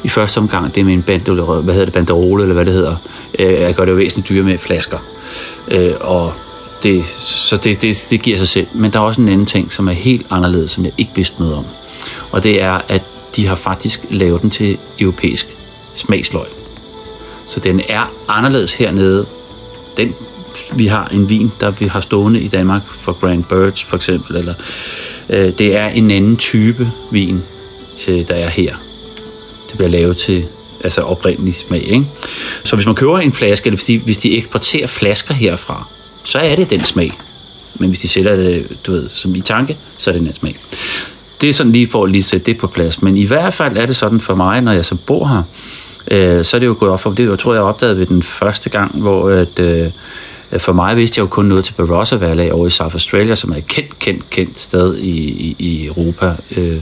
I 0.04 0.08
første 0.08 0.38
omgang, 0.38 0.74
det 0.74 0.80
er 0.80 0.84
med 0.84 0.94
en 0.94 1.02
bandol, 1.02 1.60
hvad 1.62 1.74
hedder 1.74 1.86
det, 1.86 1.94
banderole, 1.94 2.42
eller 2.42 2.54
hvad 2.54 2.64
det 2.64 2.72
hedder. 2.72 2.96
Øh, 3.38 3.52
jeg 3.52 3.74
gør 3.74 3.84
det 3.84 3.92
jo 3.92 3.96
væsentligt 3.96 4.28
dyre 4.28 4.42
med 4.42 4.58
flasker. 4.58 4.98
Øh, 5.70 5.94
og 6.00 6.32
det, 6.82 7.06
så 7.06 7.56
det, 7.56 7.82
det, 7.82 8.06
det 8.10 8.22
giver 8.22 8.38
sig 8.38 8.48
selv. 8.48 8.66
Men 8.74 8.92
der 8.92 8.98
er 8.98 9.02
også 9.02 9.20
en 9.20 9.28
anden 9.28 9.46
ting, 9.46 9.72
som 9.72 9.88
er 9.88 9.92
helt 9.92 10.26
anderledes, 10.30 10.70
som 10.70 10.84
jeg 10.84 10.92
ikke 10.98 11.12
vidste 11.14 11.40
noget 11.40 11.54
om. 11.54 11.64
Og 12.30 12.42
det 12.42 12.62
er, 12.62 12.80
at 12.88 13.02
de 13.36 13.46
har 13.46 13.54
faktisk 13.54 14.00
lavet 14.10 14.42
den 14.42 14.50
til 14.50 14.78
europæisk 14.98 15.56
smagsløg. 15.94 16.46
Så 17.46 17.60
den 17.60 17.80
er 17.88 18.12
anderledes 18.28 18.74
hernede. 18.74 19.26
Den, 19.96 20.14
vi 20.76 20.86
har 20.86 21.08
en 21.08 21.28
vin, 21.28 21.52
der 21.60 21.70
vi 21.70 21.86
har 21.86 22.00
stående 22.00 22.40
i 22.40 22.48
Danmark 22.48 22.82
for 22.86 23.12
Grand 23.12 23.44
Birds 23.44 23.84
for 23.84 23.96
eksempel, 23.96 24.36
eller 24.36 24.54
øh, 25.30 25.52
det 25.58 25.76
er 25.76 25.88
en 25.88 26.10
anden 26.10 26.36
type 26.36 26.92
vin, 27.10 27.42
øh, 28.08 28.28
der 28.28 28.34
er 28.34 28.48
her. 28.48 28.76
Det 29.68 29.76
bliver 29.76 29.90
lavet 29.90 30.16
til 30.16 30.46
altså 30.84 31.00
oprindelig 31.00 31.54
smag. 31.54 31.82
Ikke? 31.82 32.06
Så 32.64 32.76
hvis 32.76 32.86
man 32.86 32.94
køber 32.94 33.18
en 33.18 33.32
flaske, 33.32 33.66
eller 33.66 33.76
hvis 33.76 33.84
de, 33.84 33.98
hvis 33.98 34.18
de 34.18 34.36
eksporterer 34.36 34.86
flasker 34.86 35.34
herfra, 35.34 35.88
så 36.28 36.38
er 36.38 36.56
det 36.56 36.70
den 36.70 36.84
smag. 36.84 37.12
Men 37.74 37.88
hvis 37.88 38.00
de 38.00 38.08
sælger 38.08 38.36
det, 38.36 38.78
du 38.86 38.92
ved, 38.92 39.08
som 39.08 39.34
i 39.34 39.40
tanke, 39.40 39.76
så 39.98 40.10
er 40.10 40.12
det 40.12 40.22
den 40.22 40.34
smag. 40.34 40.56
Det 41.40 41.50
er 41.50 41.54
sådan 41.54 41.72
lige 41.72 41.90
for 41.90 42.04
at 42.04 42.10
lige 42.10 42.22
sætte 42.22 42.46
det 42.46 42.58
på 42.58 42.66
plads. 42.66 43.02
Men 43.02 43.16
i 43.16 43.24
hvert 43.24 43.54
fald 43.54 43.76
er 43.76 43.86
det 43.86 43.96
sådan 43.96 44.20
for 44.20 44.34
mig, 44.34 44.60
når 44.60 44.72
jeg 44.72 44.84
så 44.84 44.94
bor 44.94 45.26
her, 45.26 45.42
øh, 46.10 46.44
så 46.44 46.56
er 46.56 46.58
det 46.58 46.66
jo 46.66 46.76
gået 46.78 46.92
op 46.92 47.00
for, 47.00 47.10
det 47.10 47.28
jeg 47.28 47.38
tror 47.38 47.54
jeg 47.54 47.62
opdagede 47.62 47.98
ved 47.98 48.06
den 48.06 48.22
første 48.22 48.70
gang, 48.70 49.00
hvor 49.00 49.30
at, 49.30 49.58
øh, 49.58 49.90
for 50.58 50.72
mig 50.72 50.96
vidste 50.96 51.18
jeg 51.18 51.22
jo 51.22 51.28
kun 51.28 51.44
noget 51.44 51.64
til 51.64 51.72
Barossa 51.72 52.16
Valley 52.16 52.50
over 52.50 52.66
i 52.66 52.70
South 52.70 52.94
Australia, 52.94 53.34
som 53.34 53.52
er 53.52 53.56
et 53.56 53.66
kendt, 53.66 53.98
kendt, 53.98 54.30
kendt 54.30 54.60
sted 54.60 54.96
i, 54.96 55.16
i, 55.18 55.56
i 55.58 55.86
Europa. 55.86 56.34
Øh, 56.56 56.76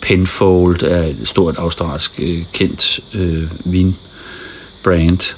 Penfold 0.00 0.82
er 0.82 1.02
et 1.02 1.16
stort 1.24 1.56
australsk 1.56 2.20
øh, 2.22 2.44
kendt 2.52 3.00
øh, 3.14 3.44
vinbrand. 3.64 5.36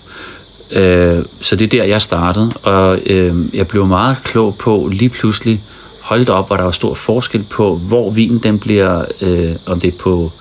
Øh, 0.73 1.25
så 1.41 1.57
det 1.57 1.65
er 1.65 1.69
der, 1.69 1.85
jeg 1.85 2.03
startede, 2.03 2.53
og 2.63 2.99
øh, 3.07 3.35
jeg 3.55 3.69
blev 3.69 3.87
meget 3.87 4.17
klog 4.25 4.57
på 4.57 4.89
lige 4.93 5.09
pludselig, 5.09 5.63
holdt 6.01 6.29
op, 6.29 6.47
hvor 6.47 6.57
der 6.57 6.65
var 6.65 6.71
stor 6.71 6.95
forskel 6.95 7.43
på, 7.43 7.77
hvor 7.77 8.11
vinen 8.11 8.39
den 8.39 8.59
bliver, 8.59 9.05
øh, 9.21 9.55
om 9.67 9.81
det 9.81 9.89
er 9.89 9.99
på 9.99 10.33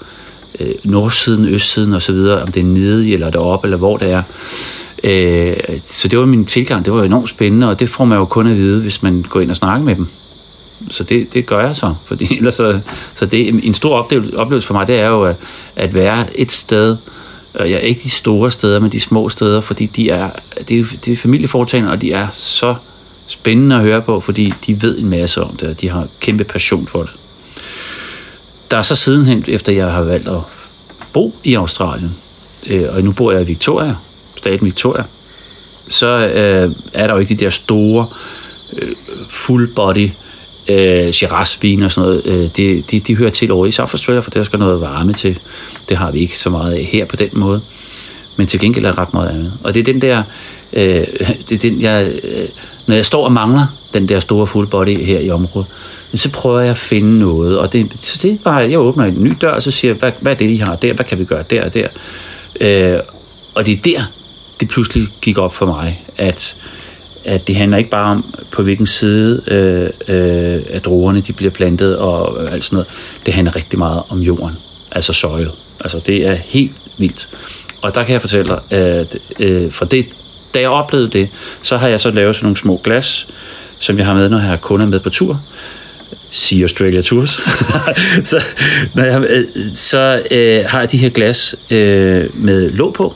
øh, 0.59 0.73
nordsiden, 0.83 1.45
østsiden 1.45 1.93
osv., 1.93 2.15
om 2.15 2.51
det 2.51 2.59
er 2.59 2.63
nede 2.63 3.13
eller 3.13 3.29
deroppe, 3.29 3.65
eller 3.65 3.77
hvor 3.77 3.97
det 3.97 4.11
er. 4.11 4.23
Øh, 5.03 5.79
så 5.85 6.07
det 6.07 6.19
var 6.19 6.25
min 6.25 6.45
tilgang, 6.45 6.85
det 6.85 6.93
var 6.93 7.03
enormt 7.03 7.29
spændende, 7.29 7.69
og 7.69 7.79
det 7.79 7.89
får 7.89 8.05
man 8.05 8.17
jo 8.17 8.25
kun 8.25 8.47
at 8.47 8.55
vide, 8.55 8.81
hvis 8.81 9.03
man 9.03 9.25
går 9.29 9.39
ind 9.39 9.49
og 9.49 9.55
snakker 9.55 9.85
med 9.85 9.95
dem. 9.95 10.07
Så 10.89 11.03
det, 11.03 11.33
det 11.33 11.45
gør 11.45 11.59
jeg 11.65 11.75
så, 11.75 11.93
fordi 12.05 12.27
ellers 12.37 12.55
så, 12.55 12.79
så 13.13 13.25
det, 13.25 13.65
en 13.65 13.73
stor 13.73 14.07
oplevelse 14.37 14.67
for 14.67 14.73
mig, 14.73 14.87
det 14.87 14.99
er 14.99 15.07
jo 15.07 15.23
at, 15.23 15.35
at 15.75 15.93
være 15.93 16.39
et 16.39 16.51
sted, 16.51 16.97
Øh, 17.59 17.71
ja, 17.71 17.77
ikke 17.77 18.01
de 18.03 18.09
store 18.09 18.51
steder, 18.51 18.79
men 18.79 18.91
de 18.91 18.99
små 18.99 19.29
steder, 19.29 19.61
fordi 19.61 19.85
de 19.85 20.09
er, 20.09 20.29
det 20.69 20.79
er, 20.79 20.85
det 21.05 21.11
er 21.11 21.15
familieforetagende, 21.15 21.91
og 21.91 22.01
de 22.01 22.11
er 22.11 22.27
så 22.31 22.75
spændende 23.25 23.75
at 23.75 23.81
høre 23.81 24.01
på, 24.01 24.19
fordi 24.19 24.53
de 24.67 24.81
ved 24.81 24.97
en 24.97 25.09
masse 25.09 25.43
om 25.43 25.55
det, 25.55 25.69
og 25.69 25.81
de 25.81 25.89
har 25.89 26.07
kæmpe 26.19 26.43
passion 26.43 26.87
for 26.87 27.01
det. 27.01 27.11
Der 28.71 28.77
er 28.77 28.81
så 28.81 28.95
sidenhen, 28.95 29.45
efter 29.47 29.73
jeg 29.73 29.91
har 29.91 30.01
valgt 30.01 30.27
at 30.27 30.41
bo 31.13 31.35
i 31.43 31.53
Australien, 31.53 32.15
øh, 32.67 32.85
og 32.89 33.03
nu 33.03 33.11
bor 33.11 33.31
jeg 33.31 33.41
i 33.41 33.45
Victoria, 33.45 33.95
staten 34.35 34.65
Victoria, 34.65 35.03
så 35.87 36.05
øh, 36.27 36.75
er 36.93 37.07
der 37.07 37.13
jo 37.13 37.19
ikke 37.19 37.35
de 37.35 37.43
der 37.43 37.49
store 37.49 38.07
øh, 38.73 38.95
full 39.29 39.67
body 39.67 39.97
øh, 39.97 40.11
Øh, 40.69 41.09
Shiraz-vin 41.13 41.83
og 41.83 41.91
sådan 41.91 42.09
noget, 42.09 42.25
øh, 42.25 42.49
de, 42.57 42.81
de, 42.81 42.99
de 42.99 43.15
hører 43.15 43.29
til 43.29 43.51
over 43.51 43.65
i 43.65 43.71
South 43.71 43.93
Australia, 43.93 44.19
for 44.19 44.31
der 44.31 44.43
skal 44.43 44.59
noget 44.59 44.81
varme 44.81 45.13
til. 45.13 45.39
Det 45.89 45.97
har 45.97 46.11
vi 46.11 46.19
ikke 46.19 46.39
så 46.39 46.49
meget 46.49 46.73
af 46.73 46.83
her 46.83 47.05
på 47.05 47.15
den 47.15 47.29
måde. 47.33 47.61
Men 48.35 48.47
til 48.47 48.59
gengæld 48.59 48.85
er 48.85 48.91
der 48.91 48.99
ret 48.99 49.13
meget 49.13 49.29
andet. 49.29 49.53
Og 49.63 49.73
det 49.73 49.79
er 49.79 49.83
den 49.83 50.01
der, 50.01 50.23
øh, 50.73 50.83
det 51.49 51.51
er 51.51 51.69
den, 51.69 51.81
jeg, 51.81 52.11
øh, 52.23 52.49
når 52.87 52.95
jeg 52.95 53.05
står 53.05 53.25
og 53.25 53.31
mangler 53.31 53.67
den 53.93 54.09
der 54.09 54.19
store 54.19 54.47
full 54.47 54.67
body 54.67 55.05
her 55.05 55.19
i 55.19 55.29
området, 55.29 55.67
så 56.15 56.31
prøver 56.31 56.59
jeg 56.59 56.69
at 56.69 56.77
finde 56.77 57.19
noget. 57.19 57.59
Og 57.59 57.73
det, 57.73 57.87
så 57.95 58.19
det 58.21 58.31
er 58.31 58.37
bare, 58.43 58.55
jeg 58.55 58.79
åbner 58.79 59.05
en 59.05 59.23
ny 59.23 59.33
dør, 59.41 59.51
og 59.51 59.61
så 59.61 59.71
siger 59.71 59.91
jeg, 59.91 59.99
hvad, 59.99 60.11
hvad 60.19 60.31
er 60.31 60.37
det, 60.37 60.49
de 60.49 60.61
har 60.61 60.75
der? 60.75 60.93
Hvad 60.93 61.05
kan 61.05 61.19
vi 61.19 61.25
gøre 61.25 61.43
der 61.49 61.65
og 61.65 61.73
der? 61.73 61.87
Øh, 62.61 62.99
og 63.55 63.65
det 63.65 63.73
er 63.73 63.81
der, 63.81 64.01
det 64.59 64.67
pludselig 64.67 65.07
gik 65.21 65.37
op 65.37 65.53
for 65.53 65.65
mig, 65.65 66.05
at 66.17 66.55
at 67.25 67.47
det 67.47 67.55
handler 67.55 67.77
ikke 67.77 67.89
bare 67.89 68.11
om, 68.11 68.35
på 68.51 68.63
hvilken 68.63 68.85
side 68.85 69.41
øh, 69.47 69.89
øh, 70.15 70.63
af 70.69 70.81
druerne 70.81 71.21
de 71.21 71.33
bliver 71.33 71.51
plantet 71.51 71.97
og 71.97 72.51
alt 72.51 72.63
sådan 72.63 72.75
noget. 72.75 72.87
Det 73.25 73.33
handler 73.33 73.55
rigtig 73.55 73.79
meget 73.79 74.03
om 74.09 74.19
jorden, 74.19 74.57
altså 74.91 75.13
soil. 75.13 75.49
Altså 75.79 75.99
det 76.05 76.27
er 76.27 76.33
helt 76.33 76.71
vildt. 76.97 77.29
Og 77.81 77.95
der 77.95 78.03
kan 78.03 78.13
jeg 78.13 78.21
fortælle 78.21 78.51
dig, 78.51 78.77
at 78.77 79.17
øh, 79.39 79.71
for 79.71 79.85
det, 79.85 80.05
da 80.53 80.59
jeg 80.59 80.69
oplevede 80.69 81.09
det, 81.09 81.29
så 81.61 81.77
har 81.77 81.87
jeg 81.87 81.99
så 81.99 82.11
lavet 82.11 82.35
sådan 82.35 82.45
nogle 82.45 82.57
små 82.57 82.81
glas, 82.83 83.27
som 83.79 83.97
jeg 83.97 84.05
har 84.05 84.13
med, 84.13 84.29
når 84.29 84.37
jeg 84.37 84.47
har 84.47 84.57
kunder 84.57 84.85
med 84.85 84.99
på 84.99 85.09
tur. 85.09 85.41
Sea 86.29 86.61
Australia 86.61 87.01
Tours. 87.01 87.29
så 88.29 88.43
når 88.93 89.03
jeg, 89.03 89.25
øh, 89.29 89.45
så 89.73 90.23
øh, 90.31 90.65
har 90.67 90.79
jeg 90.79 90.91
de 90.91 90.97
her 90.97 91.09
glas 91.09 91.55
øh, 91.69 92.29
med 92.33 92.69
låg 92.69 92.93
på, 92.93 93.15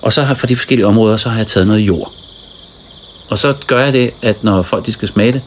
og 0.00 0.12
så 0.12 0.22
har 0.22 0.34
for 0.34 0.46
de 0.46 0.56
forskellige 0.56 0.86
områder, 0.86 1.16
så 1.16 1.28
har 1.28 1.36
jeg 1.38 1.46
taget 1.46 1.66
noget 1.66 1.80
jord. 1.80 2.17
Og 3.28 3.38
så 3.38 3.54
gør 3.66 3.84
jeg 3.84 3.92
det, 3.92 4.10
at 4.22 4.44
når 4.44 4.62
folk 4.62 4.86
de 4.86 4.92
skal 4.92 5.08
smage 5.08 5.32
det, 5.32 5.42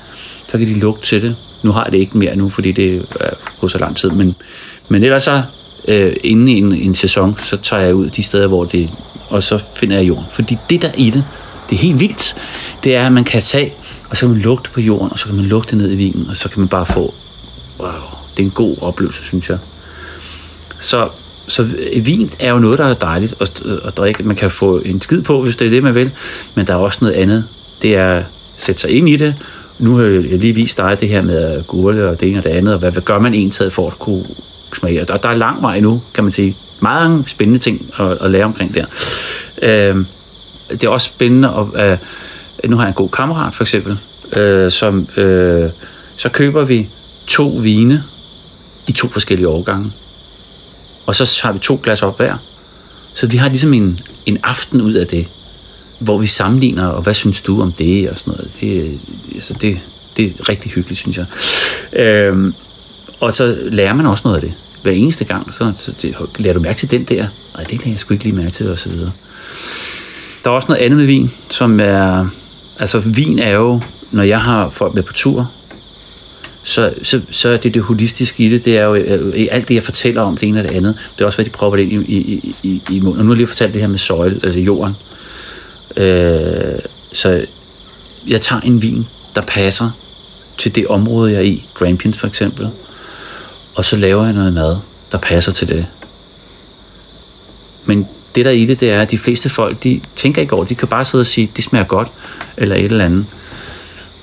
så 0.47 0.57
kan 0.57 0.67
de 0.67 0.79
lugte 0.79 1.07
til 1.07 1.21
det. 1.21 1.36
Nu 1.63 1.71
har 1.71 1.84
jeg 1.84 1.91
det 1.91 1.97
ikke 1.97 2.17
mere 2.17 2.36
nu, 2.36 2.49
fordi 2.49 2.71
det 2.71 3.05
er 3.19 3.29
gået 3.59 3.71
så 3.71 3.77
lang 3.77 3.97
tid. 3.97 4.09
Men, 4.09 4.36
men 4.89 5.03
ellers 5.03 5.23
så, 5.23 5.43
øh, 5.88 6.13
inden 6.23 6.47
i 6.47 6.57
en, 6.57 6.73
en 6.73 6.95
sæson, 6.95 7.38
så 7.38 7.57
tager 7.57 7.82
jeg 7.82 7.95
ud 7.95 8.09
de 8.09 8.23
steder, 8.23 8.47
hvor 8.47 8.65
det 8.65 8.89
og 9.32 9.43
så 9.43 9.65
finder 9.75 9.97
jeg 9.97 10.07
jorden. 10.07 10.25
Fordi 10.32 10.57
det 10.69 10.82
der 10.82 10.91
i 10.97 11.09
det, 11.09 11.23
det 11.69 11.75
er 11.75 11.79
helt 11.79 11.99
vildt, 11.99 12.36
det 12.84 12.95
er, 12.95 13.05
at 13.05 13.13
man 13.13 13.23
kan 13.23 13.41
tage, 13.41 13.73
og 14.09 14.17
så 14.17 14.25
kan 14.25 14.29
man 14.29 14.41
lugte 14.41 14.69
på 14.69 14.82
jorden, 14.82 15.11
og 15.11 15.19
så 15.19 15.25
kan 15.25 15.36
man 15.36 15.45
lugte 15.45 15.75
ned 15.75 15.91
i 15.91 15.95
vinen, 15.95 16.29
og 16.29 16.36
så 16.36 16.49
kan 16.49 16.59
man 16.59 16.67
bare 16.67 16.86
få, 16.86 17.13
wow, 17.79 17.91
det 18.38 18.43
er 18.43 18.47
en 18.47 18.51
god 18.51 18.77
oplevelse, 18.82 19.23
synes 19.23 19.49
jeg. 19.49 19.57
Så, 20.79 21.09
så 21.47 21.65
øh, 21.93 22.05
vin 22.05 22.32
er 22.39 22.51
jo 22.51 22.59
noget, 22.59 22.79
der 22.79 22.86
er 22.86 22.93
dejligt 22.93 23.36
at, 23.39 23.63
at 23.86 23.97
drikke. 23.97 24.23
Man 24.23 24.36
kan 24.36 24.51
få 24.51 24.79
en 24.79 25.01
skid 25.01 25.21
på, 25.21 25.43
hvis 25.43 25.55
det 25.55 25.67
er 25.67 25.71
det, 25.71 25.84
man 25.84 25.95
vil, 25.95 26.11
men 26.55 26.67
der 26.67 26.73
er 26.73 26.77
også 26.77 26.97
noget 27.01 27.15
andet, 27.15 27.47
det 27.82 27.95
er 27.95 28.15
at 28.15 28.23
sætte 28.57 28.82
sig 28.82 28.89
ind 28.89 29.09
i 29.09 29.15
det. 29.15 29.36
Nu 29.79 29.95
har 29.95 30.03
jeg 30.03 30.21
lige 30.21 30.55
vist 30.55 30.77
dig 30.77 30.97
det 30.99 31.09
her 31.09 31.21
med 31.21 31.63
gurle 31.63 32.09
og 32.09 32.19
det 32.19 32.29
ene 32.29 32.38
og 32.38 32.43
det 32.43 32.49
andet, 32.49 32.73
og 32.73 32.79
hvad, 32.79 32.91
hvad 32.91 33.01
gør 33.01 33.19
man 33.19 33.34
egentlig 33.34 33.73
for 33.73 33.88
at 33.88 33.99
kunne 33.99 34.25
smage? 34.73 35.01
Og 35.01 35.23
der 35.23 35.29
er 35.29 35.36
lang 35.36 35.61
vej 35.61 35.79
nu, 35.79 36.01
kan 36.13 36.23
man 36.23 36.32
sige. 36.32 36.57
Mange 36.79 37.23
spændende 37.27 37.59
ting 37.59 37.91
at, 37.99 38.17
at 38.21 38.32
lære 38.32 38.45
omkring 38.45 38.75
der. 38.75 38.86
Øh, 39.61 40.05
det 40.71 40.84
er 40.84 40.89
også 40.89 41.07
spændende, 41.07 41.69
at 41.75 41.91
øh, 42.63 42.69
nu 42.69 42.75
har 42.75 42.84
jeg 42.84 42.89
en 42.89 42.95
god 42.95 43.09
kammerat 43.09 43.55
for 43.55 43.63
eksempel, 43.63 43.97
øh, 44.36 44.71
som 44.71 45.07
øh, 45.17 45.69
så 46.15 46.29
køber 46.29 46.65
vi 46.65 46.89
to 47.27 47.47
vine 47.47 48.03
i 48.88 48.91
to 48.91 49.07
forskellige 49.07 49.47
årgange. 49.47 49.91
Og 51.05 51.15
så 51.15 51.39
har 51.43 51.51
vi 51.51 51.59
to 51.59 51.79
glas 51.84 52.03
op 52.03 52.17
hver. 52.17 52.38
Så 53.13 53.27
vi 53.27 53.38
har 53.38 53.49
ligesom 53.49 53.73
en, 53.73 53.99
en 54.25 54.38
aften 54.43 54.82
ud 54.82 54.93
af 54.93 55.07
det 55.07 55.27
hvor 56.02 56.18
vi 56.18 56.28
sammenligner, 56.28 56.88
og 56.88 57.02
hvad 57.02 57.14
synes 57.14 57.41
du 57.41 57.62
om 57.62 57.72
det, 57.72 58.10
og 58.10 58.18
sådan 58.18 58.34
noget. 58.34 58.58
Det, 58.62 58.99
altså 59.36 59.54
det, 59.54 59.80
det 60.18 60.39
er 60.39 60.49
rigtig 60.49 60.72
hyggeligt, 60.72 60.99
synes 60.99 61.18
jeg. 61.18 61.26
Øhm, 61.93 62.54
og 63.20 63.34
så 63.34 63.58
lærer 63.72 63.93
man 63.93 64.06
også 64.06 64.22
noget 64.26 64.36
af 64.36 64.41
det. 64.41 64.54
Hver 64.84 64.91
eneste 64.91 65.26
gang, 65.26 65.54
så, 65.54 65.74
så 65.78 65.95
det, 66.02 66.16
lærer 66.38 66.54
du 66.54 66.60
mærke 66.60 66.78
til 66.78 66.91
den 66.91 67.04
der. 67.04 67.26
Nej, 67.56 67.64
det 67.64 67.80
lærer 67.80 67.89
jeg 67.89 67.99
sgu 67.99 68.14
ikke 68.14 68.24
lige 68.24 68.36
mærke 68.36 68.52
til, 68.52 68.72
og 68.72 68.80
så 68.80 68.89
videre. 68.89 69.12
Der 70.43 70.49
er 70.49 70.54
også 70.54 70.68
noget 70.68 70.82
andet 70.82 70.97
med 70.97 71.06
vin, 71.06 71.32
som 71.49 71.80
er... 71.80 72.28
Altså, 72.80 72.99
vin 72.99 73.39
er 73.39 73.52
jo, 73.52 73.82
når 74.12 74.24
jeg 74.24 74.41
har 74.41 74.70
folk 74.70 74.93
med 74.93 75.04
på 75.04 75.14
tur, 75.14 75.52
så, 76.64 76.93
så, 77.04 77.22
så 77.30 77.49
er 77.49 77.58
det 77.58 77.74
det 77.74 77.82
holistiske 77.82 78.43
i 78.43 78.49
det, 78.49 78.66
det 78.66 78.78
er 78.78 78.84
jo 78.84 78.95
i 79.34 79.47
alt 79.47 79.68
det, 79.68 79.76
jeg 79.76 79.84
fortæller 79.84 80.22
om 80.22 80.38
det 80.38 80.49
ene 80.49 80.60
og 80.60 80.64
det 80.64 80.76
andet. 80.76 80.95
Det 81.16 81.22
er 81.22 81.26
også, 81.26 81.38
hvad 81.38 81.45
de 81.45 81.49
prøver 81.49 81.76
det 81.76 81.89
ind 81.89 82.10
i, 82.10 82.16
i, 82.16 82.56
i, 82.64 82.82
i 82.91 82.99
munden. 82.99 83.20
Og 83.20 83.26
nu 83.26 83.30
har 83.30 83.34
jeg 83.34 83.38
lige 83.38 83.47
fortalt 83.47 83.74
det 83.74 83.82
her 83.82 83.88
med 83.88 83.97
soil, 83.97 84.39
altså 84.43 84.60
jorden. 84.60 84.95
Øh, 85.97 86.79
så 87.13 87.45
jeg 88.27 88.41
tager 88.41 88.61
en 88.61 88.81
vin, 88.81 89.07
der 89.35 89.41
passer 89.41 89.91
til 90.57 90.75
det 90.75 90.87
område, 90.87 91.31
jeg 91.31 91.37
er 91.37 91.45
i, 91.45 91.65
Grampians 91.73 92.17
for 92.17 92.27
eksempel, 92.27 92.69
og 93.75 93.85
så 93.85 93.97
laver 93.97 94.23
jeg 94.23 94.33
noget 94.33 94.53
mad, 94.53 94.77
der 95.11 95.17
passer 95.17 95.51
til 95.51 95.67
det. 95.67 95.87
Men 97.85 98.07
det 98.35 98.45
der 98.45 98.51
er 98.51 98.55
i 98.55 98.65
det, 98.65 98.79
det 98.79 98.91
er, 98.91 99.01
at 99.01 99.11
de 99.11 99.17
fleste 99.17 99.49
folk, 99.49 99.83
de 99.83 100.01
tænker 100.15 100.41
ikke 100.41 100.53
over, 100.53 100.65
de 100.65 100.75
kan 100.75 100.87
bare 100.87 101.05
sidde 101.05 101.21
og 101.21 101.25
sige, 101.25 101.51
det 101.55 101.63
smager 101.63 101.85
godt, 101.85 102.11
eller 102.57 102.75
et 102.75 102.85
eller 102.85 103.05
andet. 103.05 103.25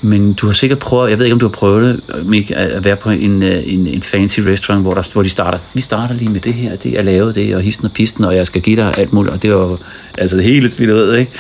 Men 0.01 0.33
du 0.33 0.47
har 0.47 0.53
sikkert 0.53 0.79
prøvet, 0.79 1.11
jeg 1.11 1.19
ved 1.19 1.27
ikke 1.27 1.33
om 1.33 1.41
du 1.41 1.47
har 1.47 1.53
prøvet 1.53 2.03
det, 2.09 2.27
Mik, 2.27 2.51
at 2.55 2.85
være 2.85 2.97
på 2.97 3.11
en, 3.11 3.43
øh, 3.43 3.63
en, 3.67 3.87
en 3.87 4.03
fancy 4.03 4.41
restaurant, 4.41 4.85
hvor, 4.85 4.95
der, 4.95 5.13
hvor 5.13 5.23
de 5.23 5.29
starter, 5.29 5.59
vi 5.75 5.81
starter 5.81 6.15
lige 6.15 6.31
med 6.31 6.41
det 6.41 6.55
her, 6.55 6.77
det 6.77 6.99
er 6.99 7.03
lavet 7.03 7.35
det, 7.35 7.57
og 7.57 7.63
histen 7.63 7.85
og 7.85 7.93
pisten, 7.93 8.25
og 8.25 8.37
jeg 8.37 8.47
skal 8.47 8.63
give 8.63 8.77
dig 8.77 8.99
alt 8.99 9.13
muligt, 9.13 9.35
og 9.35 9.43
det 9.43 9.55
var 9.55 9.79
altså 10.19 10.37
det 10.37 10.45
hele 10.45 10.71
spilleriet, 10.71 11.19
ikke? 11.19 11.33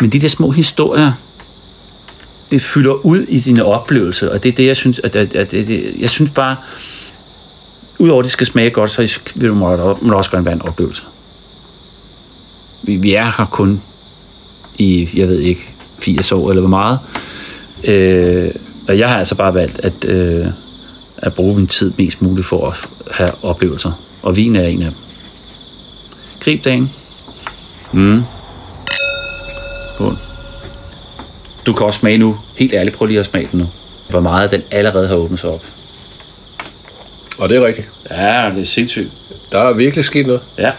Men 0.00 0.10
de 0.10 0.20
der 0.20 0.28
små 0.28 0.50
historier, 0.50 1.12
det 2.50 2.62
fylder 2.62 2.92
ud 3.06 3.18
i 3.18 3.38
dine 3.38 3.64
oplevelser, 3.64 4.30
og 4.30 4.42
det 4.42 4.48
er 4.48 4.56
det, 4.56 4.66
jeg 4.66 4.76
synes, 4.76 5.00
at, 5.04 5.16
at, 5.16 5.34
at, 5.34 5.54
at 5.54 5.70
jeg 5.98 6.10
synes 6.10 6.30
bare, 6.30 6.56
udover 7.98 8.20
at 8.20 8.24
det 8.24 8.32
skal 8.32 8.46
smage 8.46 8.70
godt, 8.70 8.90
så 8.90 9.20
vil 9.34 9.48
du 9.48 9.54
må, 9.54 9.96
må 10.02 10.14
også 10.14 10.30
gerne 10.30 10.44
være 10.44 10.54
en 10.54 10.62
oplevelse. 10.62 11.02
Vi, 12.82 12.96
vi 12.96 13.14
er 13.14 13.32
her 13.38 13.44
kun 13.50 13.82
i, 14.78 15.08
jeg 15.16 15.28
ved 15.28 15.38
ikke, 15.38 15.72
80 15.98 16.32
år 16.32 16.50
eller 16.50 16.60
hvor 16.60 16.70
meget. 16.70 16.98
Øh, 17.86 18.50
og 18.88 18.98
jeg 18.98 19.08
har 19.08 19.18
altså 19.18 19.34
bare 19.34 19.54
valgt 19.54 19.80
at, 19.84 20.04
øh, 20.04 20.46
at 21.16 21.34
bruge 21.34 21.56
min 21.56 21.66
tid 21.66 21.92
mest 21.98 22.22
muligt 22.22 22.46
for 22.46 22.66
at 22.66 22.76
have 23.10 23.30
oplevelser. 23.42 24.02
Og 24.22 24.36
vin 24.36 24.56
er 24.56 24.66
en 24.66 24.82
af 24.82 24.90
dem. 24.90 24.98
Grib 26.40 26.64
dagen. 26.64 26.92
Mm. 27.92 28.22
Skål. 29.94 30.18
Du 31.66 31.72
kan 31.72 31.86
også 31.86 32.00
smage 32.00 32.18
nu. 32.18 32.38
Helt 32.54 32.72
ærligt, 32.74 32.96
prøv 32.96 33.06
lige 33.06 33.20
at 33.20 33.26
smage 33.26 33.48
den 33.52 33.58
nu. 33.58 33.68
Hvor 34.08 34.20
meget 34.20 34.50
den 34.50 34.62
allerede 34.70 35.08
har 35.08 35.14
åbnet 35.14 35.38
sig 35.38 35.50
op. 35.50 35.64
Og 37.38 37.48
det 37.48 37.56
er 37.56 37.66
rigtigt. 37.66 37.88
Ja, 38.10 38.50
det 38.52 38.60
er 38.60 38.64
sindssygt. 38.64 39.10
Der 39.52 39.58
er 39.58 39.72
virkelig 39.72 40.04
sket 40.04 40.26
noget. 40.26 40.42
Ja. 40.58 40.72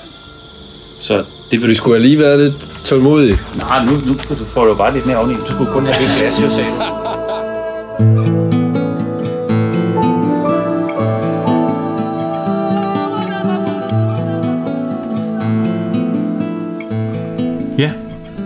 Så 1.00 1.24
det 1.52 1.62
vil 1.62 1.70
Vi 1.70 1.74
skulle 1.74 1.98
have 1.98 2.08
lige 2.08 2.20
været 2.20 2.40
lidt 2.40 2.70
tålmodige. 2.84 3.38
Nej, 3.58 3.86
nu, 3.86 3.92
nu 3.92 4.16
du 4.40 4.46
får 4.46 4.66
du 4.66 4.76
bare 4.76 4.94
lidt 4.94 5.06
mere 5.06 5.18
oveni. 5.18 5.34
Du 5.34 5.52
skulle 5.52 5.72
kun 5.72 5.86
have 5.86 6.04
et 6.04 6.10
glas, 6.18 6.44
jo 6.44 6.50
sagde. 6.50 6.97
Ja, 8.00 8.04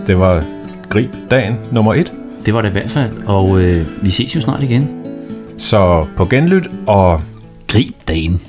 Det 0.06 0.18
var 0.18 0.44
Grib 0.88 1.10
dagen 1.30 1.56
nummer 1.72 1.94
et. 1.94 2.12
det 2.46 2.54
var 2.54 2.62
det 2.62 2.68
i 2.68 2.72
hvert 2.72 2.90
fald. 2.90 3.10
Og 3.26 3.62
øh, 3.62 3.86
vi 4.04 4.10
ses 4.10 4.34
jo 4.36 4.40
snart 4.40 4.62
igen. 4.62 4.88
Så 5.58 6.06
på 6.16 6.24
genlyt 6.24 6.70
og 6.86 7.20
Grib 7.68 7.94
dagen. 8.08 8.40